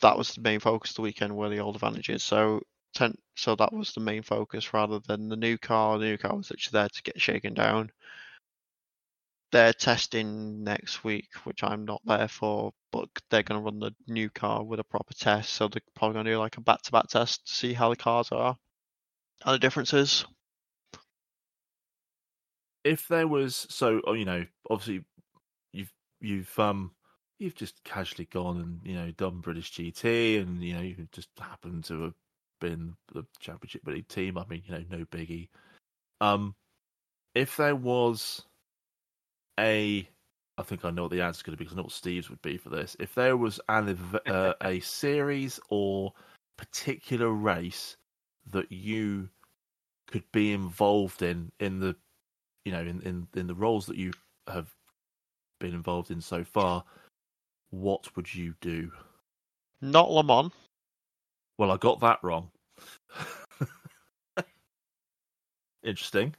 that 0.00 0.18
was 0.18 0.34
the 0.34 0.40
main 0.40 0.60
focus 0.60 0.90
of 0.90 0.96
the 0.96 1.02
weekend 1.02 1.36
were 1.36 1.48
the 1.48 1.60
old 1.60 1.78
Vantages. 1.78 2.22
So 2.22 2.62
so 3.36 3.56
that 3.56 3.72
was 3.72 3.92
the 3.92 4.00
main 4.00 4.22
focus 4.22 4.72
rather 4.74 5.00
than 5.00 5.28
the 5.28 5.36
new 5.36 5.58
car. 5.58 5.98
The 5.98 6.06
new 6.06 6.18
car 6.18 6.36
was 6.36 6.50
actually 6.50 6.78
there 6.78 6.88
to 6.88 7.02
get 7.02 7.20
shaken 7.20 7.54
down. 7.54 7.90
They're 9.52 9.72
testing 9.74 10.64
next 10.64 11.04
week, 11.04 11.28
which 11.44 11.62
I'm 11.62 11.84
not 11.84 12.00
there 12.06 12.28
for, 12.28 12.72
but 12.90 13.08
they're 13.30 13.42
going 13.42 13.60
to 13.60 13.64
run 13.64 13.78
the 13.80 13.92
new 14.08 14.30
car 14.30 14.64
with 14.64 14.80
a 14.80 14.84
proper 14.84 15.14
test. 15.14 15.52
So 15.52 15.68
they're 15.68 15.82
probably 15.94 16.14
going 16.14 16.26
to 16.26 16.32
do 16.32 16.38
like 16.38 16.56
a 16.56 16.60
back 16.62 16.82
to 16.82 16.92
back 16.92 17.08
test 17.08 17.46
to 17.48 17.54
see 17.54 17.72
how 17.74 17.90
the 17.90 17.96
cars 17.96 18.30
are 18.32 18.56
and 19.44 19.54
the 19.54 19.58
differences. 19.58 20.24
if 22.84 23.08
there 23.08 23.28
was 23.28 23.66
so 23.70 24.00
oh, 24.06 24.12
you 24.12 24.24
know 24.24 24.44
obviously 24.70 25.04
you've 25.72 25.92
you've 26.20 26.58
um 26.58 26.92
you've 27.38 27.54
just 27.54 27.82
casually 27.84 28.26
gone 28.26 28.60
and 28.60 28.80
you 28.84 28.94
know 28.94 29.10
done 29.12 29.40
british 29.40 29.72
gt 29.72 30.40
and 30.40 30.62
you 30.62 30.74
know 30.74 30.80
you 30.80 31.08
just 31.12 31.28
happened 31.38 31.84
to 31.84 32.02
have 32.02 32.14
been 32.62 32.94
the 33.12 33.24
championship 33.40 33.82
league 33.86 34.08
team 34.08 34.38
i 34.38 34.44
mean 34.48 34.62
you 34.64 34.72
know 34.72 34.84
no 34.90 35.04
biggie 35.06 35.48
um 36.20 36.54
if 37.34 37.56
there 37.56 37.76
was 37.76 38.42
a 39.60 40.08
i 40.58 40.62
think 40.62 40.84
i 40.84 40.90
know 40.90 41.02
what 41.02 41.10
the 41.10 41.20
answer's 41.20 41.42
going 41.42 41.52
to 41.52 41.58
be 41.58 41.64
because 41.64 41.74
i 41.74 41.76
know 41.76 41.82
what 41.82 41.92
steve's 41.92 42.30
would 42.30 42.42
be 42.42 42.56
for 42.56 42.70
this 42.70 42.96
if 43.00 43.14
there 43.14 43.36
was 43.36 43.60
an 43.68 43.98
uh, 44.26 44.52
a 44.62 44.80
series 44.80 45.58
or 45.68 46.12
particular 46.56 47.30
race 47.30 47.96
that 48.50 48.70
you 48.70 49.28
could 50.06 50.24
be 50.32 50.52
involved 50.52 51.22
in 51.22 51.50
in 51.60 51.80
the 51.80 51.96
you 52.64 52.72
know 52.72 52.80
in 52.80 53.00
in, 53.02 53.26
in 53.34 53.46
the 53.46 53.54
roles 53.54 53.86
that 53.86 53.96
you 53.96 54.12
have 54.46 54.74
been 55.62 55.74
involved 55.74 56.10
in 56.10 56.20
so 56.20 56.44
far, 56.44 56.84
what 57.70 58.14
would 58.16 58.34
you 58.34 58.54
do? 58.60 58.90
Not 59.80 60.10
Le 60.10 60.22
Mans. 60.22 60.52
Well, 61.58 61.70
I 61.70 61.76
got 61.76 62.00
that 62.00 62.18
wrong. 62.22 62.50
Interesting. 65.82 66.34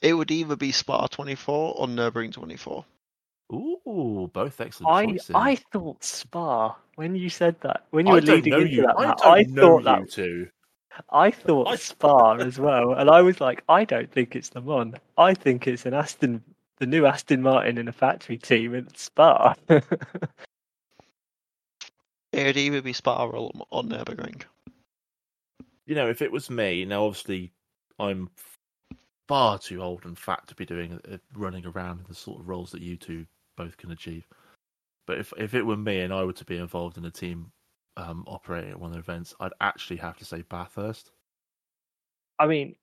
It 0.00 0.14
would 0.14 0.30
either 0.30 0.56
be 0.56 0.72
Spa 0.72 1.06
24 1.06 1.74
or 1.76 1.86
Nürburgring 1.86 2.32
24. 2.32 2.84
Ooh, 3.52 4.30
both 4.32 4.60
excellent 4.60 4.92
I 4.92 5.06
choices. 5.06 5.30
I 5.34 5.56
thought 5.72 6.04
Spa 6.04 6.76
when 6.96 7.14
you 7.14 7.28
said 7.30 7.56
that 7.62 7.86
when 7.90 8.06
you 8.06 8.12
I 8.12 8.16
were 8.16 8.20
leading 8.22 8.52
into 8.52 8.68
you. 8.68 8.82
that. 8.82 8.94
I 8.98 9.06
Matt, 9.06 9.18
don't 9.18 9.32
I 9.32 9.42
know 9.44 9.60
thought 9.62 9.78
you 9.78 9.84
that 9.84 10.10
too. 10.10 10.48
I 11.10 11.30
thought 11.30 11.68
I- 11.68 11.76
Spa 11.76 12.34
as 12.34 12.58
well, 12.58 12.92
and 12.94 13.08
I 13.08 13.22
was 13.22 13.40
like, 13.40 13.62
I 13.68 13.84
don't 13.84 14.10
think 14.10 14.34
it's 14.36 14.54
Le 14.54 14.60
Mans. 14.60 14.94
I 15.16 15.32
think 15.34 15.66
it's 15.66 15.86
an 15.86 15.94
Aston, 15.94 16.42
the 16.78 16.86
new 16.86 17.06
Aston 17.06 17.40
Martin 17.42 17.78
in 17.78 17.88
a 17.88 17.92
factory 17.92 18.36
team 18.36 18.74
in 18.74 18.88
Spa. 18.94 19.54
It 22.38 22.46
would 22.46 22.56
either 22.56 22.82
be 22.82 22.92
spiral 22.92 23.46
or, 23.46 23.50
Le- 23.54 23.66
or 23.70 23.82
Nürburgring. 23.82 24.42
You 25.86 25.96
know, 25.96 26.08
if 26.08 26.22
it 26.22 26.30
was 26.30 26.50
me, 26.50 26.84
now 26.84 27.04
obviously 27.04 27.52
I'm 27.98 28.30
far 29.26 29.58
too 29.58 29.82
old 29.82 30.04
and 30.04 30.16
fat 30.16 30.46
to 30.46 30.54
be 30.54 30.64
doing 30.64 31.00
uh, 31.10 31.16
running 31.34 31.66
around 31.66 31.98
in 31.98 32.06
the 32.08 32.14
sort 32.14 32.40
of 32.40 32.48
roles 32.48 32.70
that 32.70 32.82
you 32.82 32.96
two 32.96 33.26
both 33.56 33.76
can 33.76 33.90
achieve. 33.90 34.24
But 35.06 35.18
if 35.18 35.32
if 35.36 35.54
it 35.54 35.66
were 35.66 35.76
me 35.76 36.00
and 36.00 36.12
I 36.12 36.22
were 36.22 36.32
to 36.34 36.44
be 36.44 36.58
involved 36.58 36.96
in 36.96 37.04
a 37.04 37.10
team 37.10 37.50
um, 37.96 38.22
operating 38.28 38.70
at 38.70 38.78
one 38.78 38.90
of 38.90 38.94
the 38.94 39.00
events, 39.00 39.34
I'd 39.40 39.52
actually 39.60 39.96
have 39.96 40.16
to 40.18 40.24
say 40.24 40.42
Bathurst. 40.42 41.10
I 42.38 42.46
mean, 42.46 42.76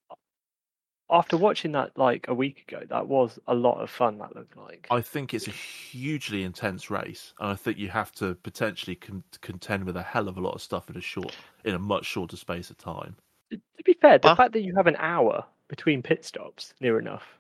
after 1.10 1.38
watching 1.38 1.72
that 1.74 1.98
like 1.98 2.28
a 2.28 2.34
week 2.34 2.64
ago, 2.68 2.82
that 2.90 3.08
was 3.08 3.38
a 3.48 3.54
lot 3.54 3.80
of 3.82 3.90
fun. 3.90 4.18
That 4.18 4.36
looked 4.36 4.58
like. 4.58 4.88
I 4.90 5.02
think 5.02 5.34
it's 5.34 5.48
a 5.48 5.52
hugely 5.52 6.44
intense 6.44 6.90
race, 6.90 7.34
and 7.40 7.50
I 7.52 7.56
think 7.56 7.78
you 7.78 7.90
have 7.90 8.12
to 8.14 8.36
potentially 8.36 8.96
con- 8.96 9.24
contend 9.42 9.84
with 9.86 9.98
a 9.98 10.02
hell 10.04 10.28
of 10.28 10.38
a 10.38 10.42
lot 10.42 10.56
of 10.56 10.62
stuff 10.62 10.90
in 10.90 10.98
a 10.98 11.02
short, 11.02 11.36
in 11.64 11.76
a 11.76 11.80
much 11.80 12.06
shorter 12.06 12.38
space 12.38 12.70
of 12.70 12.78
time. 12.78 13.16
To 13.52 13.58
to 13.58 13.84
be 13.84 13.94
fair, 13.94 14.18
the 14.18 14.30
Huh? 14.30 14.36
fact 14.36 14.54
that 14.54 14.62
you 14.62 14.74
have 14.76 14.88
an 14.88 14.96
hour 14.98 15.46
between 15.68 16.02
pit 16.02 16.26
stops, 16.26 16.74
near 16.80 16.98
enough, 17.00 17.38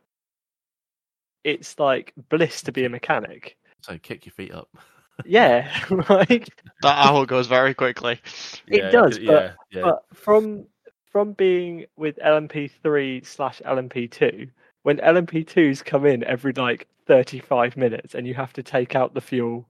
it's 1.43 1.77
like 1.79 2.13
bliss 2.29 2.61
to 2.63 2.71
be 2.71 2.85
a 2.85 2.89
mechanic. 2.89 3.57
So 3.81 3.97
kick 3.97 4.25
your 4.25 4.33
feet 4.33 4.53
up. 4.53 4.69
Yeah, 5.23 5.71
like 6.09 6.49
That 6.81 7.05
hour 7.05 7.25
goes 7.25 7.47
very 7.47 7.73
quickly. 7.73 8.19
It 8.67 8.83
Yeah, 8.83 8.89
does, 8.91 9.17
yeah, 9.17 9.31
but- 9.31 9.55
yeah. 9.71 9.81
but 9.83 10.03
from 10.13 10.65
from 11.15 11.31
being 11.31 11.85
with 11.95 12.17
LMP 12.17 12.69
three 12.83 13.23
slash 13.23 13.61
LMP 13.65 14.11
two, 14.11 14.49
when 14.83 14.97
LMP 14.97 15.47
twos 15.47 15.81
come 15.81 16.05
in 16.05 16.25
every 16.25 16.51
like 16.51 16.89
thirty 17.07 17.39
five 17.39 17.77
minutes, 17.77 18.15
and 18.15 18.27
you 18.27 18.33
have 18.33 18.51
to 18.51 18.61
take 18.61 18.97
out 18.97 19.13
the 19.13 19.21
fuel 19.21 19.65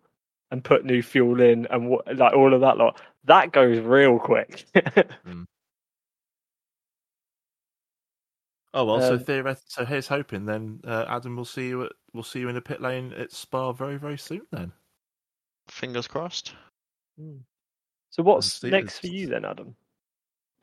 and 0.49 0.63
put 0.63 0.83
new 0.85 1.03
fuel 1.03 1.39
in, 1.39 1.67
and 1.67 1.87
what 1.87 2.17
like 2.17 2.33
all 2.33 2.51
of 2.51 2.61
that 2.61 2.77
lot, 2.79 2.99
that 3.25 3.51
goes 3.51 3.77
real 3.77 4.17
quick. 4.17 4.65
Oh 8.73 8.83
well, 8.83 8.99
so 8.99 9.13
Um, 9.13 9.19
theoret- 9.19 9.61
so 9.67 9.85
here's 9.85 10.07
hoping 10.07 10.45
then, 10.45 10.81
uh, 10.83 11.05
Adam. 11.07 11.35
We'll 11.37 11.45
see 11.45 11.69
you. 11.69 11.85
At, 11.85 11.93
we'll 12.13 12.23
see 12.23 12.39
you 12.39 12.49
in 12.49 12.55
the 12.55 12.61
pit 12.61 12.81
lane 12.81 13.13
at 13.13 13.31
Spa 13.31 13.71
very 13.71 13.95
very 13.97 14.17
soon. 14.17 14.41
Then 14.51 14.73
Fingers 15.69 16.07
crossed. 16.07 16.53
so 18.09 18.23
what's 18.23 18.61
next 18.63 18.99
for 18.99 19.07
you 19.07 19.27
then, 19.27 19.45
Adam? 19.45 19.75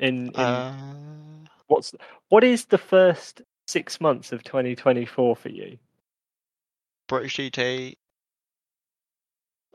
In, 0.00 0.28
in 0.28 0.34
Uh, 0.34 1.48
what's 1.68 1.94
what 2.28 2.44
is 2.44 2.66
the 2.66 2.78
first 2.78 3.42
six 3.66 4.00
months 4.00 4.32
of 4.32 4.44
twenty 4.44 4.74
twenty 4.74 5.06
four 5.06 5.36
for 5.36 5.48
you? 5.48 5.78
British 7.08 7.36
GT. 7.36 7.96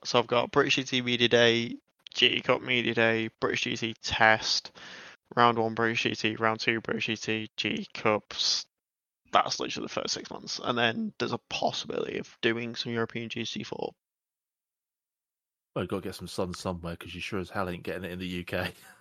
So 0.04 0.20
I've 0.20 0.28
got 0.28 0.52
British 0.52 0.78
GT 0.78 1.04
Media 1.04 1.28
Day, 1.28 1.76
GT 2.16 2.44
Cup 2.44 2.62
Media 2.62 2.94
Day, 2.94 3.30
British 3.40 3.66
GT 3.66 3.96
Test, 4.02 4.72
Round 5.36 5.58
1 5.58 5.74
British 5.74 6.04
GT, 6.04 6.40
Round 6.40 6.60
2 6.60 6.82
British 6.82 7.08
GT, 7.08 7.48
GT 7.58 7.86
Cups. 7.94 8.66
That's 9.34 9.60
literally 9.60 9.86
the 9.86 9.94
first 9.94 10.14
six 10.14 10.30
months. 10.30 10.60
And 10.64 10.78
then 10.78 11.14
there's 11.20 11.34
a 11.34 11.40
possibility 11.50 12.20
of 12.20 12.38
doing 12.42 12.76
some 12.76 12.94
European 12.94 13.30
GT4. 13.30 13.94
well, 15.78 15.84
you've 15.84 15.90
got 15.90 15.98
to 15.98 16.10
get 16.10 16.16
some 16.16 16.28
sun 16.28 16.54
somewhere 16.54 16.94
because 16.94 17.14
you 17.14 17.22
sure 17.22 17.40
as 17.40 17.52
hell 17.52 17.70
ain't 17.70 17.84
getting 17.84 18.04
it 18.04 18.12
in 18.12 18.20
the 18.20 18.46
UK. 18.48 18.72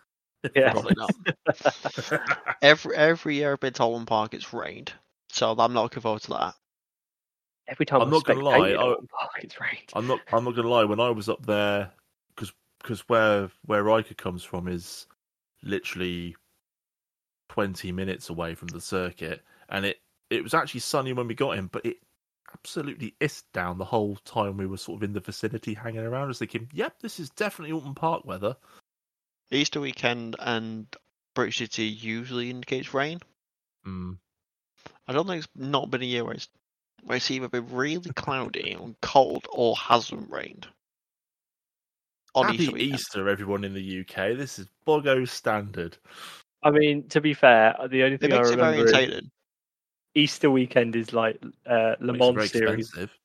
Yeah. 0.54 0.72
Probably 0.72 0.94
not. 0.96 2.56
every 2.62 2.96
every 2.96 3.34
year 3.36 3.52
I've 3.52 3.60
been 3.60 3.72
to 3.74 3.82
Oulton 3.82 4.06
Park, 4.06 4.34
it's 4.34 4.52
rained. 4.52 4.92
So 5.30 5.50
I'm 5.50 5.72
not 5.72 5.82
looking 5.82 6.02
forward 6.02 6.22
to 6.22 6.30
that. 6.30 6.54
Every 7.68 7.84
time 7.84 8.00
I'm 8.00 8.08
I've 8.08 8.12
not 8.12 8.24
gonna 8.24 8.42
lie, 8.42 8.70
I- 8.72 8.94
Park, 9.10 9.30
it's 9.42 9.60
rained. 9.60 9.90
I'm 9.94 10.06
not. 10.06 10.20
I'm 10.32 10.44
not 10.44 10.54
gonna 10.54 10.68
lie. 10.68 10.84
When 10.84 11.00
I 11.00 11.10
was 11.10 11.28
up 11.28 11.44
there, 11.46 11.90
because 12.34 12.52
because 12.80 13.00
where 13.08 13.50
where 13.64 13.82
Riker 13.82 14.14
comes 14.14 14.44
from 14.44 14.68
is 14.68 15.06
literally 15.62 16.36
twenty 17.48 17.90
minutes 17.92 18.28
away 18.30 18.54
from 18.54 18.68
the 18.68 18.80
circuit, 18.80 19.42
and 19.68 19.84
it 19.84 19.98
it 20.30 20.42
was 20.42 20.54
actually 20.54 20.80
sunny 20.80 21.12
when 21.12 21.26
we 21.26 21.34
got 21.34 21.58
in, 21.58 21.66
but 21.66 21.84
it 21.84 21.96
absolutely 22.54 23.14
iced 23.20 23.50
down 23.52 23.78
the 23.78 23.84
whole 23.84 24.16
time 24.24 24.56
we 24.56 24.66
were 24.66 24.76
sort 24.76 24.98
of 24.98 25.02
in 25.02 25.12
the 25.12 25.20
vicinity, 25.20 25.74
hanging 25.74 26.00
around. 26.00 26.24
I 26.24 26.28
was 26.28 26.38
thinking, 26.38 26.68
"Yep, 26.72 27.00
this 27.00 27.18
is 27.18 27.30
definitely 27.30 27.72
Oulton 27.76 27.94
Park 27.96 28.24
weather." 28.24 28.56
Easter 29.50 29.80
weekend 29.80 30.36
and 30.38 30.86
British 31.34 31.60
GT 31.60 32.02
usually 32.02 32.50
indicates 32.50 32.94
rain. 32.94 33.20
Mm. 33.86 34.18
I 35.06 35.12
don't 35.12 35.26
think 35.26 35.44
it's 35.44 35.52
not 35.54 35.90
been 35.90 36.02
a 36.02 36.06
year 36.06 36.24
where 36.24 36.34
it's, 36.34 36.48
where 37.04 37.16
it's 37.16 37.30
either 37.30 37.48
been 37.48 37.68
really 37.70 38.10
cloudy 38.12 38.72
and 38.80 39.00
cold 39.00 39.46
or 39.52 39.76
hasn't 39.76 40.30
rained. 40.30 40.66
On 42.34 42.44
Happy 42.44 42.64
Easter. 42.64 42.76
Easter, 42.76 43.28
everyone 43.28 43.64
in 43.64 43.72
the 43.72 44.00
UK. 44.00 44.36
This 44.36 44.58
is 44.58 44.66
Bogo 44.86 45.26
standard. 45.26 45.96
I 46.62 46.70
mean, 46.70 47.08
to 47.08 47.20
be 47.20 47.32
fair, 47.32 47.74
the 47.88 48.02
only 48.02 48.16
It 48.16 48.20
thing 48.20 48.32
I 48.32 48.36
makes 48.36 48.50
it 48.50 48.56
very 48.56 48.72
remember 48.72 49.00
is. 49.02 49.22
Easter 50.14 50.50
weekend 50.50 50.96
is 50.96 51.12
like 51.12 51.42
uh, 51.66 51.94
Le 52.00 52.12
Makes 52.12 52.14
it 52.14 52.18
Mans 52.18 52.34
very 52.34 52.48
series. 52.48 52.88
expensive. 52.88 53.18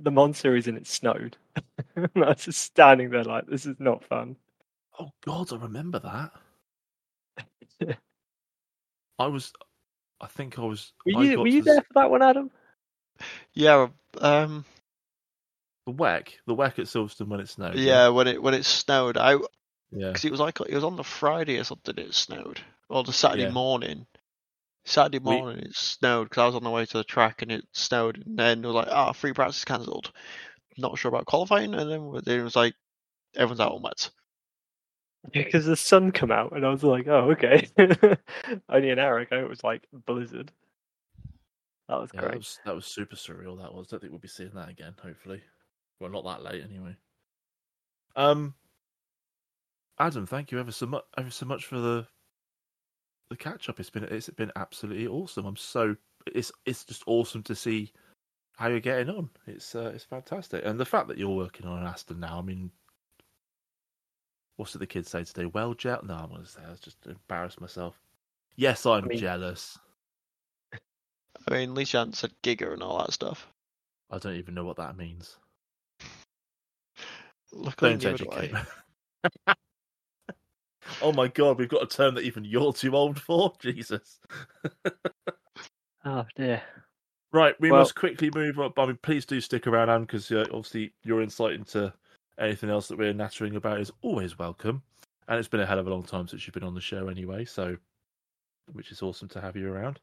The 0.00 0.10
Mans 0.10 0.38
series 0.38 0.66
and 0.66 0.76
it 0.76 0.86
snowed. 0.86 1.36
I 1.96 2.08
was 2.14 2.44
just 2.44 2.60
standing 2.60 3.10
there 3.10 3.24
like, 3.24 3.46
this 3.46 3.66
is 3.66 3.76
not 3.78 4.04
fun. 4.04 4.36
Oh 5.00 5.10
God, 5.26 5.52
I 5.52 5.56
remember 5.56 5.98
that. 6.00 6.32
I 9.18 9.26
was, 9.28 9.52
I 10.20 10.26
think 10.28 10.58
I 10.58 10.62
was. 10.62 10.92
Were 11.04 11.12
you 11.12 11.40
were 11.40 11.48
you 11.48 11.62
to 11.62 11.64
s- 11.64 11.66
there 11.66 11.82
for 11.82 11.94
that 11.96 12.10
one, 12.10 12.22
Adam? 12.22 12.50
Yeah, 13.54 13.88
um, 14.20 14.64
The 15.86 15.92
WEC, 15.92 16.28
the 16.46 16.54
WEC 16.56 16.80
at 16.80 16.86
Silverstone 16.86 17.28
when 17.28 17.40
it 17.40 17.48
snowed. 17.48 17.76
yeah. 17.76 18.08
When 18.08 18.28
it 18.28 18.42
when 18.42 18.54
it 18.54 18.64
snowed, 18.66 19.16
I 19.18 19.36
yeah. 19.92 20.12
because 20.12 20.24
it 20.24 20.30
was 20.32 20.40
like 20.40 20.60
it 20.60 20.74
was 20.74 20.84
on 20.84 20.96
the 20.96 21.04
Friday 21.04 21.58
or 21.58 21.64
something. 21.64 21.96
It 21.98 22.14
snowed, 22.14 22.60
or 22.88 23.04
the 23.04 23.12
Saturday 23.12 23.44
Yeah. 23.44 23.52
morning. 23.52 24.06
Saturday 24.86 25.20
We- 25.24 25.44
morning 25.44 25.60
it 25.66 25.74
snowed 25.76 26.24
because 26.30 26.42
I 26.42 26.46
was 26.46 26.54
on 26.56 26.64
the 26.64 26.70
way 26.70 26.86
to 26.86 26.98
the 26.98 27.04
track 27.04 27.42
and 27.42 27.52
it 27.52 27.66
snowed, 27.72 28.18
and 28.26 28.38
then 28.38 28.64
it 28.64 28.66
was 28.66 28.74
like, 28.76 28.88
ah, 28.90 29.12
free 29.12 29.32
practice 29.34 29.64
cancelled. 29.64 30.12
Not 30.78 30.98
sure 30.98 31.10
about 31.10 31.26
qualifying, 31.26 31.74
and 31.74 31.90
then 31.90 32.12
then 32.24 32.40
it 32.40 32.44
was 32.44 32.56
like 32.56 32.74
everyone's 33.36 33.60
out 33.60 33.72
on 33.74 33.82
wets. 33.82 34.10
Because 35.30 35.66
the 35.66 35.76
sun 35.76 36.10
come 36.10 36.32
out 36.32 36.52
and 36.52 36.66
I 36.66 36.70
was 36.70 36.82
like, 36.82 37.06
oh 37.06 37.30
okay. 37.32 37.68
Only 38.68 38.90
an 38.90 38.98
hour 38.98 39.18
ago 39.20 39.38
it 39.38 39.48
was 39.48 39.62
like 39.62 39.86
blizzard. 40.06 40.50
That 41.88 42.00
was 42.00 42.10
Yeah, 42.12 42.22
that 42.22 42.26
great. 42.28 42.38
was 42.38 42.58
that 42.64 42.74
was 42.74 42.86
super 42.86 43.16
surreal. 43.16 43.60
That 43.60 43.72
was. 43.74 43.86
Don't 43.88 44.00
think 44.00 44.12
we'll 44.12 44.18
be 44.18 44.28
seeing 44.28 44.50
that 44.54 44.68
again. 44.68 44.94
Hopefully, 45.02 45.42
well, 46.00 46.10
not 46.10 46.24
that 46.24 46.42
late 46.42 46.62
anyway. 46.64 46.96
Um, 48.16 48.54
Adam, 49.98 50.26
thank 50.26 50.50
you 50.50 50.58
ever 50.58 50.72
so 50.72 50.86
much, 50.86 51.04
ever 51.18 51.30
so 51.30 51.46
much 51.46 51.66
for 51.66 51.78
the 51.78 52.06
the 53.30 53.36
catch 53.36 53.68
up. 53.68 53.78
It's 53.80 53.90
been 53.90 54.04
it's 54.04 54.28
been 54.30 54.52
absolutely 54.56 55.06
awesome. 55.06 55.46
I'm 55.46 55.56
so 55.56 55.96
it's 56.34 56.50
it's 56.66 56.84
just 56.84 57.02
awesome 57.06 57.42
to 57.44 57.54
see 57.54 57.92
how 58.56 58.68
you're 58.68 58.80
getting 58.80 59.10
on. 59.14 59.30
It's 59.46 59.74
uh, 59.74 59.92
it's 59.94 60.04
fantastic, 60.04 60.64
and 60.64 60.78
the 60.80 60.84
fact 60.84 61.08
that 61.08 61.18
you're 61.18 61.30
working 61.36 61.66
on 61.66 61.78
an 61.78 61.86
Aston 61.86 62.20
now. 62.20 62.38
I 62.38 62.42
mean, 62.42 62.70
what's 64.56 64.72
did 64.72 64.80
the 64.80 64.86
kids 64.86 65.10
say 65.10 65.24
today? 65.24 65.46
Well, 65.46 65.74
jet? 65.74 66.04
No, 66.04 66.14
I'm 66.14 66.30
gonna 66.30 66.46
say 66.46 66.60
I 66.66 66.70
was 66.70 66.80
just 66.80 66.98
embarrassed 67.06 67.60
myself. 67.60 67.98
Yes, 68.56 68.84
I'm 68.86 69.06
mean- 69.06 69.18
jealous. 69.18 69.78
I 71.48 71.54
mean, 71.54 71.70
at 71.70 71.74
least 71.74 71.92
you 71.92 71.98
hadn't 71.98 72.14
said 72.16 72.32
Giga 72.44 72.72
and 72.72 72.82
all 72.82 72.98
that 72.98 73.12
stuff. 73.12 73.48
I 74.10 74.18
don't 74.18 74.36
even 74.36 74.54
know 74.54 74.64
what 74.64 74.76
that 74.76 74.96
means. 74.96 75.36
Luckily, 77.52 77.96
Don't 77.96 78.20
neither 78.20 78.32
educate. 78.32 78.52
me. 78.52 78.60
oh 81.02 81.12
my 81.12 81.28
god, 81.28 81.58
we've 81.58 81.68
got 81.68 81.82
a 81.82 81.86
term 81.86 82.14
that 82.14 82.24
even 82.24 82.44
you're 82.44 82.72
too 82.72 82.94
old 82.94 83.20
for. 83.20 83.52
Jesus. 83.60 84.20
Oh 86.04 86.24
dear. 86.36 86.62
Right, 87.32 87.54
we 87.60 87.70
Well- 87.70 87.80
must 87.80 87.94
quickly 87.96 88.30
move 88.34 88.60
up. 88.60 88.78
I 88.78 88.86
mean, 88.86 88.98
please 89.02 89.24
do 89.26 89.40
stick 89.40 89.66
around, 89.66 89.90
Anne, 89.90 90.02
because 90.02 90.30
uh, 90.30 90.44
obviously 90.52 90.92
your 91.02 91.22
insight 91.22 91.54
into 91.54 91.92
anything 92.42 92.70
else 92.70 92.88
that 92.88 92.98
we're 92.98 93.12
nattering 93.12 93.56
about 93.56 93.80
is 93.80 93.92
always 94.02 94.38
welcome. 94.38 94.82
And 95.28 95.38
it's 95.38 95.48
been 95.48 95.60
a 95.60 95.66
hell 95.66 95.78
of 95.78 95.86
a 95.86 95.90
long 95.90 96.02
time 96.02 96.26
since 96.26 96.46
you've 96.46 96.54
been 96.54 96.64
on 96.64 96.74
the 96.74 96.80
show 96.80 97.08
anyway, 97.08 97.44
so 97.44 97.76
which 98.72 98.90
is 98.90 99.02
awesome 99.02 99.28
to 99.28 99.40
have 99.40 99.56
you 99.56 99.72
around. 99.72 100.00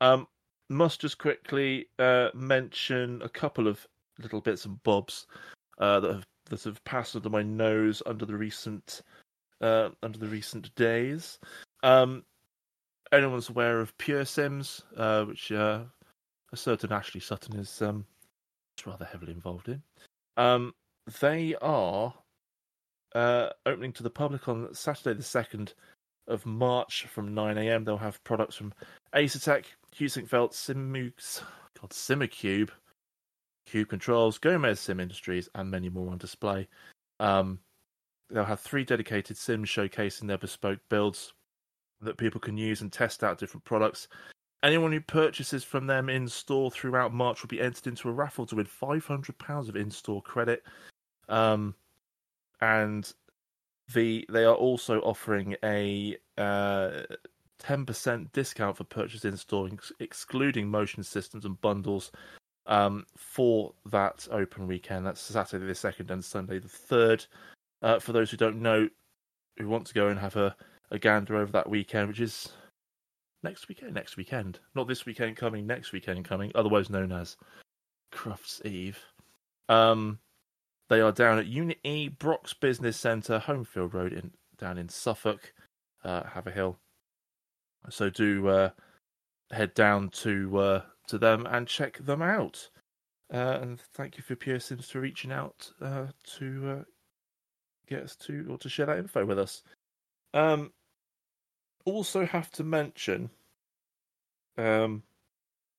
Um, 0.00 0.26
must 0.68 1.00
just 1.00 1.18
quickly 1.18 1.86
uh, 1.98 2.28
mention 2.34 3.22
a 3.22 3.28
couple 3.28 3.68
of 3.68 3.86
little 4.18 4.40
bits 4.40 4.64
and 4.64 4.82
bobs 4.82 5.26
uh, 5.78 6.00
that 6.00 6.12
have 6.12 6.26
that 6.46 6.62
have 6.62 6.82
passed 6.84 7.16
under 7.16 7.28
my 7.28 7.42
nose 7.42 8.02
under 8.06 8.24
the 8.24 8.36
recent 8.36 9.02
uh, 9.60 9.90
under 10.02 10.18
the 10.18 10.26
recent 10.26 10.74
days. 10.74 11.38
Um, 11.82 12.24
anyone's 13.12 13.48
aware 13.48 13.80
of 13.80 13.96
Pure 13.98 14.26
Sims, 14.26 14.82
uh, 14.96 15.24
which 15.24 15.52
uh, 15.52 15.82
a 16.52 16.56
certain 16.56 16.92
Ashley 16.92 17.20
Sutton 17.20 17.56
is 17.56 17.82
um, 17.82 18.04
rather 18.84 19.04
heavily 19.04 19.32
involved 19.32 19.68
in. 19.68 19.82
Um, 20.36 20.74
they 21.20 21.54
are 21.60 22.14
uh, 23.14 23.48
opening 23.64 23.92
to 23.94 24.02
the 24.02 24.10
public 24.10 24.48
on 24.48 24.72
Saturday, 24.74 25.16
the 25.16 25.22
second 25.22 25.74
of 26.28 26.44
March, 26.44 27.06
from 27.06 27.34
9 27.34 27.56
a.m. 27.58 27.84
They'll 27.84 27.96
have 27.96 28.22
products 28.24 28.56
from 28.56 28.74
Asetek, 29.14 29.64
Felt, 30.26 30.52
Simu, 30.52 31.12
God, 31.80 31.90
Simucube, 31.90 32.30
Cube 32.30 32.70
Cube 33.66 33.88
Controls, 33.88 34.38
Gomez 34.38 34.80
Sim 34.80 35.00
Industries, 35.00 35.48
and 35.54 35.70
many 35.70 35.88
more 35.88 36.10
on 36.10 36.18
display. 36.18 36.68
Um, 37.20 37.60
they'll 38.30 38.44
have 38.44 38.60
three 38.60 38.84
dedicated 38.84 39.36
sims 39.36 39.68
showcasing 39.68 40.26
their 40.26 40.38
bespoke 40.38 40.80
builds 40.88 41.32
that 42.00 42.18
people 42.18 42.40
can 42.40 42.56
use 42.56 42.82
and 42.82 42.92
test 42.92 43.24
out 43.24 43.38
different 43.38 43.64
products. 43.64 44.08
Anyone 44.62 44.92
who 44.92 45.00
purchases 45.00 45.64
from 45.64 45.86
them 45.86 46.08
in 46.08 46.28
store 46.28 46.70
throughout 46.70 47.14
March 47.14 47.42
will 47.42 47.48
be 47.48 47.60
entered 47.60 47.86
into 47.86 48.08
a 48.08 48.12
raffle 48.12 48.46
to 48.46 48.56
win 48.56 48.66
£500 48.66 49.68
of 49.68 49.76
in 49.76 49.90
store 49.90 50.22
credit. 50.22 50.62
Um, 51.28 51.74
and 52.60 53.12
the 53.92 54.26
they 54.30 54.44
are 54.44 54.54
also 54.54 55.00
offering 55.00 55.56
a 55.62 56.16
uh, 56.38 57.02
10% 57.62 58.32
discount 58.32 58.76
for 58.76 58.84
purchase 58.84 59.24
in 59.24 59.36
store, 59.36 59.68
excluding 60.00 60.68
motion 60.68 61.02
systems 61.02 61.44
and 61.44 61.60
bundles 61.60 62.10
um, 62.66 63.06
for 63.16 63.72
that 63.90 64.26
open 64.30 64.66
weekend. 64.66 65.06
That's 65.06 65.20
Saturday 65.20 65.66
the 65.66 65.72
2nd 65.72 66.10
and 66.10 66.24
Sunday 66.24 66.58
the 66.58 66.68
3rd. 66.68 67.26
Uh, 67.82 67.98
for 67.98 68.12
those 68.12 68.30
who 68.30 68.36
don't 68.36 68.60
know, 68.60 68.88
who 69.58 69.68
want 69.68 69.86
to 69.86 69.94
go 69.94 70.08
and 70.08 70.18
have 70.18 70.36
a, 70.36 70.54
a 70.90 70.98
gander 70.98 71.36
over 71.36 71.52
that 71.52 71.68
weekend, 71.68 72.08
which 72.08 72.20
is 72.20 72.52
next 73.42 73.68
weekend, 73.68 73.94
next 73.94 74.16
weekend, 74.16 74.58
not 74.74 74.88
this 74.88 75.06
weekend 75.06 75.36
coming, 75.36 75.66
next 75.66 75.92
weekend 75.92 76.24
coming, 76.24 76.50
otherwise 76.54 76.90
known 76.90 77.12
as 77.12 77.36
Crufts 78.12 78.64
Eve. 78.64 78.98
Um, 79.68 80.18
they 80.88 81.00
are 81.00 81.12
down 81.12 81.38
at 81.38 81.46
Unit 81.46 81.78
E, 81.84 82.08
Brock's 82.08 82.54
Business 82.54 82.96
Centre, 82.96 83.42
Homefield 83.44 83.92
Road, 83.92 84.12
in 84.12 84.32
down 84.58 84.78
in 84.78 84.88
Suffolk, 84.88 85.52
uh, 86.04 86.24
Haverhill. 86.24 86.78
So 87.90 88.10
do 88.10 88.48
uh, 88.48 88.70
head 89.50 89.74
down 89.74 90.10
to 90.10 90.58
uh, 90.58 90.82
to 91.08 91.18
them 91.18 91.46
and 91.46 91.66
check 91.66 91.98
them 91.98 92.22
out. 92.22 92.70
Uh, 93.32 93.58
and 93.60 93.80
thank 93.94 94.16
you 94.16 94.22
for 94.22 94.36
Pure 94.36 94.60
Sims 94.60 94.88
for 94.88 95.00
reaching 95.00 95.32
out 95.32 95.70
uh, 95.80 96.06
to 96.38 96.78
uh, 96.78 96.84
get 97.88 98.02
us 98.02 98.16
to 98.16 98.46
or 98.48 98.58
to 98.58 98.68
share 98.68 98.86
that 98.86 98.98
info 98.98 99.24
with 99.24 99.38
us. 99.38 99.62
Um, 100.32 100.72
also 101.84 102.24
have 102.26 102.50
to 102.52 102.64
mention, 102.64 103.30
um, 104.58 105.02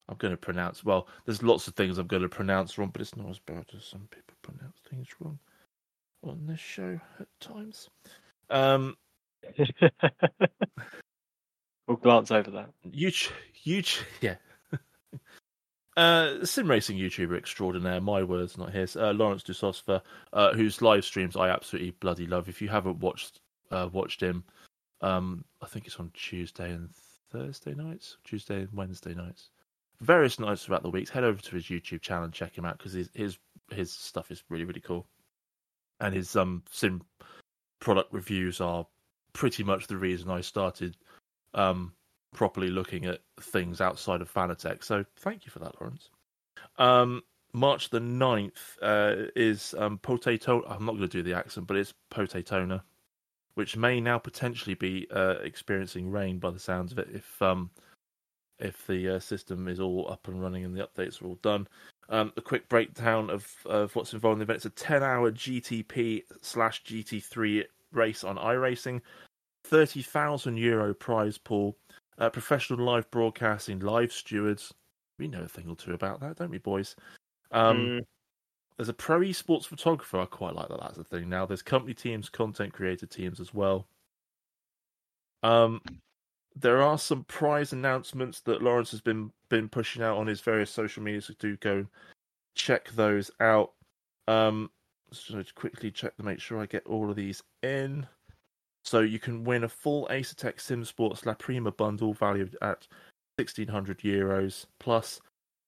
I'm 0.09 0.17
going 0.17 0.31
to 0.31 0.37
pronounce. 0.37 0.83
Well, 0.83 1.07
there's 1.25 1.43
lots 1.43 1.67
of 1.67 1.75
things 1.75 1.97
I'm 1.97 2.07
going 2.07 2.21
to 2.21 2.29
pronounce 2.29 2.77
wrong, 2.77 2.89
but 2.91 3.01
it's 3.01 3.15
not 3.15 3.29
as 3.29 3.39
bad 3.39 3.65
as 3.75 3.83
some 3.83 4.07
people 4.09 4.35
pronounce 4.41 4.77
things 4.89 5.07
wrong 5.19 5.39
on 6.23 6.45
this 6.45 6.59
show 6.59 6.99
at 7.19 7.27
times. 7.39 7.89
Um, 8.49 8.95
we'll 11.87 11.97
glance 11.97 12.31
over 12.31 12.51
that. 12.51 12.69
Huge, 12.91 13.31
huge, 13.53 14.01
yeah. 14.21 14.35
Uh, 15.95 16.45
sim 16.45 16.69
racing 16.69 16.95
YouTuber 16.95 17.35
extraordinaire, 17.35 17.99
my 17.99 18.21
words, 18.21 18.55
not 18.55 18.71
his, 18.71 18.95
uh, 18.95 19.13
Lawrence 19.13 19.41
Dusosfer, 19.41 19.99
uh, 20.31 20.53
whose 20.53 20.79
live 20.79 21.03
streams 21.03 21.35
I 21.35 21.49
absolutely 21.49 21.89
bloody 21.89 22.27
love. 22.27 22.47
If 22.47 22.61
you 22.61 22.67
haven't 22.67 22.99
watched 22.99 23.39
uh, 23.71 23.89
watched 23.91 24.21
him, 24.21 24.43
um, 25.01 25.43
I 25.59 25.65
think 25.65 25.87
it's 25.87 25.95
on 25.95 26.11
Tuesday 26.13 26.69
and 26.69 26.91
Thursday 27.31 27.73
nights, 27.73 28.17
Tuesday 28.23 28.59
and 28.59 28.73
Wednesday 28.73 29.15
nights, 29.15 29.49
various 30.01 30.39
nights 30.39 30.65
throughout 30.65 30.83
the 30.83 30.89
weeks. 30.89 31.09
Head 31.09 31.23
over 31.23 31.41
to 31.41 31.55
his 31.55 31.65
YouTube 31.65 32.01
channel 32.01 32.25
and 32.25 32.33
check 32.33 32.57
him 32.57 32.65
out 32.65 32.77
because 32.77 32.93
his, 32.93 33.09
his 33.13 33.37
his 33.71 33.91
stuff 33.91 34.31
is 34.31 34.43
really 34.49 34.65
really 34.65 34.81
cool, 34.81 35.07
and 35.99 36.13
his 36.13 36.35
um 36.35 36.63
sim 36.71 37.01
product 37.79 38.11
reviews 38.13 38.61
are 38.61 38.85
pretty 39.33 39.63
much 39.63 39.87
the 39.87 39.97
reason 39.97 40.29
I 40.29 40.41
started 40.41 40.97
um 41.53 41.93
properly 42.33 42.69
looking 42.69 43.05
at 43.05 43.19
things 43.39 43.81
outside 43.81 44.21
of 44.21 44.31
Fanatec. 44.31 44.83
So 44.83 45.05
thank 45.17 45.45
you 45.45 45.51
for 45.51 45.59
that, 45.59 45.79
Lawrence. 45.79 46.09
Um, 46.77 47.23
March 47.53 47.89
the 47.89 47.99
9th 47.99 48.77
uh, 48.81 49.29
is 49.35 49.73
um, 49.77 49.97
Potato. 49.97 50.63
I'm 50.67 50.85
not 50.85 50.97
going 50.97 51.07
to 51.09 51.17
do 51.17 51.23
the 51.23 51.33
accent, 51.33 51.65
but 51.65 51.77
it's 51.77 51.93
Potatona, 52.11 52.81
which 53.55 53.75
may 53.75 53.99
now 53.99 54.19
potentially 54.19 54.75
be 54.75 55.07
uh, 55.11 55.35
experiencing 55.43 56.11
rain 56.11 56.37
by 56.37 56.51
the 56.51 56.59
sounds 56.59 56.91
of 56.91 56.99
it 56.99 57.09
if 57.13 57.41
um, 57.41 57.71
if 58.59 58.87
the 58.87 59.15
uh, 59.15 59.19
system 59.19 59.67
is 59.67 59.79
all 59.79 60.09
up 60.09 60.27
and 60.27 60.41
running 60.41 60.65
and 60.65 60.75
the 60.75 60.87
updates 60.87 61.21
are 61.21 61.27
all 61.27 61.39
done. 61.41 61.67
Um, 62.09 62.31
a 62.37 62.41
quick 62.41 62.69
breakdown 62.69 63.29
of, 63.29 63.53
of 63.65 63.95
what's 63.95 64.13
involved 64.13 64.35
in 64.35 64.39
the 64.39 64.43
event. 64.43 64.57
It's 64.57 64.65
a 64.65 64.69
10 64.69 65.03
hour 65.03 65.31
GTP 65.31 66.23
slash 66.41 66.83
GT3 66.83 67.65
race 67.91 68.23
on 68.23 68.37
iRacing, 68.37 69.01
30,000 69.65 70.57
euro 70.57 70.93
prize 70.93 71.37
pool, 71.37 71.75
uh, 72.17 72.29
professional 72.29 72.79
live 72.79 73.09
broadcasting, 73.11 73.79
live 73.79 74.11
stewards. 74.11 74.73
We 75.19 75.27
know 75.27 75.43
a 75.43 75.47
thing 75.47 75.67
or 75.67 75.75
two 75.75 75.93
about 75.93 76.19
that, 76.21 76.37
don't 76.37 76.51
we, 76.51 76.59
boys? 76.59 76.95
Um, 77.51 77.77
mm. 77.77 78.05
There's 78.77 78.89
a 78.89 78.93
pro 78.93 79.19
esports 79.19 79.65
photographer. 79.65 80.19
I 80.19 80.25
quite 80.25 80.55
like 80.55 80.69
that. 80.69 80.79
That's 80.79 80.97
the 80.97 81.03
thing 81.03 81.29
now. 81.29 81.45
There's 81.45 81.63
company 81.63 81.93
teams, 81.93 82.29
content 82.29 82.73
creator 82.73 83.07
teams 83.07 83.39
as 83.39 83.53
well. 83.53 83.87
Um, 85.43 85.81
there 86.59 86.81
are 86.81 86.97
some 86.97 87.23
prize 87.25 87.73
announcements 87.73 88.39
that 88.41 88.61
Lawrence 88.61 88.91
has 88.91 89.01
been 89.01 89.31
been 89.49 89.69
pushing 89.69 90.01
out 90.01 90.17
on 90.17 90.27
his 90.27 90.41
various 90.41 90.71
social 90.71 91.03
media. 91.03 91.21
So 91.21 91.33
do 91.39 91.57
go 91.57 91.85
check 92.55 92.89
those 92.91 93.31
out. 93.39 93.73
Um, 94.27 94.69
so 95.11 95.41
quickly 95.55 95.91
check 95.91 96.17
to 96.17 96.23
make 96.23 96.39
sure 96.39 96.59
I 96.59 96.65
get 96.65 96.85
all 96.85 97.09
of 97.09 97.15
these 97.15 97.41
in. 97.63 98.07
So 98.83 99.01
you 99.01 99.19
can 99.19 99.43
win 99.43 99.63
a 99.63 99.69
full 99.69 100.07
Asetek 100.09 100.59
Sim 100.59 100.83
Sports 100.85 101.25
La 101.25 101.33
Prima 101.33 101.71
bundle 101.71 102.13
valued 102.13 102.55
at 102.61 102.87
1600 103.37 103.99
euros 103.99 104.65
plus. 104.79 105.19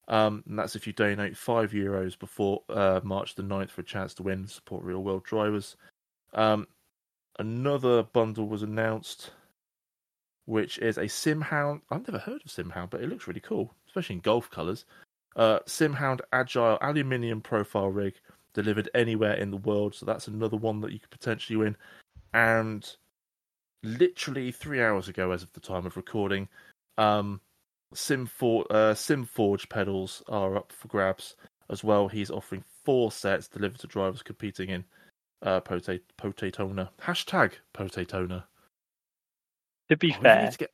Um, 0.08 0.42
and 0.48 0.58
that's 0.58 0.74
if 0.74 0.86
you 0.86 0.92
donate 0.92 1.36
5 1.36 1.70
euros 1.70 2.18
before 2.18 2.62
uh, 2.68 3.00
March 3.04 3.34
the 3.36 3.42
9th 3.42 3.70
for 3.70 3.82
a 3.82 3.84
chance 3.84 4.12
to 4.14 4.22
win 4.22 4.46
support 4.46 4.82
real 4.82 5.04
world 5.04 5.22
drivers. 5.22 5.76
Um, 6.34 6.66
another 7.38 8.02
bundle 8.02 8.48
was 8.48 8.62
announced, 8.62 9.30
which 10.50 10.78
is 10.78 10.98
a 10.98 11.04
Simhound. 11.04 11.80
I've 11.90 12.06
never 12.08 12.18
heard 12.18 12.42
of 12.44 12.50
Simhound, 12.50 12.90
but 12.90 13.00
it 13.00 13.08
looks 13.08 13.28
really 13.28 13.40
cool, 13.40 13.72
especially 13.86 14.16
in 14.16 14.20
golf 14.20 14.50
colours. 14.50 14.84
Uh, 15.36 15.60
Simhound 15.60 16.20
Agile 16.32 16.76
Aluminium 16.82 17.40
Profile 17.40 17.88
Rig 17.88 18.14
delivered 18.52 18.90
anywhere 18.92 19.34
in 19.34 19.52
the 19.52 19.58
world. 19.58 19.94
So 19.94 20.04
that's 20.04 20.26
another 20.26 20.56
one 20.56 20.80
that 20.80 20.90
you 20.92 20.98
could 20.98 21.10
potentially 21.10 21.56
win. 21.56 21.76
And 22.34 22.84
literally 23.84 24.50
three 24.50 24.82
hours 24.82 25.06
ago, 25.06 25.30
as 25.30 25.44
of 25.44 25.52
the 25.52 25.60
time 25.60 25.86
of 25.86 25.96
recording, 25.96 26.48
um, 26.98 27.40
Simfor- 27.94 28.66
uh, 28.70 28.92
SimForge 28.94 29.68
pedals 29.68 30.20
are 30.28 30.56
up 30.56 30.72
for 30.72 30.88
grabs 30.88 31.36
as 31.68 31.84
well. 31.84 32.08
He's 32.08 32.30
offering 32.30 32.64
four 32.84 33.12
sets 33.12 33.46
delivered 33.46 33.78
to 33.78 33.86
drivers 33.86 34.22
competing 34.22 34.70
in 34.70 34.84
uh, 35.42 35.60
Potat- 35.60 36.02
Potatona. 36.18 36.88
Hashtag 37.00 37.52
Potatona. 37.72 38.42
To 39.90 39.96
be 39.96 40.14
oh, 40.18 40.22
fair, 40.22 40.36
we, 40.36 40.42
need 40.44 40.52
to, 40.52 40.58
get, 40.58 40.70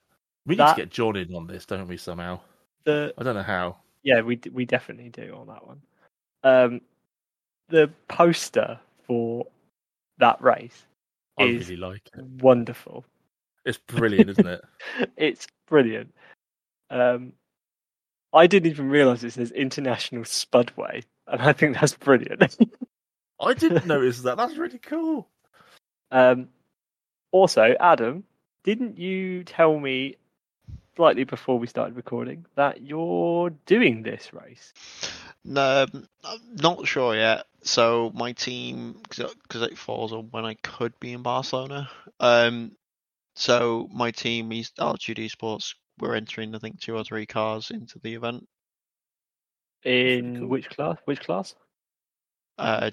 we 0.46 0.54
that... 0.56 0.64
need 0.64 0.74
to 0.74 0.80
get 0.82 0.90
John 0.90 1.16
in 1.16 1.34
on 1.34 1.46
this, 1.46 1.66
don't 1.66 1.88
we? 1.88 1.96
Somehow. 1.96 2.40
The... 2.84 3.12
I 3.18 3.22
don't 3.22 3.34
know 3.34 3.42
how. 3.42 3.76
Yeah, 4.02 4.20
we 4.20 4.38
we 4.52 4.64
definitely 4.64 5.08
do 5.08 5.34
on 5.36 5.48
that 5.48 5.66
one. 5.66 5.82
Um, 6.44 6.80
the 7.68 7.90
poster 8.08 8.78
for 9.06 9.46
that 10.18 10.40
race 10.40 10.86
I 11.38 11.44
really 11.44 11.76
like 11.76 12.08
it. 12.16 12.24
Wonderful. 12.40 13.04
It's 13.64 13.78
brilliant, 13.78 14.30
isn't 14.30 14.46
it? 14.46 14.64
it's 15.16 15.46
brilliant. 15.66 16.14
Um, 16.90 17.32
I 18.32 18.46
didn't 18.46 18.70
even 18.70 18.88
realise 18.88 19.22
it 19.22 19.32
says 19.32 19.50
International 19.50 20.22
Spudway, 20.22 21.04
and 21.26 21.42
I 21.42 21.52
think 21.52 21.74
that's 21.74 21.94
brilliant. 21.94 22.56
I 23.40 23.54
didn't 23.54 23.86
notice 23.86 24.22
that. 24.22 24.36
That's 24.36 24.56
really 24.56 24.78
cool. 24.78 25.28
Um, 26.10 26.48
also, 27.32 27.74
Adam, 27.80 28.24
didn't 28.66 28.98
you 28.98 29.44
tell 29.44 29.78
me 29.78 30.16
slightly 30.96 31.24
before 31.24 31.58
we 31.58 31.68
started 31.68 31.94
recording 31.94 32.44
that 32.56 32.82
you're 32.82 33.50
doing 33.64 34.02
this 34.02 34.32
race? 34.34 34.74
No, 35.44 35.86
I'm 36.24 36.40
not 36.60 36.86
sure 36.86 37.14
yet. 37.14 37.46
So 37.62 38.10
my 38.12 38.32
team, 38.32 39.00
because 39.08 39.62
it 39.62 39.78
falls 39.78 40.12
on 40.12 40.28
when 40.32 40.44
I 40.44 40.54
could 40.54 40.98
be 40.98 41.12
in 41.12 41.22
Barcelona, 41.22 41.88
um, 42.18 42.72
So 43.36 43.88
my 43.92 44.10
team, 44.10 44.52
East 44.52 44.80
Altitude 44.80 45.18
Esports, 45.18 45.74
we're 46.00 46.16
entering 46.16 46.54
I 46.54 46.58
think 46.58 46.80
two 46.80 46.96
or 46.96 47.04
three 47.04 47.26
cars 47.26 47.70
into 47.70 48.00
the 48.00 48.14
event. 48.14 48.48
In 49.84 50.40
cool. 50.40 50.48
which 50.48 50.68
class? 50.70 50.96
Which 51.04 51.20
class? 51.20 51.54
Uh, 52.58 52.90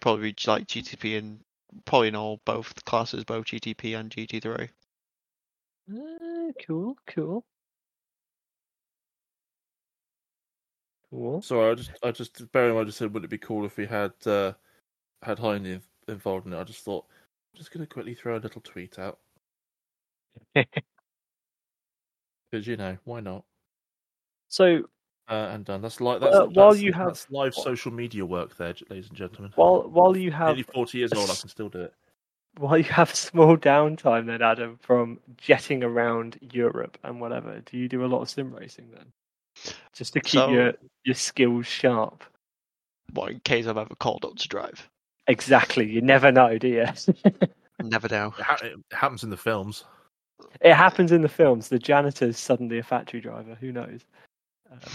probably 0.00 0.34
like 0.46 0.66
GTP 0.66 1.18
and 1.18 1.40
probably 1.84 2.08
in 2.08 2.16
all 2.16 2.40
both 2.46 2.84
classes, 2.86 3.24
both 3.24 3.46
GTP 3.46 3.98
and 3.98 4.10
GT3. 4.10 4.70
Uh, 5.90 6.52
cool, 6.66 6.96
cool. 7.06 7.44
Cool. 11.10 11.42
Sorry, 11.42 11.70
I 11.70 11.74
just, 11.74 11.90
I 12.02 12.10
just, 12.10 12.52
bearing 12.52 12.70
in 12.70 12.74
mind, 12.76 12.86
I 12.86 12.88
just 12.88 12.98
said, 12.98 13.12
would 13.14 13.24
it 13.24 13.30
be 13.30 13.38
cool 13.38 13.64
if 13.64 13.76
we 13.76 13.86
had 13.86 14.12
uh, 14.26 14.52
had 15.22 15.38
Heine 15.38 15.80
involved 16.08 16.46
in 16.46 16.52
it? 16.52 16.58
I 16.58 16.64
just 16.64 16.84
thought, 16.84 17.04
I'm 17.54 17.58
just 17.58 17.70
going 17.72 17.86
to 17.86 17.92
quickly 17.92 18.14
throw 18.14 18.36
a 18.36 18.38
little 18.38 18.60
tweet 18.62 18.98
out 18.98 19.18
because 20.54 20.66
you 22.66 22.76
know 22.76 22.96
why 23.04 23.20
not? 23.20 23.44
So 24.48 24.82
Uh, 25.28 25.50
and 25.52 25.64
done. 25.64 25.82
That's 25.82 26.00
like 26.00 26.20
that's, 26.20 26.34
uh, 26.34 26.46
while 26.46 26.70
that's- 26.70 26.82
you 26.82 26.92
have- 26.92 27.24
live 27.30 27.54
social 27.54 27.92
media 27.92 28.24
work 28.26 28.56
there, 28.56 28.74
ladies 28.90 29.08
and 29.08 29.16
gentlemen. 29.16 29.52
while 29.54 29.88
while 29.88 30.16
you 30.16 30.32
have 30.32 30.48
Nearly 30.48 30.62
forty 30.64 30.98
years 30.98 31.12
old, 31.12 31.30
I 31.30 31.34
can 31.40 31.48
still 31.48 31.68
do 31.68 31.82
it. 31.82 31.94
While 32.58 32.78
you 32.78 32.84
have 32.84 33.14
small 33.14 33.56
downtime 33.56 34.26
then 34.26 34.42
Adam 34.42 34.78
from 34.82 35.18
jetting 35.36 35.82
around 35.82 36.38
Europe 36.52 36.98
and 37.04 37.20
whatever, 37.20 37.60
do 37.60 37.76
you 37.76 37.88
do 37.88 38.04
a 38.04 38.06
lot 38.06 38.22
of 38.22 38.30
sim 38.30 38.52
racing 38.54 38.90
then? 38.94 39.06
Just 39.92 40.12
to 40.14 40.20
keep 40.20 40.40
So- 40.40 40.48
your 40.50 40.72
your 41.04 41.14
skills 41.14 41.66
sharp. 41.66 42.24
well 43.12 43.26
in 43.26 43.40
case 43.40 43.66
I've 43.66 43.76
ever 43.78 43.94
called 43.96 44.24
up 44.24 44.36
to 44.36 44.48
drive? 44.48 44.88
Exactly. 45.26 45.88
You 45.90 46.00
never 46.02 46.30
know, 46.32 46.58
do 46.58 46.68
you? 46.68 46.86
Never 47.82 48.08
know. 48.08 48.32
It, 48.38 48.42
ha- 48.44 48.58
it 48.62 48.78
happens 48.92 49.24
in 49.24 49.30
the 49.30 49.36
films. 49.36 49.84
it 50.60 50.74
happens 50.74 51.12
in 51.12 51.22
the 51.22 51.28
films. 51.28 51.68
The 51.68 51.78
janitor's 51.78 52.38
suddenly 52.38 52.78
a 52.78 52.82
factory 52.82 53.20
driver. 53.20 53.56
Who 53.60 53.72
knows? 53.72 54.00
Um, 54.70 54.78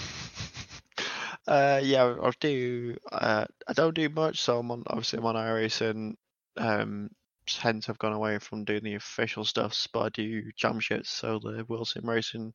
Uh, 1.48 1.80
yeah, 1.82 2.04
I 2.04 2.28
I 2.28 2.32
do. 2.40 2.96
Uh, 3.12 3.46
I 3.68 3.74
don't 3.74 3.96
do 3.96 4.08
much, 4.10 4.42
so 4.42 4.60
I'm 4.60 4.70
on. 4.72 4.84
Obviously, 4.88 5.18
I'm 5.20 5.26
on 5.26 5.36
iRacing. 5.36 6.14
Um, 6.58 7.10
hence 7.58 7.90
I've 7.90 7.98
gone 8.00 8.14
away 8.14 8.40
from 8.40 8.64
doing 8.66 8.84
the 8.84 8.96
official 8.96 9.44
stuffs, 9.46 9.88
but 9.88 10.00
I 10.02 10.10
do 10.10 10.52
championships. 10.54 11.10
So 11.10 11.40
the 11.40 11.66
World 11.68 11.88
Sim 11.88 12.08
Racing 12.10 12.54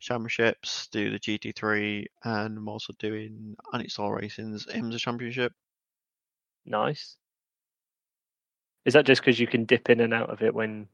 Championships, 0.00 0.88
do 0.88 1.10
the 1.10 1.18
GT3, 1.18 2.06
and 2.24 2.58
I'm 2.58 2.68
also 2.68 2.92
doing 2.98 3.56
Anixol 3.74 4.16
Racing's 4.20 4.66
IMSA 4.66 4.98
Championship. 4.98 5.52
nice. 6.64 7.16
Is 8.84 8.94
that 8.94 9.06
just 9.06 9.20
because 9.22 9.38
you 9.38 9.46
can 9.46 9.66
dip 9.66 9.88
in 9.88 10.00
and 10.00 10.12
out 10.12 10.30
of 10.30 10.42
it 10.42 10.52
when 10.52 10.88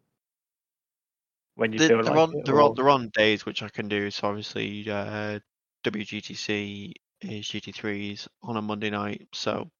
when 1.57 1.73
you 1.73 1.79
They- 1.79 1.89
feel 1.89 2.03
they're 2.03 2.17
like 2.17 2.25
on 2.25 2.35
it? 2.35 2.45
they're 2.45 2.61
on 2.61 2.75
they're 2.75 2.91
on 2.91 3.11
days 3.11 3.45
which 3.47 3.63
I 3.63 3.69
can 3.69 3.89
do. 3.89 4.11
So 4.11 4.29
obviously, 4.29 4.89
uh, 4.91 5.41
WGTC 5.83 6.95
is 7.21 7.49
GT3s 7.49 8.29
on 8.43 8.57
a 8.57 8.63
Monday 8.63 8.91
night. 8.91 9.29
So 9.33 9.71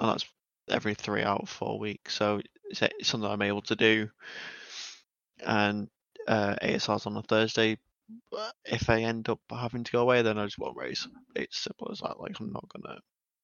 and 0.00 0.10
that's 0.10 0.26
every 0.70 0.94
three 0.94 1.22
out 1.22 1.42
of 1.42 1.48
four 1.48 1.78
weeks. 1.78 2.14
So 2.14 2.40
it's, 2.70 2.82
it's 2.82 3.08
something 3.08 3.28
I'm 3.28 3.42
able 3.42 3.62
to 3.62 3.76
do. 3.76 4.08
And 5.44 5.88
uh, 6.26 6.56
ASR's 6.62 7.06
on 7.06 7.16
a 7.16 7.22
Thursday. 7.22 7.78
If 8.64 8.88
I 8.88 9.02
end 9.02 9.28
up 9.28 9.40
having 9.50 9.84
to 9.84 9.92
go 9.92 10.00
away, 10.00 10.22
then 10.22 10.38
I 10.38 10.44
just 10.44 10.58
won't 10.58 10.76
race. 10.76 11.06
It's 11.34 11.58
simple 11.58 11.88
as 11.92 12.00
that. 12.00 12.20
Like 12.20 12.40
I'm 12.40 12.52
not 12.52 12.68
gonna 12.68 12.98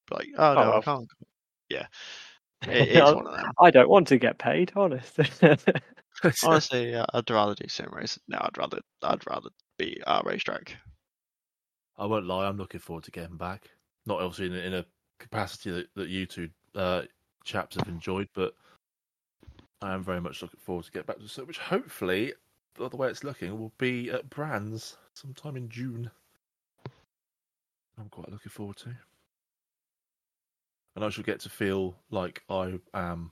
be 0.09 0.15
like, 0.15 0.29
oh 0.39 0.55
no, 0.55 0.61
well. 0.61 0.79
I 0.79 0.81
can't. 0.81 1.09
go." 1.09 1.27
Yeah, 1.69 1.87
it, 2.63 2.89
it's 2.89 3.13
one 3.13 3.27
of 3.27 3.37
them. 3.37 3.53
I 3.61 3.71
don't 3.71 3.91
want 3.91 4.09
to 4.09 4.19
get 4.19 4.39
paid, 4.39 4.73
honest. 4.75 5.19
Honestly, 6.45 6.93
yeah, 6.93 7.05
I'd 7.13 7.29
rather 7.29 7.55
do 7.55 7.69
sim 7.69 7.91
race. 7.93 8.19
No, 8.29 8.39
I'd 8.41 8.57
rather 8.57 8.79
I'd 9.03 9.27
rather 9.27 9.51
be 9.79 10.01
at 10.07 10.25
a 10.25 10.29
racetrack. 10.29 10.77
I 11.99 12.07
won't 12.07 12.27
lie, 12.27 12.47
I'm 12.47 12.57
looking 12.57 12.81
forward 12.81 13.05
to 13.05 13.11
getting 13.11 13.37
back. 13.37 13.69
Not 14.07 14.21
obviously 14.21 14.47
in 14.47 14.55
a, 14.55 14.67
in 14.67 14.75
a 14.75 14.87
capacity 15.19 15.71
that, 15.71 15.87
that 15.97 16.09
you 16.09 16.27
two 16.27 16.49
uh, 16.75 17.03
chaps 17.45 17.77
have 17.77 17.89
enjoyed, 17.89 18.29
but 18.35 18.55
I 19.83 19.93
am 19.93 20.03
very 20.03 20.21
much 20.21 20.43
looking 20.43 20.61
forward 20.61 20.85
to 20.87 20.93
get 20.93 21.07
back 21.07 21.17
to 21.17 21.23
the 21.23 21.29
so 21.29 21.45
which 21.45 21.59
hopefully, 21.59 22.33
the 22.77 22.97
way 22.97 23.09
it's 23.09 23.25
looking, 23.25 23.59
will 23.59 23.73
be 23.79 24.11
at 24.11 24.31
Brands 24.31 24.97
sometime 25.15 25.57
in 25.57 25.69
June. 25.69 26.11
I'm 27.99 28.09
quite 28.09 28.31
looking 28.31 28.51
forward 28.51 28.77
to. 28.79 28.91
And 30.97 31.05
I 31.05 31.11
shall 31.11 31.25
get 31.25 31.41
to 31.41 31.49
feel 31.49 31.97
like 32.11 32.43
I 32.49 32.79
am. 32.93 33.31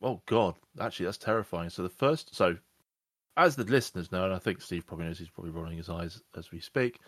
Oh 0.00 0.20
God, 0.26 0.54
actually, 0.80 1.06
that's 1.06 1.18
terrifying. 1.18 1.70
So 1.70 1.82
the 1.82 1.88
first, 1.88 2.34
so 2.34 2.56
as 3.36 3.56
the 3.56 3.64
listeners 3.64 4.12
know, 4.12 4.24
and 4.24 4.34
I 4.34 4.38
think 4.38 4.60
Steve 4.60 4.86
probably 4.86 5.06
knows, 5.06 5.18
he's 5.18 5.30
probably 5.30 5.52
rolling 5.52 5.76
his 5.76 5.88
eyes 5.88 6.20
as 6.36 6.50
we 6.50 6.60
speak. 6.60 6.98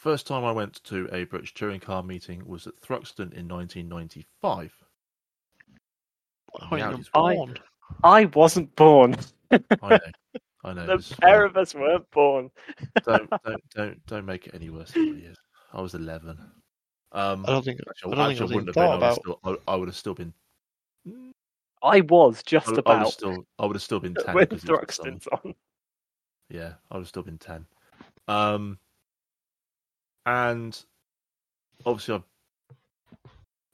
First 0.00 0.26
time 0.26 0.44
I 0.46 0.52
went 0.52 0.82
to 0.84 1.10
a 1.14 1.24
British 1.24 1.52
touring 1.52 1.78
car 1.78 2.02
meeting 2.02 2.42
was 2.46 2.66
at 2.66 2.74
Thruxton 2.80 3.34
in 3.34 3.46
1995. 3.46 4.72
When 6.70 6.80
Yeah, 6.80 6.96
I- 7.12 7.34
born. 7.34 7.58
I 8.02 8.24
wasn't 8.24 8.74
born. 8.76 9.16
I 9.50 9.58
know, 9.90 9.98
I 10.64 10.72
know. 10.72 10.86
the 10.96 11.16
pair 11.20 11.44
of 11.44 11.58
us 11.58 11.74
weren't 11.74 12.10
born. 12.12 12.50
don't, 13.04 13.28
don't, 13.44 13.62
don't, 13.74 14.06
don't 14.06 14.24
make 14.24 14.46
it 14.46 14.54
any 14.54 14.70
worse 14.70 14.90
than 14.92 15.18
it 15.18 15.24
is. 15.32 15.36
I 15.74 15.82
was 15.82 15.92
11. 15.92 16.30
Um, 17.12 17.44
I 17.44 17.50
don't 17.50 17.62
think 17.62 17.80
actually, 17.86 18.12
I 18.12 18.16
don't 18.16 18.30
actually, 18.30 18.48
think 18.48 18.50
I 18.50 18.54
wouldn't 18.54 18.68
have 18.68 18.74
been. 18.74 18.84
I 18.84 18.94
would, 18.94 19.02
have 19.02 19.14
still, 19.16 19.40
I, 19.44 19.72
I 19.72 19.76
would 19.76 19.88
have 19.88 19.96
still 19.96 20.14
been. 20.14 20.32
I 21.82 22.00
was 22.00 22.42
just 22.42 22.68
I, 22.68 22.70
would- 22.70 22.86
I 22.86 22.90
would 22.90 22.94
have 22.94 23.02
about 23.02 23.12
still. 23.12 23.46
I 23.58 23.66
would 23.66 23.76
have 23.76 23.82
still 23.82 24.00
been 24.00 24.14
10. 24.24 24.34
when 24.34 24.46
'cause 24.46 24.64
it 24.64 24.70
was 24.70 24.80
the 24.86 24.92
summer. 24.94 25.10
Thruxton's 25.12 25.26
on. 25.26 25.54
Yeah, 26.48 26.72
I 26.90 26.94
would 26.94 27.00
have 27.02 27.08
still 27.08 27.22
been 27.22 27.36
ten. 27.36 27.66
Um, 28.28 28.78
and 30.26 30.78
obviously, 31.84 32.14
I've 32.16 32.24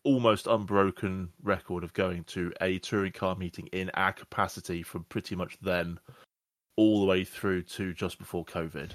almost 0.04 0.46
unbroken 0.46 1.30
record 1.42 1.82
of 1.82 1.92
going 1.92 2.22
to 2.24 2.52
a 2.60 2.78
touring 2.78 3.12
car 3.12 3.34
meeting 3.34 3.66
in 3.72 3.90
our 3.94 4.12
capacity 4.12 4.82
from 4.82 5.04
pretty 5.08 5.34
much 5.34 5.58
then 5.60 5.98
all 6.76 7.00
the 7.00 7.06
way 7.06 7.24
through 7.24 7.62
to 7.62 7.92
just 7.92 8.18
before 8.18 8.44
COVID. 8.44 8.90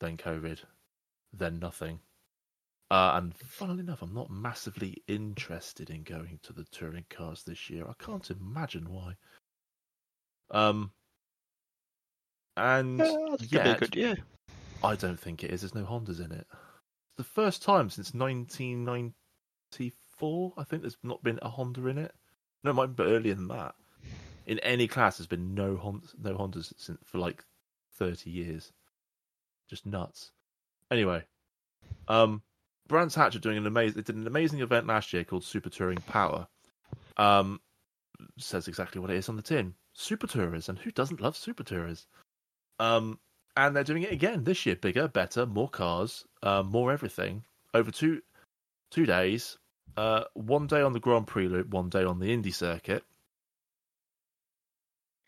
Then 0.00 0.16
COVID, 0.16 0.58
then 1.32 1.58
nothing. 1.58 2.00
Uh, 2.90 3.12
and 3.14 3.36
funnily 3.36 3.80
enough, 3.80 4.02
I'm 4.02 4.12
not 4.12 4.30
massively 4.30 4.96
interested 5.06 5.90
in 5.90 6.02
going 6.02 6.40
to 6.42 6.52
the 6.52 6.64
touring 6.64 7.04
cars 7.08 7.44
this 7.44 7.70
year. 7.70 7.86
I 7.88 8.04
can't 8.04 8.28
imagine 8.30 8.90
why. 8.90 9.14
Um, 10.50 10.90
and 12.56 12.98
Yeah, 12.98 13.04
I 13.04 13.36
think 13.36 13.42
it'd 13.42 13.50
be 13.50 13.56
a 13.58 13.64
yet, 13.64 13.80
good 13.80 13.96
year. 13.96 14.16
I 14.82 14.96
don't 14.96 15.20
think 15.20 15.44
it 15.44 15.50
is. 15.50 15.60
There's 15.60 15.74
no 15.74 15.84
Hondas 15.84 16.24
in 16.24 16.32
it. 16.32 16.46
It's 16.50 17.18
the 17.18 17.24
first 17.24 17.62
time 17.62 17.90
since 17.90 18.14
1994. 18.14 20.54
I 20.56 20.64
think 20.64 20.80
there's 20.82 20.96
not 21.02 21.22
been 21.22 21.38
a 21.42 21.50
Honda 21.50 21.86
in 21.88 21.98
it. 21.98 22.14
No, 22.64 22.70
it 22.70 22.74
might 22.74 22.96
be 22.96 23.02
earlier 23.02 23.34
than 23.34 23.48
that. 23.48 23.74
In 24.46 24.58
any 24.60 24.88
class, 24.88 25.18
there's 25.18 25.26
been 25.26 25.54
no 25.54 25.76
Hondas, 25.76 26.14
no 26.18 26.34
Hondas 26.34 26.72
since 26.78 26.98
for 27.04 27.18
like 27.18 27.44
30 27.98 28.30
years. 28.30 28.72
Just 29.68 29.84
nuts. 29.86 30.32
Anyway, 30.90 31.24
um, 32.08 32.42
Brands 32.88 33.14
Hatch 33.14 33.36
are 33.36 33.40
doing 33.40 33.58
an 33.58 33.66
amazing. 33.66 33.96
They 33.96 34.02
did 34.02 34.16
an 34.16 34.26
amazing 34.26 34.60
event 34.60 34.86
last 34.86 35.12
year 35.12 35.24
called 35.24 35.44
Super 35.44 35.70
Touring 35.70 35.98
Power. 35.98 36.48
Um, 37.16 37.60
says 38.38 38.66
exactly 38.66 39.00
what 39.00 39.10
it 39.10 39.16
is 39.16 39.28
on 39.28 39.36
the 39.36 39.42
tin. 39.42 39.74
Super 39.92 40.26
Tourers, 40.26 40.68
and 40.68 40.78
who 40.78 40.90
doesn't 40.90 41.20
love 41.20 41.36
Super 41.36 41.62
Tourers? 41.62 42.06
Um, 42.78 43.20
and 43.56 43.74
they're 43.74 43.84
doing 43.84 44.02
it 44.02 44.12
again 44.12 44.44
this 44.44 44.64
year, 44.66 44.76
bigger, 44.76 45.08
better, 45.08 45.46
more 45.46 45.68
cars, 45.68 46.24
uh, 46.42 46.62
more 46.62 46.92
everything 46.92 47.44
over 47.74 47.90
two 47.90 48.22
two 48.90 49.06
days. 49.06 49.58
Uh, 49.96 50.24
one 50.34 50.66
day 50.66 50.82
on 50.82 50.92
the 50.92 51.00
Grand 51.00 51.26
Prix 51.26 51.48
loop, 51.48 51.68
one 51.68 51.88
day 51.88 52.04
on 52.04 52.18
the 52.18 52.32
Indy 52.32 52.50
circuit. 52.50 53.04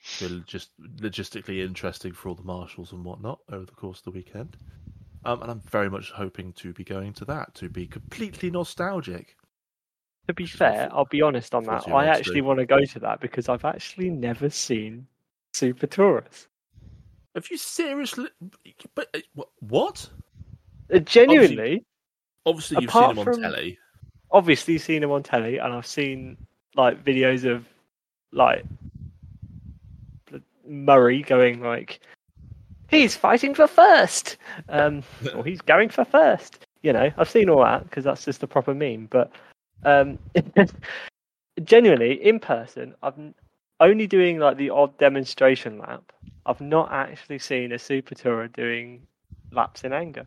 So 0.01 0.41
just 0.47 0.71
logistically 0.81 1.65
interesting 1.65 2.13
for 2.13 2.29
all 2.29 2.35
the 2.35 2.43
marshals 2.43 2.93
and 2.93 3.05
whatnot 3.05 3.39
over 3.51 3.65
the 3.65 3.73
course 3.73 3.99
of 3.99 4.05
the 4.05 4.11
weekend. 4.11 4.57
Um, 5.25 5.43
and 5.43 5.51
I'm 5.51 5.61
very 5.61 5.89
much 5.89 6.11
hoping 6.11 6.53
to 6.55 6.73
be 6.73 6.83
going 6.83 7.13
to 7.15 7.25
that 7.27 7.55
to 7.57 7.69
be 7.69 7.87
completely 7.87 8.51
nostalgic. 8.51 9.37
To 10.27 10.35
be 10.35 10.45
Which 10.45 10.55
is 10.55 10.61
what 10.61 10.73
fair, 10.73 10.89
I'll 10.93 11.05
be 11.05 11.23
honest 11.23 11.55
on 11.55 11.65
that. 11.65 11.89
I 11.89 12.07
actually 12.07 12.41
want 12.41 12.59
to 12.59 12.67
go 12.67 12.85
to 12.85 12.99
that 13.01 13.21
because 13.21 13.49
I've 13.49 13.65
actually 13.65 14.11
never 14.11 14.51
seen 14.51 15.07
Super 15.53 15.87
Tourers. 15.87 16.49
Have 17.35 17.51
you 17.51 17.57
seriously? 17.57 18.29
But 18.95 19.09
uh, 19.15 19.43
what? 19.61 20.09
Uh, 20.93 20.99
Genuinely, 20.99 21.85
Obviously, 22.45 22.79
you've 22.83 22.91
seen 22.91 23.11
him 23.11 23.19
on 23.19 23.25
from- 23.25 23.41
telly. 23.43 23.79
obviously 24.31 24.75
you've 24.75 24.83
seen 24.83 25.03
him 25.03 25.11
on 25.13 25.23
telly, 25.23 25.59
and 25.59 25.73
I've 25.73 25.87
seen 25.87 26.37
like 26.75 27.05
videos 27.05 27.45
of 27.45 27.65
like 28.33 28.65
Murray 30.67 31.23
going 31.23 31.61
like, 31.61 32.01
he's 32.89 33.15
fighting 33.17 33.55
for 33.55 33.67
first, 33.67 34.37
um, 34.69 35.03
or 35.35 35.45
he's 35.45 35.61
going 35.61 35.89
for 35.89 36.05
first. 36.05 36.67
You 36.83 36.93
know, 36.93 37.11
I've 37.17 37.31
seen 37.31 37.49
all 37.49 37.63
that 37.63 37.85
because 37.85 38.05
that's 38.05 38.25
just 38.25 38.43
a 38.43 38.47
proper 38.47 38.75
meme. 38.75 39.07
But 39.11 39.31
um, 39.85 40.19
genuinely, 41.65 42.15
in 42.27 42.41
person, 42.41 42.95
I'm 43.03 43.35
only 43.81 44.07
doing 44.07 44.39
like 44.39 44.57
the 44.57 44.71
odd 44.71 44.97
demonstration 44.99 45.79
lap. 45.79 46.13
I've 46.45 46.61
not 46.61 46.91
actually 46.93 47.39
seen 47.39 47.73
a 47.73 47.79
super 47.79 48.15
tourer 48.15 48.53
doing 48.53 49.07
laps 49.53 49.85
in 49.85 49.93
anger. 49.93 50.27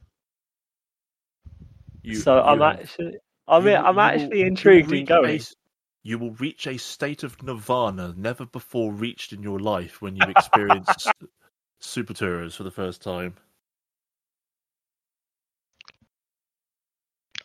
You, 2.03 2.15
so 2.15 2.41
I'm 2.41 2.59
have- 2.61 2.79
actually, 2.79 3.17
I 3.47 3.59
mean, 3.59 3.69
you- 3.69 3.75
I'm 3.75 3.85
you 3.85 3.95
will- 3.95 3.99
actually 4.01 4.37
you 4.39 4.43
will 4.43 4.49
intrigued 4.49 4.93
in 4.93 5.05
going. 5.05 5.31
a 5.31 5.35
s- 5.35 5.55
you 6.03 6.19
will 6.19 6.31
reach 6.35 6.67
a 6.67 6.77
state 6.77 7.23
of 7.23 7.41
nirvana 7.41 8.13
never 8.15 8.45
before 8.45 8.91
reached 8.93 9.33
in 9.33 9.41
your 9.41 9.59
life 9.59 10.01
when 10.01 10.15
you 10.15 10.29
experience 10.29 10.89
s- 10.89 11.13
super 11.79 12.13
tours 12.13 12.55
for 12.55 12.63
the 12.63 12.71
first 12.71 13.01
time. 13.01 13.35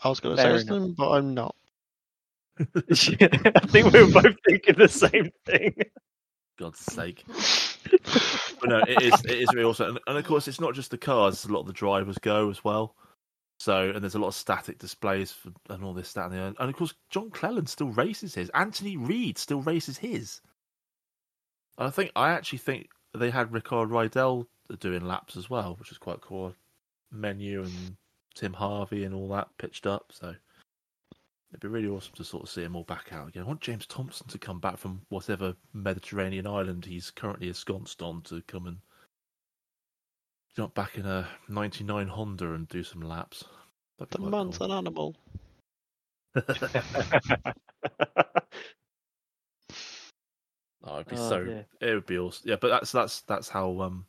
I 0.05 0.09
was 0.09 0.21
going 0.21 0.37
to 0.37 0.43
say 0.43 0.65
something, 0.69 0.93
but 0.95 1.11
I'm 1.11 1.35
not. 1.35 1.55
I 2.59 3.67
think 3.67 3.93
we 3.93 4.03
were 4.05 4.23
both 4.23 4.37
thinking 4.47 4.75
the 4.77 4.89
same 4.89 5.31
thing. 5.45 5.75
God's 6.59 6.79
sake. 6.79 7.25
But 7.85 8.69
no, 8.69 8.79
it 8.87 9.03
is 9.03 9.25
it 9.25 9.39
is 9.39 9.49
really 9.55 9.65
awesome, 9.65 9.89
and, 9.89 10.01
and 10.07 10.19
of 10.19 10.25
course, 10.25 10.49
it's 10.49 10.61
not 10.61 10.75
just 10.75 10.91
the 10.91 10.99
cars. 10.99 11.45
A 11.45 11.53
lot 11.53 11.61
of 11.61 11.67
the 11.67 11.73
drivers 11.73 12.19
go 12.19 12.51
as 12.51 12.63
well. 12.65 12.95
So, 13.59 13.91
and 13.91 14.03
there's 14.03 14.15
a 14.15 14.19
lot 14.19 14.29
of 14.29 14.35
static 14.35 14.79
displays 14.79 15.33
for, 15.33 15.53
and 15.69 15.85
all 15.85 15.93
this, 15.93 16.15
that, 16.15 16.27
and 16.27 16.33
the 16.33 16.41
other. 16.41 16.55
And 16.59 16.71
of 16.71 16.77
course, 16.77 16.95
John 17.11 17.31
Cleland 17.31 17.69
still 17.69 17.89
races 17.89 18.35
his. 18.35 18.49
Anthony 18.51 18.97
Reid 18.97 19.37
still 19.37 19.61
races 19.61 19.99
his. 19.99 20.41
And 21.77 21.87
I 21.87 21.91
think 21.91 22.11
I 22.17 22.31
actually 22.31 22.59
think 22.59 22.89
they 23.15 23.31
had 23.31 23.53
Rickard 23.53 23.91
Rydell 23.91 24.47
doing 24.79 25.05
laps 25.05 25.37
as 25.37 25.51
well, 25.51 25.77
which 25.79 25.93
is 25.93 25.99
quite 25.99 26.23
cool. 26.23 26.55
Menu 27.13 27.63
and 27.63 27.97
Tim 28.35 28.55
Harvey 28.55 29.05
and 29.05 29.15
all 29.15 29.29
that 29.29 29.49
pitched 29.59 29.87
up. 29.87 30.13
So 30.13 30.35
it'd 31.51 31.61
be 31.61 31.69
really 31.69 31.89
awesome 31.89 32.15
to 32.17 32.25
sort 32.25 32.45
of 32.45 32.49
see 32.49 32.63
him 32.63 32.77
all 32.77 32.85
back 32.85 33.13
out 33.13 33.29
again. 33.29 33.43
I 33.43 33.47
want 33.47 33.61
James 33.61 33.87
Thompson 33.87 34.27
to 34.29 34.39
come 34.39 34.61
back 34.61 34.79
from 34.79 35.03
whatever 35.09 35.55
Mediterranean 35.73 36.47
island 36.47 36.85
he's 36.85 37.11
currently 37.11 37.49
ensconced 37.49 38.03
on 38.03 38.23
to 38.23 38.43
come 38.43 38.67
and 38.67 38.79
jump 40.57 40.75
back 40.75 40.97
in 40.97 41.07
a 41.07 41.29
99 41.49 42.09
Honda 42.09 42.53
and 42.55 42.69
do 42.69 42.83
some 42.83 43.03
laps. 43.03 43.45
The 43.99 44.19
man's 44.19 44.59
cool. 44.59 44.73
an 44.73 44.79
animal. 44.79 45.17
Oh, 50.83 50.95
it'd 50.95 51.09
be 51.09 51.17
Oh, 51.17 51.29
so. 51.29 51.65
It 51.81 51.95
would 51.95 52.07
be 52.07 52.19
awesome. 52.19 52.49
Yeah, 52.49 52.57
but 52.61 52.69
that's 52.69 52.91
that's 52.91 53.21
that's 53.23 53.49
how 53.49 53.81
um 53.83 54.07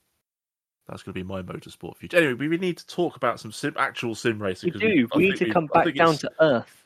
that's 0.87 1.03
going 1.03 1.13
to 1.13 1.19
be 1.19 1.23
my 1.23 1.41
motorsport 1.41 1.97
future. 1.97 2.17
Anyway, 2.17 2.47
we 2.47 2.57
need 2.57 2.77
to 2.77 2.87
talk 2.87 3.15
about 3.17 3.39
some 3.39 3.51
sim, 3.51 3.75
actual 3.77 4.15
sim 4.15 4.41
racing. 4.41 4.73
We 4.73 4.79
do. 4.79 5.07
I 5.13 5.17
We 5.17 5.29
need 5.29 5.37
to 5.37 5.51
come 5.51 5.67
back 5.67 5.93
down 5.93 6.17
to 6.17 6.31
earth 6.39 6.80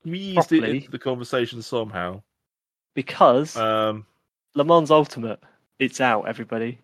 squeezed 0.00 0.52
it 0.52 0.60
properly. 0.60 0.76
into 0.78 0.90
the 0.90 0.98
conversation 0.98 1.62
somehow. 1.62 2.22
because 2.94 3.56
Um, 3.56 4.06
Le 4.54 4.64
Mans 4.64 4.90
Ultimate, 4.90 5.40
it's 5.78 6.00
out, 6.00 6.26
everybody. 6.28 6.78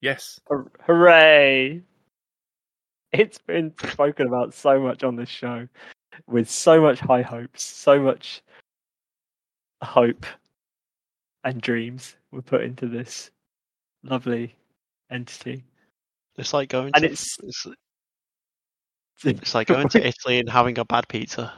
yes, 0.00 0.40
Hur- 0.48 0.70
Hooray! 0.84 1.82
It's 3.12 3.38
been 3.38 3.72
spoken 3.78 4.26
about 4.26 4.52
so 4.52 4.80
much 4.80 5.02
on 5.04 5.16
this 5.16 5.28
show, 5.28 5.68
with 6.26 6.50
so 6.50 6.80
much 6.80 6.98
high 7.00 7.22
hopes, 7.22 7.62
so 7.62 8.00
much 8.00 8.42
hope 9.82 10.26
and 11.44 11.60
dreams 11.60 12.16
were 12.32 12.42
put 12.42 12.62
into 12.62 12.88
this 12.88 13.30
lovely 14.02 14.54
entity. 15.10 15.62
It's 16.36 16.52
like 16.52 16.68
going 16.68 16.90
And 16.94 17.02
to 17.02 17.06
it's- 17.06 17.38
it's, 17.42 17.66
it's 19.24 19.54
like 19.54 19.68
going 19.68 19.88
to 19.90 20.06
Italy 20.06 20.38
and 20.40 20.48
having 20.48 20.78
a 20.78 20.84
bad 20.84 21.08
pizza. 21.08 21.52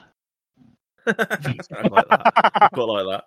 I 1.06 1.12
like 1.12 2.08
that. 2.08 2.32
I 2.54 2.68
quite 2.72 2.82
like 2.84 3.22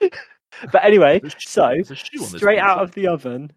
that. 0.00 0.12
But 0.72 0.84
anyway, 0.84 1.20
There's 1.20 1.34
a 1.34 1.38
shoe- 1.38 1.48
so 1.50 1.68
there's 1.68 1.90
a 1.92 1.94
shoe 1.94 2.24
on 2.24 2.32
this 2.32 2.40
straight 2.40 2.58
out 2.58 2.78
of 2.82 2.90
the 2.92 3.06
oven, 3.06 3.52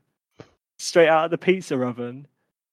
straight 0.78 1.08
out 1.08 1.26
of 1.26 1.32
the 1.32 1.38
pizza 1.38 1.82
oven, 1.82 2.28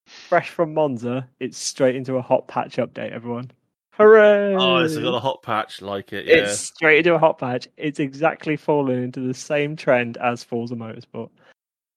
fresh 0.06 0.50
from 0.50 0.74
Monza, 0.74 1.26
it's 1.40 1.56
straight 1.56 1.96
into 1.96 2.16
a 2.16 2.22
hot 2.22 2.46
patch 2.46 2.76
update, 2.76 3.12
everyone. 3.12 3.50
Hooray! 3.92 4.54
Oh, 4.54 4.76
it's 4.78 4.96
got 4.96 5.14
a 5.14 5.18
hot 5.20 5.42
patch 5.42 5.82
like 5.82 6.12
it. 6.12 6.26
Yeah. 6.26 6.36
It's 6.36 6.58
straight 6.60 6.98
into 6.98 7.14
a 7.14 7.18
hot 7.18 7.38
patch. 7.38 7.68
It's 7.76 8.00
exactly 8.00 8.56
fallen 8.56 9.02
into 9.02 9.20
the 9.20 9.34
same 9.34 9.76
trend 9.76 10.16
as 10.18 10.44
Forza 10.44 10.74
Motorsport. 10.74 11.30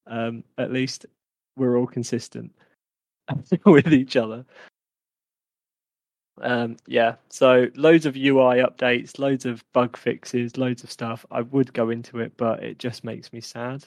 Um, 0.06 0.42
at 0.58 0.72
least 0.72 1.06
we're 1.56 1.76
all 1.76 1.86
consistent 1.86 2.52
with 3.66 3.92
each 3.92 4.16
other. 4.16 4.44
Um, 6.42 6.76
yeah, 6.86 7.14
so 7.28 7.68
loads 7.76 8.04
of 8.04 8.16
UI 8.16 8.58
updates, 8.58 9.18
loads 9.18 9.46
of 9.46 9.64
bug 9.72 9.96
fixes, 9.96 10.56
loads 10.56 10.82
of 10.82 10.90
stuff. 10.90 11.24
I 11.30 11.42
would 11.42 11.72
go 11.72 11.90
into 11.90 12.18
it, 12.18 12.32
but 12.36 12.62
it 12.62 12.78
just 12.78 13.04
makes 13.04 13.32
me 13.32 13.40
sad. 13.40 13.84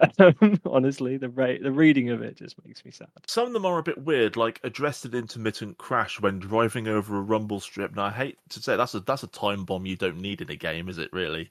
Honestly, 0.66 1.16
the 1.16 1.28
rate, 1.28 1.62
the 1.62 1.72
reading 1.72 2.10
of 2.10 2.22
it 2.22 2.36
just 2.36 2.62
makes 2.64 2.84
me 2.84 2.90
sad. 2.90 3.08
Some 3.26 3.46
of 3.46 3.52
them 3.52 3.64
are 3.64 3.78
a 3.78 3.82
bit 3.82 4.04
weird, 4.04 4.36
like 4.36 4.60
addressed 4.64 5.04
an 5.04 5.14
intermittent 5.14 5.78
crash 5.78 6.20
when 6.20 6.38
driving 6.38 6.88
over 6.88 7.16
a 7.16 7.22
rumble 7.22 7.60
strip. 7.60 7.94
Now, 7.94 8.04
I 8.04 8.10
hate 8.10 8.38
to 8.50 8.60
say 8.60 8.76
that's 8.76 8.94
a 8.94 9.00
that's 9.00 9.22
a 9.22 9.28
time 9.28 9.64
bomb 9.64 9.86
you 9.86 9.96
don't 9.96 10.20
need 10.20 10.42
in 10.42 10.50
a 10.50 10.56
game, 10.56 10.88
is 10.88 10.98
it? 10.98 11.10
Really? 11.12 11.50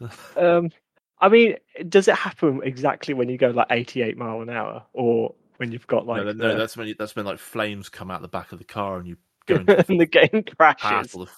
Um, 0.36 0.70
I 1.18 1.30
mean, 1.30 1.56
does 1.88 2.08
it 2.08 2.14
happen 2.14 2.60
exactly 2.62 3.14
when 3.14 3.30
you 3.30 3.38
go 3.38 3.48
like 3.48 3.68
88 3.70 4.18
mile 4.18 4.42
an 4.42 4.50
hour, 4.50 4.82
or 4.92 5.34
when 5.56 5.72
you've 5.72 5.86
got 5.86 6.06
like 6.06 6.24
no, 6.24 6.32
no, 6.32 6.48
the, 6.52 6.58
that's 6.58 6.76
when 6.76 6.88
you, 6.88 6.94
that's 6.98 7.16
when 7.16 7.24
like 7.24 7.38
flames 7.38 7.88
come 7.88 8.10
out 8.10 8.20
the 8.20 8.28
back 8.28 8.52
of 8.52 8.58
the 8.58 8.64
car 8.64 8.98
and 8.98 9.08
you 9.08 9.16
go 9.46 9.56
into 9.56 9.78
and 9.88 10.00
the 10.00 10.06
game 10.06 10.44
past 10.58 10.80
crashes? 10.80 11.14
or 11.14 11.24
the 11.26 11.30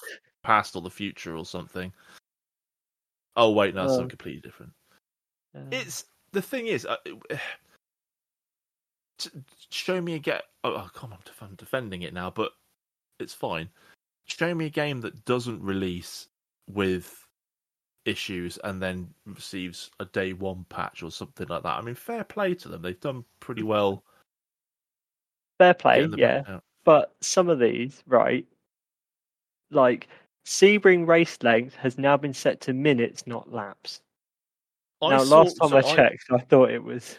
past 0.42 0.76
or 0.76 0.82
the 0.82 0.90
future 0.90 1.36
or 1.36 1.44
something. 1.44 1.92
Oh 3.36 3.52
wait, 3.52 3.74
no, 3.74 3.84
Oh. 3.84 3.88
something 3.88 4.08
completely 4.08 4.40
different. 4.40 4.72
Um, 5.54 5.68
It's 5.72 6.04
the 6.32 6.42
thing 6.42 6.66
is, 6.66 6.86
uh, 6.86 6.96
show 9.70 10.00
me 10.00 10.14
a 10.14 10.18
get. 10.18 10.44
Oh, 10.64 10.74
oh, 10.74 10.90
come 10.94 11.12
on, 11.12 11.18
I'm 11.40 11.54
defending 11.56 12.02
it 12.02 12.12
now, 12.14 12.30
but 12.30 12.52
it's 13.20 13.34
fine. 13.34 13.68
Show 14.26 14.54
me 14.54 14.66
a 14.66 14.70
game 14.70 15.00
that 15.02 15.24
doesn't 15.24 15.62
release 15.62 16.28
with 16.68 17.26
issues 18.04 18.58
and 18.64 18.80
then 18.82 19.12
receives 19.26 19.90
a 20.00 20.04
day 20.06 20.32
one 20.32 20.64
patch 20.68 21.02
or 21.02 21.10
something 21.10 21.46
like 21.48 21.62
that. 21.62 21.78
I 21.78 21.80
mean, 21.82 21.94
fair 21.94 22.24
play 22.24 22.54
to 22.54 22.68
them; 22.68 22.82
they've 22.82 23.00
done 23.00 23.24
pretty 23.40 23.62
well. 23.62 24.04
fair 25.58 25.74
play, 25.74 26.06
yeah. 26.16 26.42
out. 26.46 26.64
But 26.88 27.14
some 27.20 27.50
of 27.50 27.58
these, 27.58 28.02
right? 28.06 28.46
Like 29.70 30.08
Sebring 30.46 31.06
race 31.06 31.36
length 31.42 31.74
has 31.74 31.98
now 31.98 32.16
been 32.16 32.32
set 32.32 32.62
to 32.62 32.72
minutes, 32.72 33.26
not 33.26 33.52
laps. 33.52 34.00
I 35.02 35.10
now, 35.10 35.22
saw- 35.22 35.36
last 35.36 35.58
time 35.58 35.68
so 35.68 35.76
I 35.76 35.82
checked, 35.82 36.24
I 36.30 36.38
thought 36.38 36.70
it 36.70 36.82
was. 36.82 37.18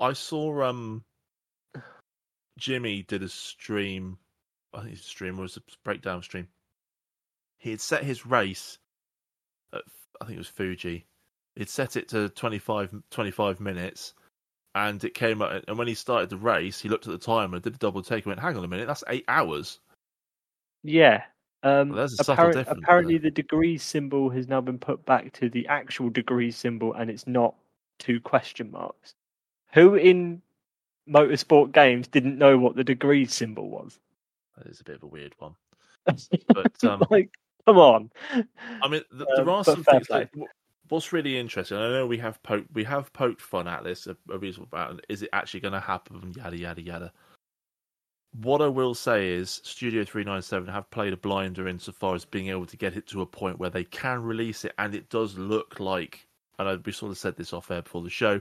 I 0.00 0.12
saw 0.12 0.64
um 0.64 1.04
Jimmy 2.58 3.04
did 3.04 3.22
a 3.22 3.28
stream. 3.28 4.18
I 4.74 4.80
think 4.80 4.94
it's 4.94 5.02
a 5.02 5.04
stream 5.04 5.38
or 5.38 5.42
was 5.42 5.56
a 5.56 5.62
breakdown 5.84 6.20
stream. 6.20 6.48
He 7.58 7.70
had 7.70 7.80
set 7.80 8.02
his 8.02 8.26
race. 8.26 8.76
At, 9.72 9.82
I 10.20 10.24
think 10.24 10.34
it 10.34 10.38
was 10.38 10.48
Fuji. 10.48 11.06
He'd 11.54 11.68
set 11.68 11.94
it 11.96 12.08
to 12.08 12.28
25, 12.30 12.92
25 13.08 13.60
minutes, 13.60 14.14
and 14.74 15.02
it 15.04 15.14
came 15.14 15.42
up. 15.42 15.64
And 15.68 15.76
when 15.78 15.88
he 15.88 15.94
started 15.94 16.30
the 16.30 16.36
race, 16.36 16.80
he 16.80 16.88
looked 16.88 17.06
at 17.06 17.12
the 17.12 17.18
timer, 17.18 17.58
did 17.60 17.74
a 17.74 17.78
double 17.78 18.02
take, 18.02 18.24
and 18.24 18.30
went, 18.30 18.40
"Hang 18.40 18.56
on 18.56 18.64
a 18.64 18.68
minute, 18.68 18.86
that's 18.86 19.04
eight 19.08 19.24
hours." 19.28 19.80
Yeah. 20.82 21.24
Um, 21.62 21.90
Well, 21.90 21.98
there's 21.98 22.14
a 22.14 22.24
subtle 22.24 22.32
apparent- 22.34 22.54
difference 22.56 22.78
apparently, 22.82 23.18
the 23.18 23.30
degrees 23.30 23.82
symbol 23.84 24.30
has 24.30 24.48
now 24.48 24.60
been 24.60 24.78
put 24.78 25.04
back 25.04 25.32
to 25.34 25.48
the 25.48 25.66
actual 25.68 26.10
degrees 26.10 26.56
symbol, 26.56 26.92
and 26.94 27.08
it's 27.10 27.26
not 27.26 27.54
two 27.98 28.20
question 28.20 28.70
marks. 28.70 29.14
Who 29.74 29.94
in 29.94 30.42
motorsport 31.08 31.72
games 31.72 32.08
didn't 32.08 32.36
know 32.38 32.58
what 32.58 32.74
the 32.74 32.82
degrees 32.84 33.32
symbol 33.32 33.68
was? 33.70 34.00
That 34.56 34.66
is 34.66 34.80
a 34.80 34.84
bit 34.84 34.96
of 34.96 35.02
a 35.04 35.06
weird 35.06 35.34
one. 35.38 35.54
But 36.48 36.82
um, 36.84 37.02
like, 37.10 37.30
come 37.64 37.78
on. 37.78 38.10
I 38.82 38.88
mean, 38.88 39.02
th- 39.12 39.22
Um, 39.22 39.26
there 39.36 39.50
are 39.50 39.64
some 39.64 39.84
things. 39.84 40.06
play. 40.08 40.28
What's 40.88 41.12
really 41.12 41.38
interesting, 41.38 41.78
I 41.78 41.88
know 41.90 42.06
we 42.06 42.18
have 42.18 42.42
poked, 42.42 42.68
we 42.74 42.84
have 42.84 43.12
poked 43.12 43.40
fun 43.40 43.66
at 43.68 43.84
this 43.84 44.06
a, 44.06 44.16
a 44.30 44.38
reasonable 44.38 44.76
amount. 44.76 45.04
Is 45.08 45.22
it 45.22 45.30
actually 45.32 45.60
going 45.60 45.72
to 45.72 45.80
happen? 45.80 46.34
Yada 46.36 46.58
yada 46.58 46.82
yada. 46.82 47.12
What 48.32 48.62
I 48.62 48.66
will 48.66 48.94
say 48.94 49.30
is, 49.30 49.60
Studio 49.64 50.04
Three 50.04 50.24
Nine 50.24 50.42
Seven 50.42 50.68
have 50.68 50.90
played 50.90 51.12
a 51.12 51.18
blinder 51.18 51.68
insofar 51.68 52.14
as 52.14 52.24
being 52.24 52.48
able 52.48 52.66
to 52.66 52.76
get 52.76 52.96
it 52.96 53.06
to 53.08 53.22
a 53.22 53.26
point 53.26 53.58
where 53.58 53.70
they 53.70 53.84
can 53.84 54.22
release 54.22 54.64
it, 54.64 54.72
and 54.78 54.94
it 54.94 55.08
does 55.10 55.36
look 55.36 55.80
like. 55.80 56.26
And 56.58 56.68
I, 56.68 56.76
we 56.76 56.92
sort 56.92 57.12
of 57.12 57.18
said 57.18 57.36
this 57.36 57.52
off 57.52 57.70
air 57.70 57.82
before 57.82 58.02
the 58.02 58.10
show. 58.10 58.40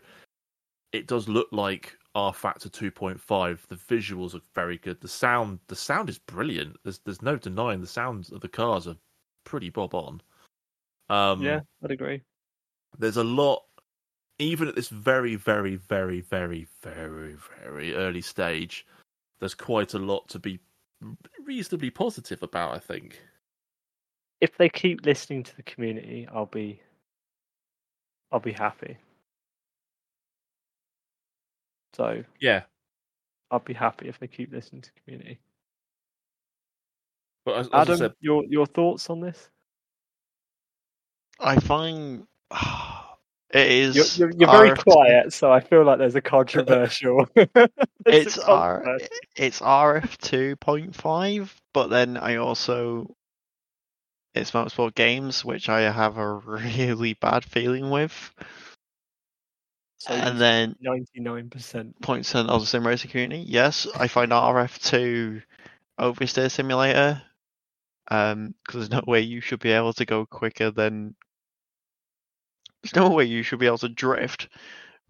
It 0.91 1.07
does 1.07 1.29
look 1.29 1.47
like 1.51 1.97
rFactor 2.15 2.69
2.5. 2.69 3.67
The 3.67 3.75
visuals 3.75 4.35
are 4.35 4.41
very 4.53 4.77
good. 4.77 4.99
The 4.99 5.07
sound, 5.07 5.59
the 5.67 5.75
sound 5.75 6.09
is 6.09 6.19
brilliant. 6.19 6.77
There's 6.83 6.99
there's 6.99 7.21
no 7.21 7.37
denying 7.37 7.81
the 7.81 7.87
sounds 7.87 8.31
of 8.31 8.41
the 8.41 8.49
cars 8.49 8.87
are 8.87 8.97
pretty 9.43 9.69
bob 9.69 9.93
on. 9.93 10.21
Um, 11.09 11.41
yeah, 11.41 11.61
I'd 11.83 11.91
agree. 11.91 12.21
There's 12.97 13.17
a 13.17 13.23
lot, 13.23 13.63
even 14.39 14.67
at 14.67 14.75
this 14.75 14.89
very, 14.89 15.35
very, 15.35 15.75
very, 15.75 16.21
very, 16.21 16.67
very, 16.81 17.35
very 17.63 17.95
early 17.95 18.21
stage. 18.21 18.85
There's 19.39 19.55
quite 19.55 19.93
a 19.93 19.99
lot 19.99 20.27
to 20.29 20.39
be 20.39 20.59
reasonably 21.45 21.89
positive 21.89 22.43
about. 22.43 22.75
I 22.75 22.79
think. 22.79 23.19
If 24.41 24.57
they 24.57 24.69
keep 24.69 25.05
listening 25.05 25.43
to 25.43 25.55
the 25.55 25.63
community, 25.63 26.27
I'll 26.31 26.45
be 26.47 26.81
I'll 28.31 28.39
be 28.39 28.53
happy. 28.53 28.97
So 31.93 32.23
Yeah, 32.39 32.63
I'll 33.51 33.59
be 33.59 33.73
happy 33.73 34.07
if 34.07 34.19
they 34.19 34.27
keep 34.27 34.51
listening 34.51 34.81
to 34.83 34.91
community. 35.03 35.39
but 37.45 37.57
as, 37.57 37.69
as 37.73 37.89
I 37.89 37.93
Adam, 37.93 37.97
said, 37.97 38.13
your 38.19 38.43
your 38.45 38.65
thoughts 38.65 39.09
on 39.09 39.19
this? 39.19 39.49
I 41.39 41.59
find 41.59 42.27
it 43.53 43.67
is. 43.71 43.95
You're, 43.95 44.29
you're, 44.29 44.39
you're 44.39 44.51
very 44.51 44.71
RF 44.71 44.83
quiet, 44.83 45.33
so 45.33 45.51
I 45.51 45.59
feel 45.59 45.83
like 45.83 45.99
there's 45.99 46.15
a 46.15 46.21
controversial. 46.21 47.27
It's 48.05 48.39
R. 48.39 48.97
It's 49.35 49.59
RF 49.59 50.17
two 50.17 50.55
point 50.55 50.95
five, 50.95 51.55
but 51.71 51.91
then 51.91 52.17
I 52.17 52.37
also 52.37 53.15
it's 54.33 54.51
Motorsport 54.51 54.95
Games, 54.95 55.43
which 55.43 55.69
I 55.69 55.81
have 55.81 56.17
a 56.17 56.33
really 56.33 57.13
bad 57.13 57.43
feeling 57.43 57.89
with. 57.89 58.31
So 59.97 60.13
and 60.13 60.39
then 60.39 60.75
ninety-nine 60.81 61.49
percent. 61.49 62.01
point 62.01 62.23
percent 62.23 62.49
of 62.49 62.61
the 62.61 62.67
sim 62.67 62.87
racing 62.87 63.11
community. 63.11 63.43
Yes, 63.47 63.87
I 63.95 64.07
find 64.07 64.31
RF2 64.31 65.43
oversteer 65.99 66.49
simulator. 66.49 67.21
Um, 68.09 68.55
because 68.65 68.89
there's 68.89 68.89
no 68.89 69.03
way 69.09 69.21
you 69.21 69.41
should 69.41 69.59
be 69.59 69.71
able 69.71 69.93
to 69.93 70.05
go 70.05 70.25
quicker 70.25 70.71
than. 70.71 71.15
There's 72.83 72.95
no 72.95 73.09
way 73.09 73.25
you 73.25 73.43
should 73.43 73.59
be 73.59 73.67
able 73.67 73.77
to 73.79 73.89
drift 73.89 74.49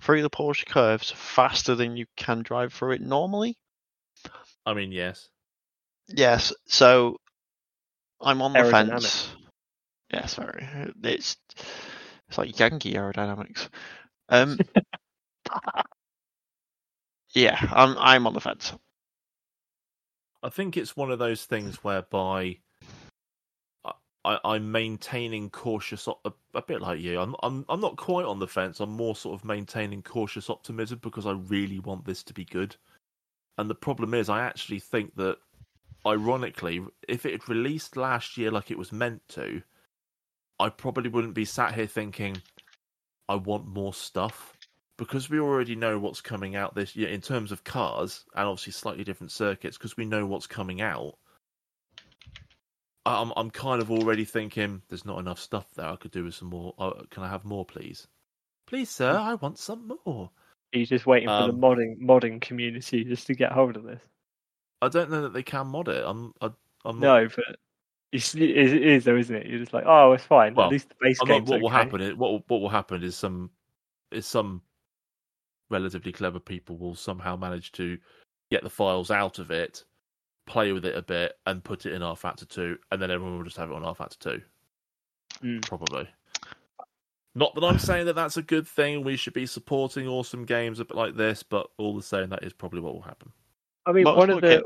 through 0.02 0.22
the 0.24 0.30
Porsche 0.30 0.66
curves 0.66 1.12
faster 1.12 1.76
than 1.76 1.96
you 1.96 2.06
can 2.18 2.42
drive 2.42 2.74
through 2.74 2.94
it 2.94 3.02
normally. 3.02 3.58
I 4.66 4.74
mean, 4.74 4.92
yes, 4.92 5.30
Yes, 6.08 6.54
so 6.68 7.18
I'm 8.20 8.42
on 8.42 8.54
the 8.54 8.70
fence. 8.70 9.34
Yeah, 10.14 10.26
sorry. 10.26 10.68
It's 11.04 11.38
it's 12.28 12.38
like 12.38 12.60
Yankee 12.60 12.94
aerodynamics. 12.94 13.70
Um, 14.30 14.58
yeah, 17.34 17.58
I'm 17.72 17.98
I'm 17.98 18.28
on 18.28 18.34
the 18.34 18.42
fence. 18.42 18.74
I 20.44 20.50
think 20.50 20.76
it's 20.76 20.98
one 20.98 21.12
of 21.12 21.20
those 21.20 21.46
things 21.46 21.84
whereby 21.84 22.58
I, 24.24 24.38
I'm 24.44 24.72
maintaining 24.72 25.50
cautious, 25.50 26.08
a, 26.08 26.32
a 26.54 26.62
bit 26.62 26.82
like 26.82 27.00
you. 27.00 27.20
I'm, 27.20 27.36
I'm, 27.42 27.66
I'm 27.70 27.82
not 27.82 27.98
quite 27.98 28.26
on 28.26 28.40
the 28.40 28.48
fence. 28.48 28.80
I'm 28.80 28.92
more 28.92 29.16
sort 29.16 29.40
of 29.40 29.46
maintaining 29.46 30.02
cautious 30.04 30.50
optimism 30.50 31.00
because 31.02 31.26
I 31.26 31.32
really 31.32 31.80
want 31.80 32.06
this 32.06 32.24
to 32.24 32.34
be 32.34 32.46
good. 32.46 32.76
And 33.58 33.70
the 33.70 33.76
problem 33.76 34.14
is, 34.14 34.30
I 34.30 34.42
actually 34.42 34.80
think 34.80 35.16
that, 35.16 35.38
ironically, 36.06 36.84
if 37.08 37.26
it 37.26 37.32
had 37.32 37.50
released 37.50 37.98
last 37.98 38.38
year 38.38 38.52
like 38.52 38.72
it 38.72 38.78
was 38.78 38.92
meant 38.92 39.28
to, 39.30 39.62
I 40.60 40.70
probably 40.70 41.10
wouldn't 41.10 41.34
be 41.34 41.46
sat 41.46 41.74
here 41.74 41.88
thinking, 41.88 42.42
I 43.28 43.36
want 43.36 43.68
more 43.68 43.94
stuff 43.94 44.56
because 44.98 45.30
we 45.30 45.40
already 45.40 45.76
know 45.76 45.98
what's 45.98 46.22
coming 46.22 46.56
out 46.56 46.76
this 46.76 46.96
year 46.96 47.10
in 47.10 47.22
terms 47.22 47.52
of 47.52 47.64
cars 47.64 48.24
and 48.36 48.48
obviously 48.48 48.74
slightly 48.74 49.04
different 49.04 49.32
circuits 49.32 49.78
because 49.78 49.98
we 49.98 50.06
know 50.06 50.28
what's 50.28 50.46
coming 50.46 50.80
out. 50.82 51.18
I'm 53.06 53.34
I'm 53.36 53.50
kind 53.50 53.82
of 53.82 53.90
already 53.92 54.26
thinking 54.26 54.82
there's 54.90 55.06
not 55.06 55.20
enough 55.20 55.40
stuff 55.40 55.66
there. 55.76 55.88
I 55.88 55.96
could 55.96 56.12
do 56.12 56.24
with 56.26 56.36
some 56.36 56.50
more. 56.50 56.74
Uh, 56.78 56.92
can 57.10 57.24
I 57.24 57.30
have 57.30 57.46
more, 57.46 57.66
please? 57.66 58.08
Please, 58.68 58.90
sir, 58.90 59.12
I 59.18 59.34
want 59.36 59.58
some 59.58 59.98
more. 60.06 60.30
He's 60.72 60.90
just 60.90 61.06
waiting 61.06 61.28
for 61.28 61.48
the 61.48 61.54
Um, 61.54 61.60
modding 61.60 62.00
modding 62.00 62.40
community 62.42 63.04
just 63.04 63.28
to 63.28 63.34
get 63.34 63.52
hold 63.52 63.76
of 63.76 63.84
this. 63.84 64.02
I 64.82 64.88
don't 64.90 65.10
know 65.12 65.22
that 65.24 65.34
they 65.34 65.44
can 65.44 65.68
mod 65.68 65.88
it. 65.90 66.04
I'm 66.06 66.34
I, 66.42 66.52
I'm 66.86 67.00
not, 67.00 67.24
No, 67.24 67.28
but 67.36 67.58
it's, 68.12 68.36
it 68.36 68.42
is 68.52 69.04
though, 69.06 69.18
isn't 69.18 69.36
it? 69.36 69.48
You're 69.48 69.60
just 69.60 69.74
like, 69.74 69.86
oh, 69.88 70.14
it's 70.14 70.24
fine. 70.24 70.54
Well, 70.56 70.68
At 70.68 70.72
least 70.72 70.90
the 70.90 70.96
base 71.02 71.20
I'm 71.22 71.28
not- 71.28 71.34
game's 71.40 71.50
what 71.50 71.62
will 71.62 71.68
okay. 71.68 71.76
happen 71.78 72.02
is 72.02 72.16
what 72.16 72.32
will, 72.32 72.44
what 72.48 72.62
will 72.62 72.70
happen 72.70 73.04
is 73.04 73.16
some 73.16 73.50
is 74.12 74.26
some 74.26 74.62
relatively 75.70 76.12
clever 76.12 76.40
people 76.40 76.78
will 76.78 76.96
somehow 76.96 77.36
manage 77.36 77.72
to 77.74 77.98
get 78.52 78.64
the 78.64 78.70
files 78.70 79.10
out 79.12 79.40
of 79.40 79.52
it, 79.52 79.84
play 80.46 80.72
with 80.72 80.86
it 80.86 80.96
a 80.96 81.02
bit, 81.02 81.38
and 81.46 81.64
put 81.64 81.86
it 81.86 81.94
in 81.94 82.02
rFactor 82.02 82.48
two, 82.48 82.78
and 82.92 83.02
then 83.02 83.12
everyone 83.12 83.38
will 83.38 83.44
just 83.44 83.58
have 83.58 83.70
it 83.72 83.76
on 83.76 83.84
rFactor 83.84 84.20
two. 84.20 84.42
Mm. 85.44 85.68
Probably. 85.68 86.08
Not 87.34 87.56
that 87.56 87.64
I'm 87.64 87.80
saying 87.80 88.08
that 88.08 88.16
that's 88.16 88.36
a 88.38 88.42
good 88.42 88.68
thing. 88.68 89.04
We 89.04 89.16
should 89.16 89.34
be 89.34 89.46
supporting 89.46 90.08
awesome 90.08 90.44
games 90.44 90.80
a 90.80 90.86
bit 90.86 90.98
like 90.98 91.16
this, 91.16 91.44
but 91.44 91.68
all 91.78 91.96
the 91.96 92.04
same, 92.04 92.30
that 92.30 92.44
is 92.44 92.52
probably 92.52 92.82
what 92.82 92.94
will 92.94 93.02
happen. 93.02 93.32
I 93.86 93.94
mean, 93.94 94.04
one 94.04 94.30
of 94.30 94.42
the 94.42 94.62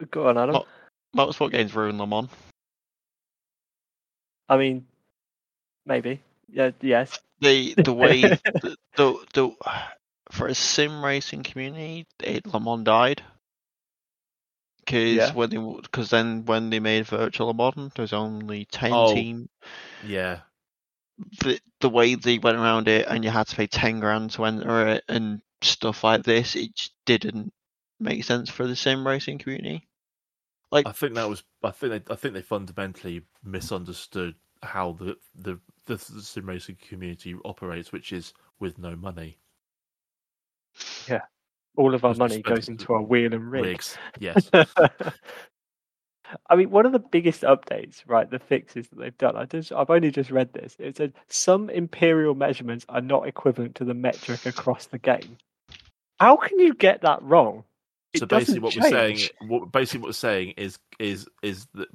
ga- 0.00 0.06
go 0.10 0.28
on, 0.28 0.38
Adam. 0.38 0.54
Mo- 0.54 0.66
Motorsport 1.14 1.52
games 1.52 1.74
ruin 1.74 1.98
Le 1.98 2.06
Mans. 2.06 2.28
I 4.48 4.56
mean, 4.56 4.86
maybe. 5.86 6.20
Yeah. 6.50 6.70
Yes. 6.80 7.20
The 7.40 7.74
the 7.76 7.92
way 7.92 8.22
the, 8.22 8.76
the 8.96 9.24
the 9.34 9.50
for 10.30 10.48
a 10.48 10.54
sim 10.54 11.04
racing 11.04 11.42
community, 11.42 12.06
it, 12.22 12.46
Le 12.46 12.60
Mans 12.60 12.84
died. 12.84 13.22
Because 14.84 15.16
Yeah. 15.16 15.32
when 15.32 15.50
they 15.50 15.56
because 15.82 16.10
then 16.10 16.44
when 16.44 16.70
they 16.70 16.80
made 16.80 17.06
Virtual 17.06 17.48
Le 17.48 17.54
Mans, 17.54 17.92
there's 17.94 18.12
only 18.12 18.64
ten 18.66 18.92
Oh. 18.92 19.14
team. 19.14 19.48
Yeah, 20.06 20.40
The 21.40 21.60
the 21.80 21.88
way 21.88 22.14
they 22.16 22.38
went 22.38 22.58
around 22.58 22.88
it, 22.88 23.06
and 23.08 23.24
you 23.24 23.30
had 23.30 23.46
to 23.48 23.56
pay 23.56 23.66
ten 23.66 24.00
grand 24.00 24.30
to 24.32 24.44
enter 24.44 24.88
it, 24.88 25.04
and 25.08 25.40
stuff 25.62 26.04
like 26.04 26.24
this, 26.24 26.56
it 26.56 26.74
just 26.74 26.92
didn't 27.06 27.52
make 28.00 28.24
sense 28.24 28.50
for 28.50 28.66
the 28.66 28.76
sim 28.76 29.06
racing 29.06 29.38
community. 29.38 29.86
Like 30.70 30.86
I 30.86 30.92
think 30.92 31.14
that 31.14 31.28
was. 31.28 31.44
I 31.62 31.70
think 31.70 32.06
they. 32.06 32.12
I 32.12 32.16
think 32.16 32.34
they 32.34 32.42
fundamentally 32.42 33.22
misunderstood 33.42 34.34
how 34.62 34.92
the 34.92 35.16
the 35.34 35.60
the, 35.86 35.96
the 35.96 36.22
sim 36.22 36.46
racing 36.46 36.76
community 36.88 37.34
operates, 37.44 37.92
which 37.92 38.12
is 38.12 38.32
with 38.58 38.78
no 38.78 38.96
money. 38.96 39.38
All 41.76 41.94
of 41.94 42.04
our 42.04 42.14
money 42.14 42.40
goes 42.42 42.68
into 42.68 42.92
our 42.92 43.02
wheel 43.02 43.34
and 43.34 43.50
rig. 43.50 43.64
Rigs, 43.64 43.98
yes. 44.20 44.48
I 46.50 46.56
mean, 46.56 46.70
one 46.70 46.86
of 46.86 46.92
the 46.92 46.98
biggest 46.98 47.42
updates, 47.42 48.02
right? 48.06 48.28
The 48.30 48.38
fixes 48.38 48.88
that 48.88 48.98
they've 48.98 49.18
done. 49.18 49.36
I 49.36 49.44
just, 49.44 49.72
I've 49.72 49.90
only 49.90 50.10
just 50.10 50.30
read 50.30 50.52
this. 50.52 50.76
It 50.78 50.96
said 50.96 51.12
some 51.28 51.70
imperial 51.70 52.34
measurements 52.34 52.86
are 52.88 53.00
not 53.00 53.28
equivalent 53.28 53.76
to 53.76 53.84
the 53.84 53.94
metric 53.94 54.46
across 54.46 54.86
the 54.86 54.98
game. 54.98 55.36
How 56.18 56.36
can 56.36 56.58
you 56.58 56.74
get 56.74 57.02
that 57.02 57.22
wrong? 57.22 57.64
It 58.12 58.20
so 58.20 58.26
basically, 58.26 58.60
what 58.60 58.76
we're 58.76 58.88
saying, 58.88 59.18
what 59.48 59.72
basically 59.72 60.00
what 60.00 60.08
we're 60.08 60.12
saying 60.12 60.54
is 60.56 60.78
is 61.00 61.26
is 61.42 61.66
the 61.74 61.86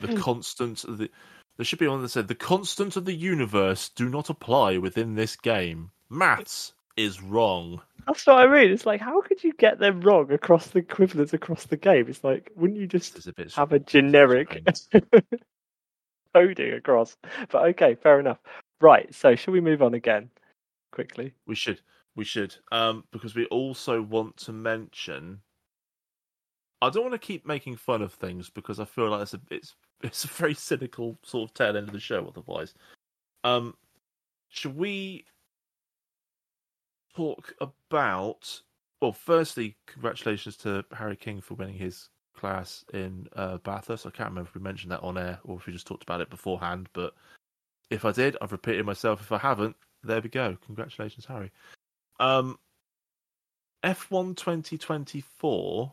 the 0.00 0.08
Hmm. 0.08 0.16
constant 0.16 0.78
the. 0.78 1.10
There 1.56 1.64
should 1.64 1.78
be 1.78 1.86
one 1.86 2.02
that 2.02 2.08
said 2.08 2.28
the 2.28 2.34
constant 2.34 2.96
of 2.96 3.04
the 3.04 3.14
universe 3.14 3.88
do 3.90 4.08
not 4.08 4.28
apply 4.30 4.78
within 4.78 5.14
this 5.14 5.36
game. 5.36 5.90
Maths 6.10 6.72
is 6.96 7.22
wrong. 7.22 7.80
That's 8.06 8.26
what 8.26 8.38
I 8.38 8.46
mean. 8.46 8.70
It's 8.70 8.86
like, 8.86 9.00
how 9.00 9.20
could 9.20 9.42
you 9.42 9.52
get 9.54 9.78
them 9.78 10.00
wrong 10.00 10.30
across 10.30 10.68
the 10.68 10.78
equivalents 10.78 11.32
across 11.32 11.64
the 11.64 11.76
game? 11.76 12.06
It's 12.08 12.22
like, 12.22 12.52
wouldn't 12.54 12.78
you 12.78 12.86
just 12.86 13.26
a 13.26 13.32
bit 13.32 13.52
have 13.54 13.72
a 13.72 13.80
generic 13.80 14.64
coding 16.34 16.72
across? 16.72 17.16
But 17.50 17.64
okay, 17.70 17.96
fair 17.96 18.20
enough. 18.20 18.38
Right. 18.80 19.12
So, 19.14 19.34
shall 19.34 19.52
we 19.52 19.60
move 19.60 19.82
on 19.82 19.94
again 19.94 20.30
quickly? 20.92 21.34
We 21.46 21.56
should. 21.56 21.80
We 22.14 22.24
should. 22.24 22.54
Um, 22.70 23.04
because 23.10 23.34
we 23.34 23.46
also 23.46 24.00
want 24.02 24.36
to 24.38 24.52
mention. 24.52 25.40
I 26.82 26.90
don't 26.90 27.02
want 27.02 27.14
to 27.14 27.26
keep 27.26 27.46
making 27.46 27.76
fun 27.76 28.02
of 28.02 28.12
things 28.12 28.50
because 28.50 28.78
I 28.78 28.84
feel 28.84 29.08
like 29.08 29.22
it's 29.22 29.34
a 29.34 29.40
it's 29.50 29.74
it's 30.02 30.24
a 30.24 30.28
very 30.28 30.54
cynical 30.54 31.18
sort 31.22 31.50
of 31.50 31.54
tail 31.54 31.76
end 31.76 31.88
of 31.88 31.92
the 31.92 31.98
show 31.98 32.26
otherwise. 32.26 32.74
Um, 33.42 33.74
should 34.48 34.76
we 34.76 35.24
talk 37.16 37.54
about? 37.60 38.62
Well, 39.00 39.12
firstly, 39.12 39.76
congratulations 39.86 40.56
to 40.58 40.84
Harry 40.92 41.16
King 41.16 41.40
for 41.40 41.54
winning 41.54 41.78
his 41.78 42.08
class 42.36 42.84
in 42.92 43.28
uh, 43.34 43.58
Bathurst. 43.58 44.06
I 44.06 44.10
can't 44.10 44.30
remember 44.30 44.48
if 44.48 44.54
we 44.54 44.60
mentioned 44.60 44.92
that 44.92 45.02
on 45.02 45.18
air 45.18 45.38
or 45.44 45.56
if 45.56 45.66
we 45.66 45.72
just 45.72 45.86
talked 45.86 46.02
about 46.02 46.20
it 46.20 46.30
beforehand. 46.30 46.88
But 46.92 47.14
if 47.90 48.04
I 48.04 48.12
did, 48.12 48.36
I've 48.40 48.52
repeated 48.52 48.86
myself. 48.86 49.20
If 49.20 49.32
I 49.32 49.38
haven't, 49.38 49.76
there 50.02 50.20
we 50.20 50.28
go. 50.28 50.56
Congratulations, 50.66 51.26
Harry. 51.26 51.50
Um, 52.20 52.58
F1 53.84 54.36
2024 54.36 55.92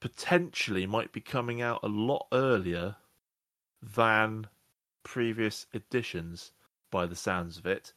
potentially 0.00 0.86
might 0.86 1.12
be 1.12 1.20
coming 1.20 1.62
out 1.62 1.80
a 1.82 1.88
lot 1.88 2.26
earlier 2.32 2.96
than 3.80 4.48
previous 5.04 5.66
editions 5.72 6.52
by 6.90 7.06
the 7.06 7.16
sounds 7.16 7.58
of 7.58 7.66
it. 7.66 7.92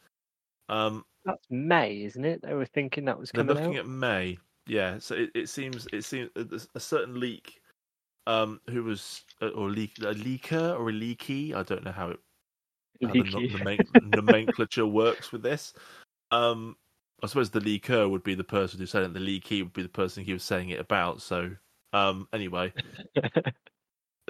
Um, 0.70 1.06
That's 1.26 1.46
May, 1.50 2.04
isn't 2.04 2.26
it? 2.26 2.42
They 2.42 2.54
were 2.54 2.66
thinking 2.66 3.06
that 3.06 3.20
was 3.20 3.32
coming. 3.32 3.48
they're 3.48 3.64
looking 3.64 3.78
out. 3.78 3.86
at 3.86 3.90
May. 3.90 4.38
Yeah, 4.68 4.98
so 5.00 5.16
it, 5.16 5.30
it 5.36 5.50
seems 5.50 5.88
it 5.94 6.04
seems 6.04 6.30
a, 6.36 6.60
a 6.74 6.80
certain 6.80 7.20
leak 7.20 7.62
um 8.28 8.60
who 8.68 8.84
was 8.84 9.24
uh, 9.42 9.50
or 9.50 9.70
leak 9.70 10.00
a 10.00 10.16
leaker 10.16 10.80
or 10.80 10.90
a 10.90 10.94
leaky, 10.94 11.54
I 11.54 11.64
don't 11.64 11.84
know 11.84 11.92
how 11.92 12.10
it 12.10 12.20
how 13.04 13.14
the, 13.14 13.20
nomen- 13.20 13.88
nomenclature 14.04 14.86
works 14.86 15.32
with 15.32 15.44
this. 15.44 15.74
Um, 16.32 16.76
I 17.24 17.28
suppose 17.28 17.50
the 17.50 17.60
leaker 17.60 18.10
would 18.10 18.24
be 18.24 18.36
the 18.36 18.44
person 18.44 18.80
who 18.80 18.86
said 18.86 19.04
it. 19.04 19.14
The 19.14 19.20
leaky 19.20 19.64
would 19.64 19.74
be 19.74 19.84
the 19.84 19.90
person 19.90 20.24
he 20.24 20.34
was 20.34 20.44
saying 20.44 20.70
it 20.70 20.80
about. 20.80 21.22
So, 21.22 21.52
um, 21.94 22.28
anyway, 22.34 22.74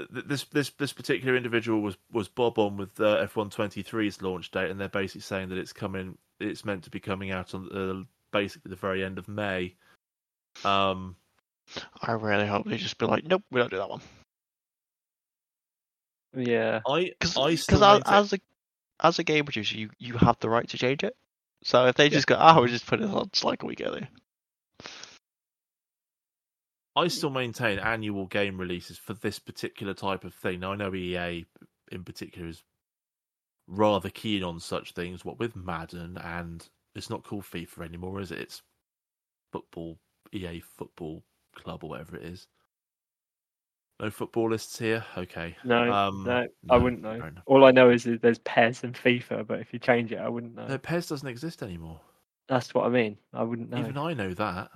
this 0.10 0.44
this 0.46 0.72
this 0.72 0.94
particular 0.94 1.38
individual 1.38 1.82
was 1.82 1.98
was 2.12 2.28
bob 2.28 2.60
on 2.60 2.78
with 2.78 3.00
uh, 3.00 3.26
F123's 3.28 4.22
launch 4.22 4.52
date, 4.52 4.70
and 4.70 4.80
they're 4.80 4.90
basically 4.90 5.22
saying 5.22 5.50
that 5.50 5.58
it's 5.58 5.74
coming. 5.74 6.18
It's 6.40 6.66
meant 6.66 6.84
to 6.84 6.90
be 6.90 7.00
coming 7.00 7.32
out 7.32 7.54
on 7.54 7.70
uh, 7.72 8.04
basically 8.38 8.70
the 8.70 8.76
very 8.76 9.04
end 9.04 9.18
of 9.18 9.28
May. 9.28 9.76
Um, 10.64 11.16
I 12.02 12.12
really 12.14 12.48
hope 12.48 12.66
they 12.66 12.78
just 12.78 12.98
be 12.98 13.06
like, 13.06 13.26
nope, 13.26 13.44
we 13.52 13.60
don't 13.60 13.72
do 13.72 13.78
that 13.78 13.90
one. 13.90 14.02
Yeah. 16.36 16.82
I 16.88 17.12
Because 17.20 17.38
I 17.38 17.56
still 17.56 17.84
as, 17.84 18.02
as 18.06 18.34
a 18.34 18.40
as 19.00 19.20
a 19.20 19.24
game 19.24 19.46
producer, 19.46 19.78
you, 19.78 19.90
you 19.98 20.14
have 20.18 20.38
the 20.40 20.50
right 20.50 20.68
to 20.70 20.78
change 20.78 21.04
it. 21.04 21.16
So 21.64 21.88
if 21.88 21.96
they 21.96 22.10
just 22.10 22.28
go, 22.28 22.38
oh, 22.40 22.62
we 22.62 22.70
just 22.70 22.86
put 22.86 23.02
it 23.02 23.10
on, 23.10 23.28
it's 23.28 23.44
like 23.44 23.64
a 23.64 23.66
week 23.66 23.82
earlier. 23.84 24.08
I 26.96 27.08
still 27.10 27.30
maintain 27.30 27.80
annual 27.80 28.26
game 28.28 28.58
releases 28.58 28.98
for 28.98 29.14
this 29.14 29.38
particular 29.40 29.94
type 29.94 30.24
of 30.24 30.34
thing. 30.34 30.62
Now 30.62 30.72
I 30.72 30.76
know 30.76 30.94
EA 30.96 31.46
in 31.92 32.04
particular 32.04 32.48
is 32.48 32.64
rather 33.68 34.10
keen 34.10 34.44
on 34.44 34.60
such 34.60 34.94
things. 34.94 35.26
What 35.26 35.40
with 35.40 35.56
Madden 35.56 36.18
and 36.18 36.68
it's 36.96 37.10
not 37.10 37.24
called 37.24 37.44
FIFA 37.44 37.86
anymore, 37.86 38.22
is 38.22 38.32
it? 38.32 38.40
It's 38.40 38.62
football 39.52 39.98
EA 40.32 40.60
Football 40.62 41.24
Club 41.56 41.84
or 41.84 41.90
whatever 41.90 42.16
it 42.16 42.24
is. 42.24 42.48
No 44.00 44.08
footballists 44.08 44.78
here. 44.78 45.06
Okay. 45.18 45.56
No, 45.64 45.92
Um, 45.92 46.24
no, 46.26 46.48
I 46.70 46.78
wouldn't 46.78 47.02
know. 47.02 47.32
All 47.46 47.64
I 47.64 47.72
know 47.72 47.90
is 47.90 48.04
that 48.04 48.22
there's 48.22 48.40
PES 48.40 48.84
and 48.84 48.94
FIFA, 48.94 49.48
but 49.48 49.60
if 49.62 49.72
you 49.72 49.80
change 49.80 50.12
it, 50.12 50.18
I 50.18 50.28
wouldn't 50.28 50.56
know. 50.56 50.68
No, 50.68 50.78
PES 50.78 51.08
doesn't 51.08 51.28
exist 51.28 51.64
anymore. 51.64 52.02
That's 52.50 52.74
what 52.74 52.86
I 52.86 52.90
mean. 52.90 53.18
I 53.34 53.44
wouldn't 53.44 53.70
know. 53.70 53.80
Even 53.80 53.98
I 53.98 54.14
know 54.14 54.34
that. 54.34 54.70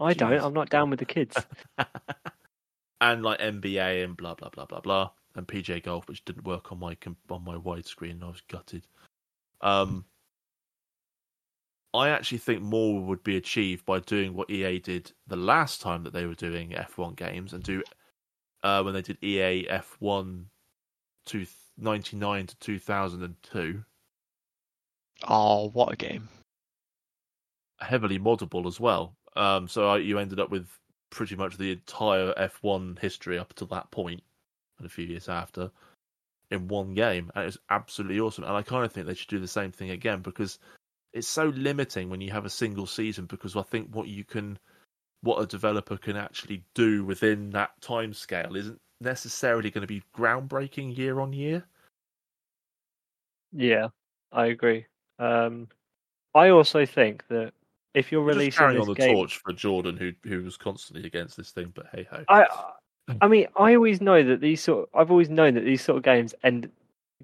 I 0.00 0.14
don't. 0.14 0.40
I'm 0.40 0.54
not 0.54 0.70
down 0.70 0.90
with 0.90 0.98
the 0.98 1.04
kids. 1.04 1.36
and 3.00 3.22
like 3.22 3.38
NBA 3.40 4.04
and 4.04 4.16
blah 4.16 4.34
blah 4.34 4.48
blah 4.48 4.66
blah 4.66 4.80
blah, 4.80 5.10
and 5.34 5.46
PJ 5.46 5.82
Golf, 5.84 6.08
which 6.08 6.24
didn't 6.24 6.44
work 6.44 6.72
on 6.72 6.78
my 6.78 6.96
on 7.28 7.44
my 7.44 7.56
widescreen. 7.56 8.12
and 8.12 8.24
I 8.24 8.28
was 8.28 8.42
gutted. 8.48 8.86
Um, 9.60 10.04
I 11.92 12.08
actually 12.08 12.38
think 12.38 12.62
more 12.62 13.00
would 13.00 13.22
be 13.24 13.36
achieved 13.36 13.84
by 13.84 14.00
doing 14.00 14.34
what 14.34 14.50
EA 14.50 14.78
did 14.78 15.12
the 15.26 15.36
last 15.36 15.80
time 15.80 16.04
that 16.04 16.12
they 16.12 16.24
were 16.24 16.34
doing 16.34 16.70
F1 16.70 17.16
games, 17.16 17.52
and 17.52 17.62
do 17.62 17.82
uh, 18.62 18.82
when 18.82 18.94
they 18.94 19.02
did 19.02 19.22
EA 19.22 19.66
F1 19.68 20.44
to 21.26 21.46
99 21.78 22.46
to 22.46 22.56
2002, 22.58 23.84
Oh, 25.28 25.68
what 25.70 25.92
a 25.92 25.96
game! 25.96 26.28
heavily 27.80 28.18
moddable 28.18 28.66
as 28.66 28.78
well. 28.78 29.16
Um, 29.40 29.68
so 29.68 29.94
you 29.94 30.18
ended 30.18 30.38
up 30.38 30.50
with 30.50 30.68
pretty 31.08 31.34
much 31.34 31.56
the 31.56 31.72
entire 31.72 32.34
F1 32.34 32.98
history 32.98 33.38
up 33.38 33.54
to 33.54 33.64
that 33.66 33.90
point, 33.90 34.22
and 34.76 34.86
a 34.86 34.90
few 34.90 35.06
years 35.06 35.30
after, 35.30 35.70
in 36.50 36.68
one 36.68 36.92
game, 36.92 37.32
and 37.34 37.44
it 37.44 37.46
was 37.46 37.58
absolutely 37.70 38.20
awesome. 38.20 38.44
And 38.44 38.52
I 38.52 38.60
kind 38.60 38.84
of 38.84 38.92
think 38.92 39.06
they 39.06 39.14
should 39.14 39.28
do 39.28 39.38
the 39.38 39.48
same 39.48 39.72
thing 39.72 39.90
again 39.90 40.20
because 40.20 40.58
it's 41.14 41.26
so 41.26 41.46
limiting 41.56 42.10
when 42.10 42.20
you 42.20 42.30
have 42.32 42.44
a 42.44 42.50
single 42.50 42.86
season. 42.86 43.24
Because 43.24 43.56
I 43.56 43.62
think 43.62 43.88
what 43.94 44.08
you 44.08 44.24
can, 44.24 44.58
what 45.22 45.40
a 45.40 45.46
developer 45.46 45.96
can 45.96 46.16
actually 46.16 46.62
do 46.74 47.02
within 47.06 47.48
that 47.50 47.80
time 47.80 48.12
scale 48.12 48.56
isn't 48.56 48.78
necessarily 49.00 49.70
going 49.70 49.82
to 49.82 49.88
be 49.88 50.02
groundbreaking 50.14 50.98
year 50.98 51.18
on 51.18 51.32
year. 51.32 51.64
yeah, 53.52 53.88
I 54.32 54.46
agree. 54.48 54.84
Um, 55.18 55.68
I 56.34 56.50
also 56.50 56.84
think 56.84 57.26
that 57.28 57.54
if 57.94 58.12
you're 58.12 58.22
releasing 58.22 58.58
carrying 58.58 58.80
on 58.80 58.86
the 58.86 58.94
game, 58.94 59.14
torch 59.14 59.38
for 59.38 59.52
Jordan, 59.52 59.96
who 59.96 60.12
who 60.28 60.42
was 60.42 60.56
constantly 60.56 61.06
against 61.06 61.36
this 61.36 61.50
thing, 61.50 61.72
but 61.74 61.86
hey 61.92 62.06
ho. 62.10 62.24
I, 62.28 62.46
I 63.20 63.28
mean, 63.28 63.46
I 63.56 63.74
always 63.74 64.00
know 64.00 64.22
that 64.22 64.40
these 64.40 64.62
sort. 64.62 64.88
Of, 64.92 65.00
I've 65.00 65.10
always 65.10 65.28
known 65.30 65.54
that 65.54 65.64
these 65.64 65.82
sort 65.82 65.98
of 65.98 66.04
games 66.04 66.34
end 66.44 66.70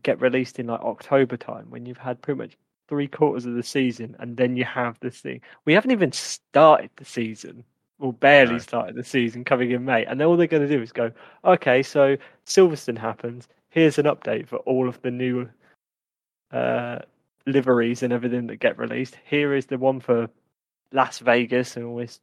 get 0.02 0.20
released 0.20 0.58
in 0.58 0.66
like 0.66 0.80
October 0.80 1.36
time 1.36 1.66
when 1.70 1.86
you've 1.86 1.98
had 1.98 2.20
pretty 2.20 2.38
much 2.38 2.56
three 2.88 3.08
quarters 3.08 3.46
of 3.46 3.54
the 3.54 3.62
season, 3.62 4.16
and 4.18 4.36
then 4.36 4.56
you 4.56 4.64
have 4.64 4.98
this 5.00 5.20
thing. 5.20 5.40
We 5.64 5.72
haven't 5.72 5.90
even 5.90 6.12
started 6.12 6.90
the 6.96 7.04
season, 7.04 7.64
or 7.98 8.12
barely 8.12 8.52
No. 8.54 8.58
started 8.58 8.94
the 8.96 9.04
season, 9.04 9.44
coming 9.44 9.70
in 9.70 9.84
May, 9.84 10.04
and 10.04 10.20
then 10.20 10.26
all 10.26 10.36
they're 10.36 10.46
going 10.46 10.66
to 10.66 10.76
do 10.76 10.82
is 10.82 10.92
go, 10.92 11.10
okay, 11.44 11.82
so 11.82 12.16
Silverstone 12.46 12.98
happens. 12.98 13.48
Here's 13.70 13.98
an 13.98 14.06
update 14.06 14.46
for 14.48 14.58
all 14.58 14.88
of 14.88 15.00
the 15.02 15.10
new 15.10 15.48
uh, 16.52 17.00
liveries 17.46 18.02
and 18.02 18.12
everything 18.12 18.46
that 18.46 18.56
get 18.56 18.78
released. 18.78 19.16
Here 19.24 19.54
is 19.54 19.66
the 19.66 19.78
one 19.78 20.00
for 20.00 20.28
Las 20.93 21.18
Vegas 21.18 21.76
and 21.76 21.84
all 21.87 21.97
this 21.97 22.20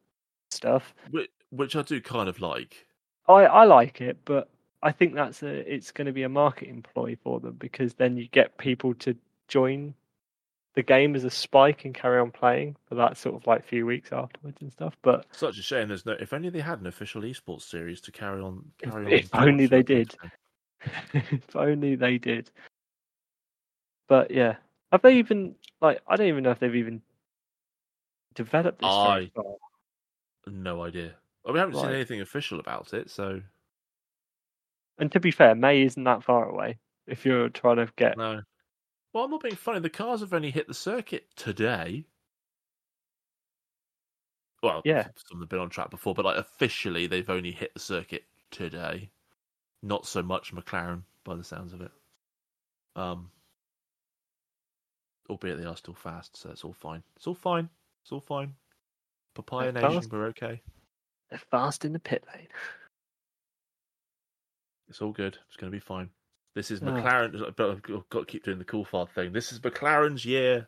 stuff. 0.52 0.94
which, 1.12 1.30
which 1.50 1.76
I 1.76 1.82
do 1.82 2.02
kind 2.02 2.30
of 2.30 2.40
like. 2.40 2.86
I, 3.28 3.44
I 3.46 3.64
like 3.66 4.02
it, 4.02 4.18
but 4.26 4.50
I 4.82 4.92
think 4.92 5.16
that's 5.16 5.44
a 5.44 5.48
it's 5.74 5.92
going 5.92 6.08
to 6.08 6.12
be 6.14 6.24
a 6.24 6.30
marketing 6.30 6.84
ploy 6.94 7.18
for 7.24 7.40
them 7.40 7.56
because 7.58 7.94
then 7.94 8.18
you 8.18 8.28
get 8.28 8.58
people 8.58 8.94
to 8.96 9.16
join 9.48 9.94
the 10.76 10.84
game 10.84 11.16
as 11.16 11.24
a 11.24 11.30
spike 11.30 11.86
and 11.86 11.94
carry 11.94 12.20
on 12.20 12.32
playing 12.32 12.76
for 12.90 12.96
that 12.96 13.16
sort 13.16 13.36
of 13.36 13.46
like 13.46 13.64
few 13.66 13.86
weeks 13.86 14.12
afterwards 14.12 14.58
and 14.62 14.72
stuff. 14.72 14.96
But 15.04 15.26
Such 15.32 15.58
a 15.58 15.62
shame. 15.62 15.88
There's 15.88 16.06
no. 16.06 16.14
If 16.20 16.34
only 16.34 16.50
they 16.50 16.60
had 16.60 16.82
an 16.82 16.88
official 16.88 17.22
esports 17.22 17.62
series 17.62 18.02
to 18.02 18.12
carry 18.12 18.42
on. 18.42 18.66
If- 18.82 18.94
on. 18.94 19.08
if 19.08 19.30
only 19.34 19.68
they 19.68 19.84
did. 19.84 20.16
If 21.14 21.56
only 21.56 21.96
they 21.96 22.18
did. 22.18 22.52
But 24.10 24.32
yeah, 24.32 24.58
have 24.92 25.02
they 25.02 25.18
even 25.18 25.56
like? 25.80 26.02
I 26.08 26.18
don't 26.18 26.28
even 26.28 26.44
know 26.44 26.52
if 26.52 26.60
they've 26.60 26.76
even 26.76 27.02
developed 28.34 28.80
this. 28.80 28.88
I- 28.90 29.32
far. 29.36 29.44
No 30.48 30.84
idea. 30.84 31.16
We 31.46 31.58
haven't 31.60 31.76
seen 31.76 31.90
anything 31.92 32.22
official 32.22 32.60
about 32.60 32.94
it, 32.94 33.10
so 33.10 33.42
And 34.98 35.12
to 35.12 35.20
be 35.20 35.32
fair, 35.32 35.56
May 35.56 35.82
isn't 35.84 36.04
that 36.04 36.24
far 36.24 36.48
away. 36.50 36.78
If 37.08 37.26
you're 37.26 37.50
trying 37.50 37.78
to 37.78 37.92
get 37.96 38.18
no. 38.18 38.42
Well, 39.14 39.26
I'm 39.26 39.32
not 39.32 39.44
being 39.44 39.56
funny. 39.56 39.80
The 39.80 39.90
cars 39.90 40.22
have 40.22 40.34
only 40.34 40.52
hit 40.52 40.68
the 40.68 40.74
circuit 40.74 41.28
today. 41.36 42.06
Well, 44.62 44.82
Yeah. 44.86 45.10
some 45.18 45.40
have 45.42 45.50
been 45.50 45.60
on 45.60 45.70
track 45.70 45.90
before, 45.90 46.14
but 46.14 46.26
like 46.26 46.38
officially, 46.38 47.06
they've 47.08 47.30
only 47.30 47.52
hit 47.52 47.74
the 47.74 47.80
circuit 47.80 48.26
today. 48.50 49.12
Not 49.82 50.06
so 50.06 50.24
much 50.24 50.54
McLaren, 50.54 51.04
by 51.26 51.36
the 51.36 51.44
sounds 51.44 51.74
of 51.74 51.82
it. 51.82 51.92
Um, 52.96 53.30
albeit 55.30 55.58
they 55.58 55.66
are 55.66 55.76
still 55.76 55.94
fast, 55.94 56.38
so 56.38 56.50
it's 56.52 56.64
all 56.64 56.74
fine. 56.74 57.04
It's 57.18 57.28
all 57.28 57.36
fine. 57.36 57.70
It's 58.04 58.12
all 58.12 58.22
fine. 58.22 58.54
Papaya 59.36 59.72
They're 59.72 59.82
Nation, 59.82 60.02
fast. 60.02 60.12
we're 60.12 60.26
okay. 60.28 60.62
they're 61.30 61.40
fast 61.52 61.86
in 61.86 61.94
the 61.94 62.00
pit 62.00 62.24
lane. 62.36 62.48
It's 64.90 65.02
all 65.02 65.12
good. 65.12 65.38
It's 65.48 65.56
going 65.58 65.72
to 65.72 65.76
be 65.76 65.80
fine. 65.80 66.10
This 66.56 66.70
is 66.70 66.82
Ah. 66.82 66.86
McLaren. 66.86 67.56
But 67.56 67.70
I've 67.72 67.82
got 68.10 68.20
to 68.20 68.26
keep 68.26 68.44
doing 68.44 68.60
the 68.60 68.66
cool 68.66 68.86
fart 68.86 69.10
thing. 69.16 69.34
This 69.34 69.52
is 69.52 69.60
McLaren's 69.60 70.24
year. 70.26 70.68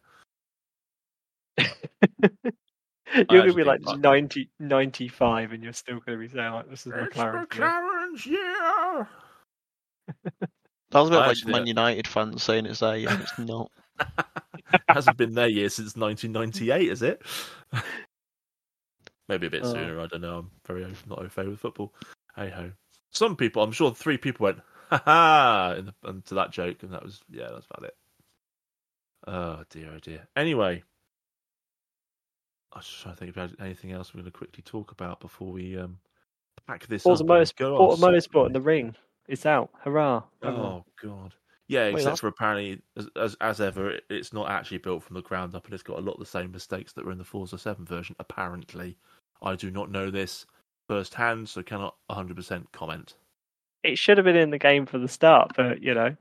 you're 1.59 3.25
going 3.29 3.47
to 3.47 3.53
be 3.53 3.63
like 3.63 3.83
think- 3.83 3.99
90, 3.99 4.49
95 4.59 5.51
and 5.51 5.63
you're 5.63 5.73
still 5.73 5.99
going 5.99 6.17
to 6.17 6.21
be 6.21 6.27
saying 6.27 6.53
like 6.53 6.69
this 6.69 6.88
is 6.88 6.93
It's 6.95 7.15
McLaren. 7.15 7.47
McLaren's 7.47 8.25
year. 8.25 9.07
That 10.91 10.99
was 11.01 11.09
a 11.09 11.13
bit 11.13 11.17
I 11.17 11.21
like 11.21 11.29
actually- 11.31 11.51
Man 11.53 11.67
United 11.67 12.07
fans 12.07 12.41
saying 12.43 12.67
it's 12.67 12.79
there, 12.79 12.95
yeah, 12.95 13.19
it's 13.19 13.38
not. 13.39 13.69
Hasn't 14.89 15.18
been 15.18 15.34
their 15.34 15.48
year 15.48 15.70
since 15.70 15.96
1998, 15.96 16.89
is 16.91 17.02
it? 17.02 17.22
Maybe 19.28 19.48
a 19.48 19.50
bit 19.50 19.64
Oh. 19.64 19.74
sooner. 19.74 20.00
I 20.00 20.08
don't 20.08 20.22
know. 20.22 20.39
I'm 20.39 20.52
very 20.66 20.86
not 21.08 21.20
au 21.20 21.30
fait 21.30 21.48
with 21.48 21.60
football. 21.60 21.93
Hey 22.36 22.50
ho. 22.50 22.72
Some 23.12 23.36
people, 23.36 23.64
I'm 23.64 23.72
sure, 23.72 23.93
three 23.93 24.18
people 24.18 24.43
went 24.46 24.60
ha 24.89 25.02
ha 25.06 25.76
in 25.78 25.86
the, 25.86 25.93
into 26.10 26.36
that 26.36 26.52
joke, 26.52 26.84
and 26.84 26.91
that 26.93 27.04
was 27.04 27.22
yeah, 27.30 27.48
that's 27.52 27.66
about 27.72 27.88
it. 27.89 27.96
Oh 29.28 29.64
dear, 29.70 29.91
oh 29.96 30.00
dear. 30.00 30.28
Anyway, 30.36 30.84
I 32.74 32.78
was 32.80 32.86
just 32.86 33.02
trying 33.02 33.16
to 33.16 33.20
think 33.20 33.32
about 33.36 33.52
anything 33.60 33.91
else 33.93 34.14
we're 34.14 34.22
going 34.22 34.32
to 34.32 34.38
quickly 34.38 34.62
talk 34.64 34.91
about 34.91 35.20
before 35.22 35.52
we 35.52 35.78
um 35.78 35.98
pack 36.68 36.86
this 36.88 37.04
Forza 37.04 37.24
up. 37.24 37.30
and 37.30 37.39
Motorsport, 37.39 37.56
go 37.58 37.78
Forza 37.78 38.06
on 38.06 38.14
Motorsport 38.14 38.46
and 38.48 38.56
the 38.56 38.62
ring. 38.62 38.96
It's 39.28 39.46
out. 39.46 39.72
Hurrah. 39.84 40.24
Oh 40.43 40.84
god. 41.02 41.34
Yeah, 41.68 41.86
Wait, 41.86 41.93
except 41.95 42.03
that's- 42.03 42.20
for 42.20 42.28
apparently, 42.28 42.82
as, 42.95 43.07
as 43.16 43.36
as 43.41 43.59
ever, 43.61 43.89
it, 43.91 44.03
it's 44.09 44.34
not 44.34 44.49
actually 44.49 44.78
built 44.78 45.01
from 45.03 45.16
the 45.16 45.22
ground 45.24 45.55
up, 45.55 45.66
and 45.66 45.74
it's 45.74 45.82
got 45.84 45.97
a 45.97 46.01
lot 46.01 46.13
of 46.13 46.20
the 46.20 46.26
same 46.26 46.51
mistakes 46.51 46.93
that 46.93 47.05
were 47.05 47.11
in 47.11 47.18
the 47.18 47.24
Forza 47.24 47.57
Seven 47.57 47.86
version. 47.86 48.16
Apparently, 48.20 48.97
I 49.41 49.55
do 49.55 49.72
not 49.72 49.89
know 49.89 50.11
this 50.11 50.45
firsthand, 50.88 51.49
so 51.49 51.63
cannot 51.63 51.95
100% 52.11 52.72
comment. 52.72 53.16
It 53.84 53.97
should 53.97 54.18
have 54.18 54.26
been 54.26 54.36
in 54.36 54.51
the 54.51 54.59
game 54.59 54.86
for 54.86 54.99
the 54.99 55.07
start, 55.07 55.53
but 55.57 55.82
you 55.82 55.93
know. 55.95 56.16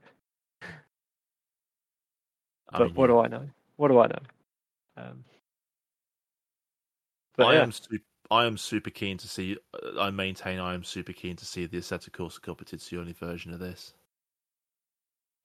I 2.71 2.79
But 2.79 2.85
mean, 2.87 2.95
what 2.95 3.03
yeah. 3.03 3.07
do 3.07 3.19
I 3.19 3.27
know? 3.27 3.49
What 3.77 3.87
do 3.89 3.99
I 3.99 4.07
know? 4.07 4.19
Um, 4.97 5.23
but 7.37 7.47
I 7.47 7.53
yeah, 7.53 7.61
am 7.63 7.71
su- 7.71 7.99
I 8.31 8.45
am 8.45 8.57
super 8.57 8.89
keen 8.89 9.17
to 9.17 9.27
see. 9.27 9.57
uh, 9.73 9.99
I 9.99 10.09
maintain 10.09 10.59
I 10.59 10.73
am 10.73 10.83
super 10.83 11.13
keen 11.13 11.35
to 11.35 11.45
see 11.45 11.65
the 11.67 11.77
Assetto 11.77 12.09
Corsa 12.09 12.39
Competizione 12.39 13.15
version 13.15 13.53
of 13.53 13.59
this. 13.59 13.93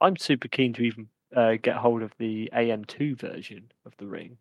I'm 0.00 0.16
super 0.16 0.48
keen 0.48 0.72
to 0.74 0.82
even 0.82 1.08
uh, 1.34 1.54
get 1.62 1.76
hold 1.76 2.02
of 2.02 2.12
the 2.18 2.50
AM2 2.54 3.18
version 3.18 3.70
of 3.84 3.96
the 3.98 4.06
ring. 4.06 4.38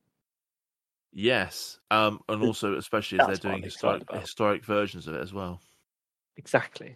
Yes, 1.12 1.80
um, 1.90 2.22
and 2.30 2.44
also 2.44 2.78
especially 2.78 3.20
as 3.20 3.28
they're 3.28 3.52
doing 3.52 3.64
historic 3.64 4.04
historic 4.14 4.64
versions 4.64 5.08
of 5.08 5.16
it 5.16 5.22
as 5.22 5.34
well. 5.34 5.60
Exactly. 6.38 6.96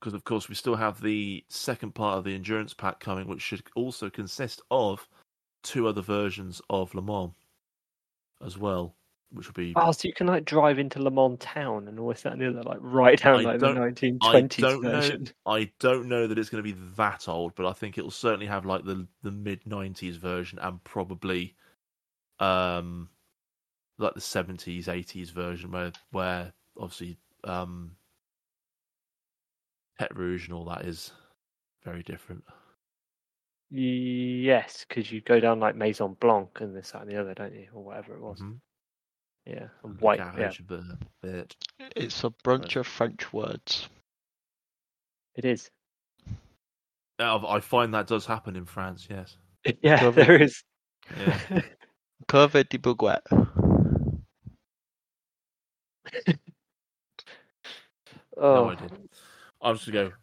Because 0.00 0.14
of 0.14 0.24
course 0.24 0.48
we 0.48 0.54
still 0.54 0.76
have 0.76 1.00
the 1.00 1.44
second 1.48 1.94
part 1.94 2.18
of 2.18 2.24
the 2.24 2.34
endurance 2.34 2.72
pack 2.72 2.98
coming, 3.00 3.28
which 3.28 3.42
should 3.42 3.62
also 3.74 4.08
consist 4.08 4.62
of 4.70 5.06
two 5.62 5.86
other 5.86 6.02
versions 6.02 6.62
of 6.70 6.94
Le 6.94 7.02
Mans 7.02 7.32
as 8.44 8.56
well, 8.56 8.94
which 9.32 9.46
will 9.46 9.52
be. 9.54 9.72
Oh, 9.76 9.92
so 9.92 10.08
you 10.08 10.14
can 10.14 10.26
like 10.26 10.44
drive 10.44 10.78
into 10.78 11.02
Le 11.02 11.10
Mans 11.10 11.38
town 11.38 11.88
and 11.88 11.98
all 12.00 12.08
this 12.08 12.22
that 12.22 12.32
and 12.32 12.40
the 12.42 12.48
other, 12.48 12.62
like 12.62 12.78
right 12.80 13.18
down 13.18 13.40
I 13.40 13.42
like 13.42 13.60
the 13.60 13.66
don't- 13.74 13.78
I 13.78 13.80
1920s 13.90 14.56
don't 14.56 14.82
know. 14.82 14.90
version. 14.90 15.28
I 15.46 15.70
don't 15.78 16.08
know 16.08 16.26
that 16.26 16.38
it's 16.38 16.48
going 16.48 16.64
to 16.64 16.72
be 16.74 16.78
that 16.96 17.28
old, 17.28 17.54
but 17.54 17.66
I 17.66 17.72
think 17.72 17.98
it 17.98 18.02
will 18.02 18.10
certainly 18.10 18.46
have 18.46 18.64
like 18.64 18.84
the 18.84 19.06
the 19.22 19.30
mid 19.30 19.64
'90s 19.64 20.16
version 20.16 20.58
and 20.60 20.82
probably, 20.84 21.54
um, 22.40 23.10
like 23.98 24.14
the 24.14 24.20
'70s, 24.20 24.86
'80s 24.86 25.30
version 25.30 25.70
where 25.72 25.92
where 26.10 26.52
obviously 26.78 27.18
um, 27.44 27.92
Tertre 30.00 30.16
Rouge 30.16 30.46
and 30.46 30.54
all 30.54 30.64
that 30.66 30.84
is 30.86 31.12
very 31.84 32.02
different. 32.02 32.44
Yes, 33.70 34.86
because 34.88 35.12
you 35.12 35.20
go 35.20 35.40
down 35.40 35.60
like 35.60 35.76
Maison 35.76 36.14
Blanc 36.14 36.48
and 36.60 36.74
this 36.74 36.92
that 36.92 37.02
and 37.02 37.10
the 37.10 37.20
other, 37.20 37.34
don't 37.34 37.54
you, 37.54 37.68
or 37.74 37.84
whatever 37.84 38.14
it 38.14 38.20
was. 38.20 38.40
Mhm. 38.40 38.60
Yeah, 39.48 39.68
white. 40.00 40.18
Yeah, 40.18 40.50
bit- 40.66 40.82
bit. 41.22 41.56
It's 41.96 42.22
a 42.22 42.30
bunch 42.44 42.76
of 42.76 42.86
French 42.86 43.32
words. 43.32 43.88
it 45.34 45.46
is. 45.46 45.70
I 47.18 47.60
find 47.60 47.94
that 47.94 48.06
does 48.06 48.26
happen 48.26 48.56
in 48.56 48.66
France. 48.66 49.08
Yes. 49.10 49.38
Yeah, 49.82 50.04
Lovely. 50.04 50.22
there 50.22 50.40
is. 50.42 50.62
Yeah. 51.18 51.60
Curve 52.28 52.68
de 52.68 52.78
Bouguet. 52.78 53.20
oh, 58.36 58.54
No 58.54 58.70
idea. 58.70 58.88
I'm 59.60 59.74
just 59.76 59.90
gonna 59.90 60.10
go. 60.10 60.14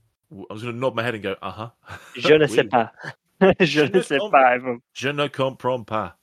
I'm 0.49 0.55
just 0.55 0.65
gonna 0.65 0.77
nod 0.77 0.95
my 0.95 1.03
head 1.03 1.15
and 1.15 1.23
go, 1.23 1.35
uh 1.41 1.51
huh. 1.51 1.69
je 2.15 2.37
ne 2.37 2.47
sais 2.47 2.63
pas. 2.63 2.91
je 3.59 3.81
ne 3.81 4.01
sais 4.01 4.19
pas. 4.31 4.57
Je 4.93 5.09
ne 5.09 5.27
comprends 5.27 5.83
pas. 5.83 6.15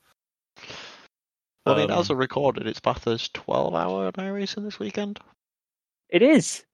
I 1.65 1.77
mean, 1.77 1.91
as 1.91 2.11
Um, 2.11 2.17
a 2.17 2.19
recorded, 2.19 2.67
it's 2.67 2.81
Bathurst 2.81 3.35
12 3.35 3.75
hour 3.75 4.11
day 4.11 4.29
racing 4.31 4.65
this 4.65 4.79
weekend. 4.79 5.21
It 6.09 6.23
is. 6.23 6.65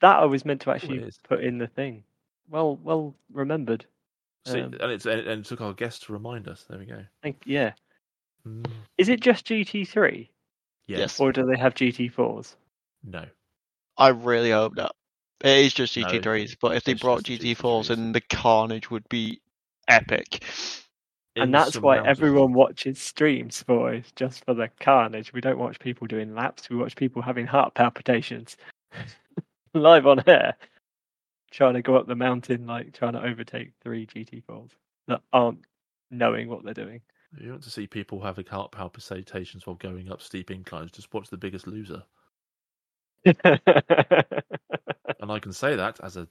That 0.00 0.16
I 0.18 0.24
was 0.24 0.44
meant 0.44 0.60
to 0.62 0.70
Oh, 0.70 0.74
actually 0.74 0.98
is. 0.98 1.18
put 1.22 1.42
in 1.44 1.58
the 1.58 1.68
thing. 1.68 2.04
Well, 2.48 2.76
well 2.76 3.14
remembered. 3.32 3.86
See, 4.46 4.60
Um, 4.60 4.74
and 4.80 4.92
it's 4.92 5.06
and 5.06 5.20
it, 5.20 5.44
took 5.44 5.60
our 5.60 5.72
guest 5.72 6.02
to 6.04 6.12
remind 6.12 6.48
us. 6.48 6.64
There 6.68 6.78
we 6.78 6.84
go. 6.84 7.02
Thank, 7.22 7.42
yeah. 7.46 7.72
Mm, 8.46 8.66
Is 8.98 9.08
it 9.08 9.20
just 9.20 9.46
GT3, 9.46 10.28
yes. 10.86 10.98
Yes. 10.98 11.20
or 11.20 11.32
do 11.32 11.46
they 11.46 11.56
have 11.58 11.74
GT4s? 11.74 12.56
No. 13.04 13.24
I 13.96 14.08
really 14.08 14.50
hope 14.50 14.74
not. 14.76 14.94
It 15.42 15.58
is 15.64 15.72
just 15.72 15.94
GT3s, 15.94 16.56
but 16.60 16.76
if 16.76 16.84
they 16.84 16.94
brought 16.94 17.22
GT4s, 17.22 17.86
GT3s. 17.86 17.88
then 17.88 18.12
the 18.12 18.20
carnage 18.20 18.90
would 18.90 19.08
be 19.08 19.40
epic. 19.88 20.42
And 21.36 21.52
that's 21.54 21.78
why 21.78 22.04
everyone 22.06 22.52
watches 22.52 23.00
streams 23.00 23.62
for 23.62 23.94
is 23.94 24.12
just 24.16 24.44
for 24.44 24.54
the 24.54 24.68
carnage. 24.80 25.32
We 25.32 25.40
don't 25.40 25.58
watch 25.58 25.78
people 25.78 26.06
doing 26.06 26.34
laps. 26.34 26.68
We 26.70 26.76
watch 26.76 26.96
people 26.96 27.22
having 27.22 27.46
heart 27.46 27.74
palpitations 27.74 28.56
live 29.74 30.06
on 30.06 30.22
air, 30.26 30.56
trying 31.50 31.74
to 31.74 31.82
go 31.82 31.96
up 31.96 32.06
the 32.06 32.14
mountain, 32.14 32.66
like 32.66 32.92
trying 32.92 33.14
to 33.14 33.24
overtake 33.24 33.72
three 33.82 34.06
GT4s 34.06 34.70
that 35.08 35.20
aren't 35.32 35.60
knowing 36.10 36.48
what 36.48 36.64
they're 36.64 36.74
doing. 36.74 37.00
You 37.40 37.50
want 37.50 37.62
to 37.64 37.70
see 37.70 37.86
people 37.86 38.20
having 38.20 38.46
heart 38.46 38.70
palpitations 38.70 39.66
while 39.66 39.76
going 39.76 40.10
up 40.12 40.22
steep 40.22 40.52
inclines? 40.52 40.92
Just 40.92 41.12
watch 41.12 41.28
The 41.30 41.36
Biggest 41.36 41.66
Loser, 41.66 42.04
and 43.24 43.42
I 45.28 45.38
can 45.38 45.52
say 45.52 45.74
that 45.76 45.98
as 46.02 46.16
a 46.16 46.28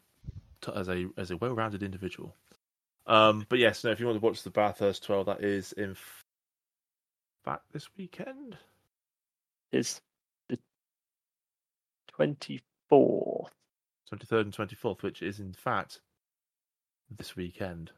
as 0.74 0.88
a 0.90 1.08
as 1.18 1.32
a 1.32 1.38
well-rounded 1.38 1.84
individual. 1.84 2.36
Um, 3.06 3.46
but 3.50 3.60
yes, 3.60 3.84
no. 3.84 3.92
If 3.92 4.00
you 4.00 4.06
want 4.06 4.20
to 4.20 4.26
watch 4.26 4.44
the 4.44 4.50
Bathurst 4.50 5.04
12, 5.04 5.26
that 5.26 5.44
is 5.44 5.74
in 5.74 5.96
fact 7.44 7.64
this 7.72 7.88
weekend. 7.98 8.58
is 9.72 10.02
the 10.50 10.58
24th. 12.20 13.50
23rd 14.12 14.42
and 14.42 14.54
24th, 14.54 15.02
which 15.02 15.22
is 15.22 15.40
in 15.40 15.54
fact 15.54 16.00
this 17.18 17.36
weekend. 17.36 17.92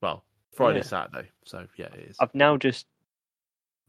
Well, 0.00 0.24
Friday, 0.52 0.78
Yeah. 0.78 0.84
Saturday. 0.84 1.28
So 1.44 1.66
yeah, 1.76 1.86
it 1.86 2.08
is. 2.10 2.16
I've 2.20 2.34
now 2.34 2.56
just 2.56 2.86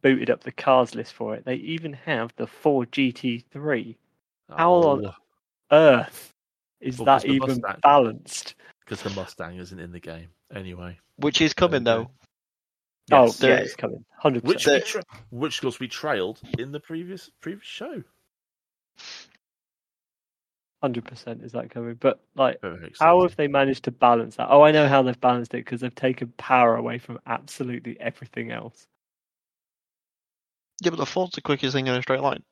booted 0.02 0.30
up 0.30 0.44
the 0.44 0.52
cars 0.52 0.96
list 0.96 1.14
for 1.14 1.36
it. 1.36 1.46
They 1.46 1.56
even 1.56 1.94
have 1.94 2.34
the 2.36 2.48
Ford 2.48 2.92
GT3. 2.92 3.96
how 4.50 4.74
on 4.74 5.06
Oh, 5.06 5.12
Earth 5.72 6.34
is 6.82 6.98
Well, 7.00 7.06
that 7.06 7.26
even 7.26 7.62
balanced? 7.82 8.56
Because 8.86 9.02
the 9.02 9.10
Mustang 9.12 9.58
isn't 9.58 9.80
in 9.80 9.92
the 9.92 10.00
game 10.00 10.30
anyway. 10.54 10.98
Which 11.18 11.42
is 11.42 11.54
coming, 11.54 11.88
Okay. 11.88 11.92
Uh, 11.92 12.04
though. 12.04 12.12
Oh, 13.12 13.26
Yes. 13.26 13.42
yeah, 13.42 13.56
it's 13.56 13.76
coming. 13.76 14.06
100%. 14.24 14.44
Which 14.44 14.66
we 14.66 14.80
tra- 14.82 15.04
which 15.30 15.58
of 15.58 15.62
course 15.62 15.80
we 15.80 15.88
trailed 15.88 16.40
in 16.58 16.72
the 16.72 16.80
previous 16.80 17.30
previous 17.42 17.66
show. 17.68 18.04
100% 20.84 21.44
is 21.44 21.54
that 21.54 21.70
coming. 21.70 21.96
But, 21.96 22.20
like, 22.36 22.60
how 23.00 23.22
have 23.22 23.36
they 23.38 23.48
managed 23.48 23.86
to 23.86 23.92
balance 23.92 24.36
that? 24.36 24.48
Oh, 24.50 24.62
I 24.64 24.72
know 24.72 24.88
how 24.88 25.02
they've 25.02 25.20
balanced 25.20 25.54
it 25.54 25.60
because 25.66 25.82
they've 25.82 25.94
taken 25.96 26.34
power 26.38 26.76
away 26.76 26.98
from 26.98 27.20
absolutely 27.26 28.00
everything 28.00 28.52
else. 28.52 28.86
Yeah, 30.82 30.90
but 30.90 30.98
the 30.98 31.06
Ford's 31.06 31.36
the 31.36 31.42
quickest 31.42 31.74
thing 31.74 31.88
in 31.88 31.94
a 31.96 32.02
straight 32.02 32.20
line. 32.22 32.44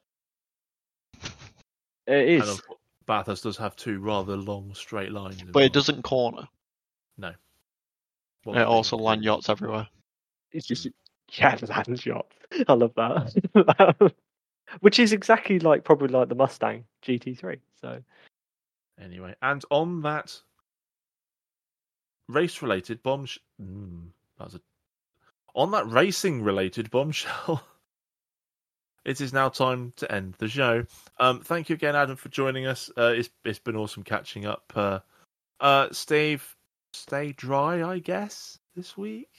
It 2.07 2.29
is. 2.29 2.41
And 2.49 2.59
is. 2.59 2.61
Of- 3.01 3.05
Bathurst 3.07 3.43
does 3.43 3.57
have 3.57 3.75
two 3.75 3.99
rather 3.99 4.35
long 4.35 4.73
straight 4.73 5.11
lines. 5.11 5.43
But 5.43 5.63
it 5.63 5.73
doesn't 5.73 6.03
corner. 6.03 6.47
Well, 8.45 8.55
it 8.55 8.59
they- 8.59 8.65
also 8.65 8.97
land 8.97 9.23
yachts 9.23 9.49
everywhere. 9.49 9.87
It's 10.51 10.67
just 10.67 10.87
yeah, 11.33 11.57
land 11.61 12.05
yachts. 12.05 12.35
I 12.67 12.73
love 12.73 12.93
that. 12.95 14.13
Which 14.79 14.99
is 14.99 15.13
exactly 15.13 15.59
like 15.59 15.83
probably 15.83 16.07
like 16.07 16.29
the 16.29 16.35
Mustang 16.35 16.85
GT3. 17.03 17.59
So 17.79 18.01
Anyway, 18.99 19.35
and 19.41 19.63
on 19.71 20.01
that 20.03 20.39
race-related 22.27 23.01
bombshell, 23.01 23.41
mm, 23.61 24.07
that 24.37 24.45
was 24.45 24.55
a 24.55 24.61
on 25.55 25.71
that 25.71 25.87
racing-related 25.87 26.91
bombshell. 26.91 27.63
It 29.03 29.19
is 29.19 29.33
now 29.33 29.49
time 29.49 29.93
to 29.97 30.11
end 30.11 30.35
the 30.37 30.47
show. 30.47 30.85
Um, 31.19 31.39
thank 31.41 31.69
you 31.69 31.73
again, 31.73 31.95
Adam, 31.95 32.15
for 32.15 32.29
joining 32.29 32.67
us. 32.67 32.91
Uh, 32.95 33.13
it's 33.15 33.29
it's 33.43 33.59
been 33.59 33.75
awesome 33.75 34.03
catching 34.03 34.45
up. 34.45 34.71
Uh, 34.75 34.99
uh, 35.59 35.87
Steve, 35.91 36.55
stay 36.93 37.31
dry, 37.31 37.83
I 37.83 37.99
guess, 37.99 38.59
this 38.75 38.95
week. 38.95 39.29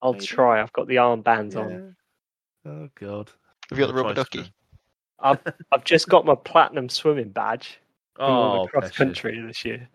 I'll 0.00 0.14
Maybe. 0.14 0.26
try. 0.26 0.62
I've 0.62 0.72
got 0.72 0.86
the 0.88 0.96
armbands 0.96 1.56
on. 1.56 1.96
Oh 2.64 2.88
God. 2.98 3.30
Have 3.68 3.78
you 3.78 3.84
got 3.84 3.92
the 3.94 4.02
rubber 4.02 4.14
ducky? 4.14 4.50
I've 5.18 5.40
I've 5.70 5.84
just 5.84 6.08
got 6.08 6.24
my 6.24 6.34
platinum 6.34 6.88
swimming 6.88 7.28
badge 7.28 7.78
from 8.16 8.30
Oh, 8.30 8.66
cross 8.70 8.90
country 8.90 9.38
this 9.46 9.64
year. 9.64 9.88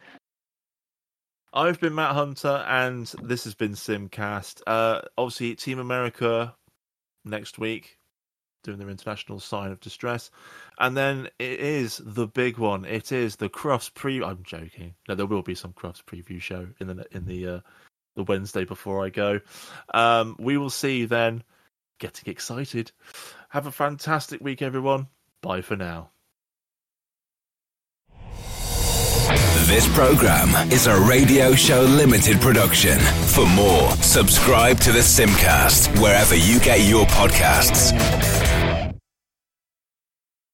I've 1.52 1.80
been 1.80 1.96
Matt 1.96 2.14
Hunter, 2.14 2.64
and 2.68 3.08
this 3.24 3.46
has 3.46 3.56
been 3.56 3.72
Simcast. 3.72 4.62
Uh, 4.68 5.02
obviously, 5.18 5.56
Team 5.56 5.80
America 5.80 6.54
next 7.24 7.58
week 7.58 7.98
doing 8.66 8.80
their 8.80 8.90
international 8.90 9.40
sign 9.40 9.72
of 9.72 9.80
distress, 9.80 10.32
and 10.80 10.98
then 10.98 11.30
it 11.40 11.60
is 11.60 12.02
the 12.04 12.28
big 12.28 12.58
one. 12.58 12.84
It 12.84 13.12
is 13.12 13.38
the 13.38 13.50
Crufts 13.50 13.94
pre. 13.94 14.24
I'm 14.24 14.44
joking. 14.44 14.96
No, 15.08 15.16
there 15.16 15.26
will 15.26 15.42
be 15.42 15.56
some 15.56 15.74
Crufts 15.74 16.04
preview 16.04 16.42
show 16.42 16.68
in 16.80 16.88
the 16.88 17.06
in 17.12 17.26
the 17.26 17.48
uh, 17.48 17.60
the 18.16 18.24
Wednesday 18.24 18.66
before 18.66 19.06
I 19.06 19.10
go. 19.10 19.40
Um, 19.94 20.36
we 20.40 20.58
will 20.58 20.70
see 20.70 21.06
then. 21.06 21.44
Getting 21.98 22.30
excited. 22.30 22.92
Have 23.50 23.68
a 23.68 23.72
fantastic 23.72 24.42
week, 24.42 24.62
everyone. 24.62 25.08
Bye 25.42 25.62
for 25.62 25.78
now. 25.78 26.10
This 29.68 29.88
program 29.96 30.72
is 30.72 30.86
a 30.86 30.96
Radio 31.02 31.56
Show 31.56 31.82
Limited 31.82 32.40
production. 32.40 33.00
For 33.00 33.48
more, 33.48 33.90
subscribe 33.94 34.80
to 34.82 34.92
the 34.92 35.00
Simcast 35.00 36.00
wherever 36.00 36.36
you 36.36 36.60
get 36.60 36.88
your 36.88 37.08
podcasts. 37.08 38.45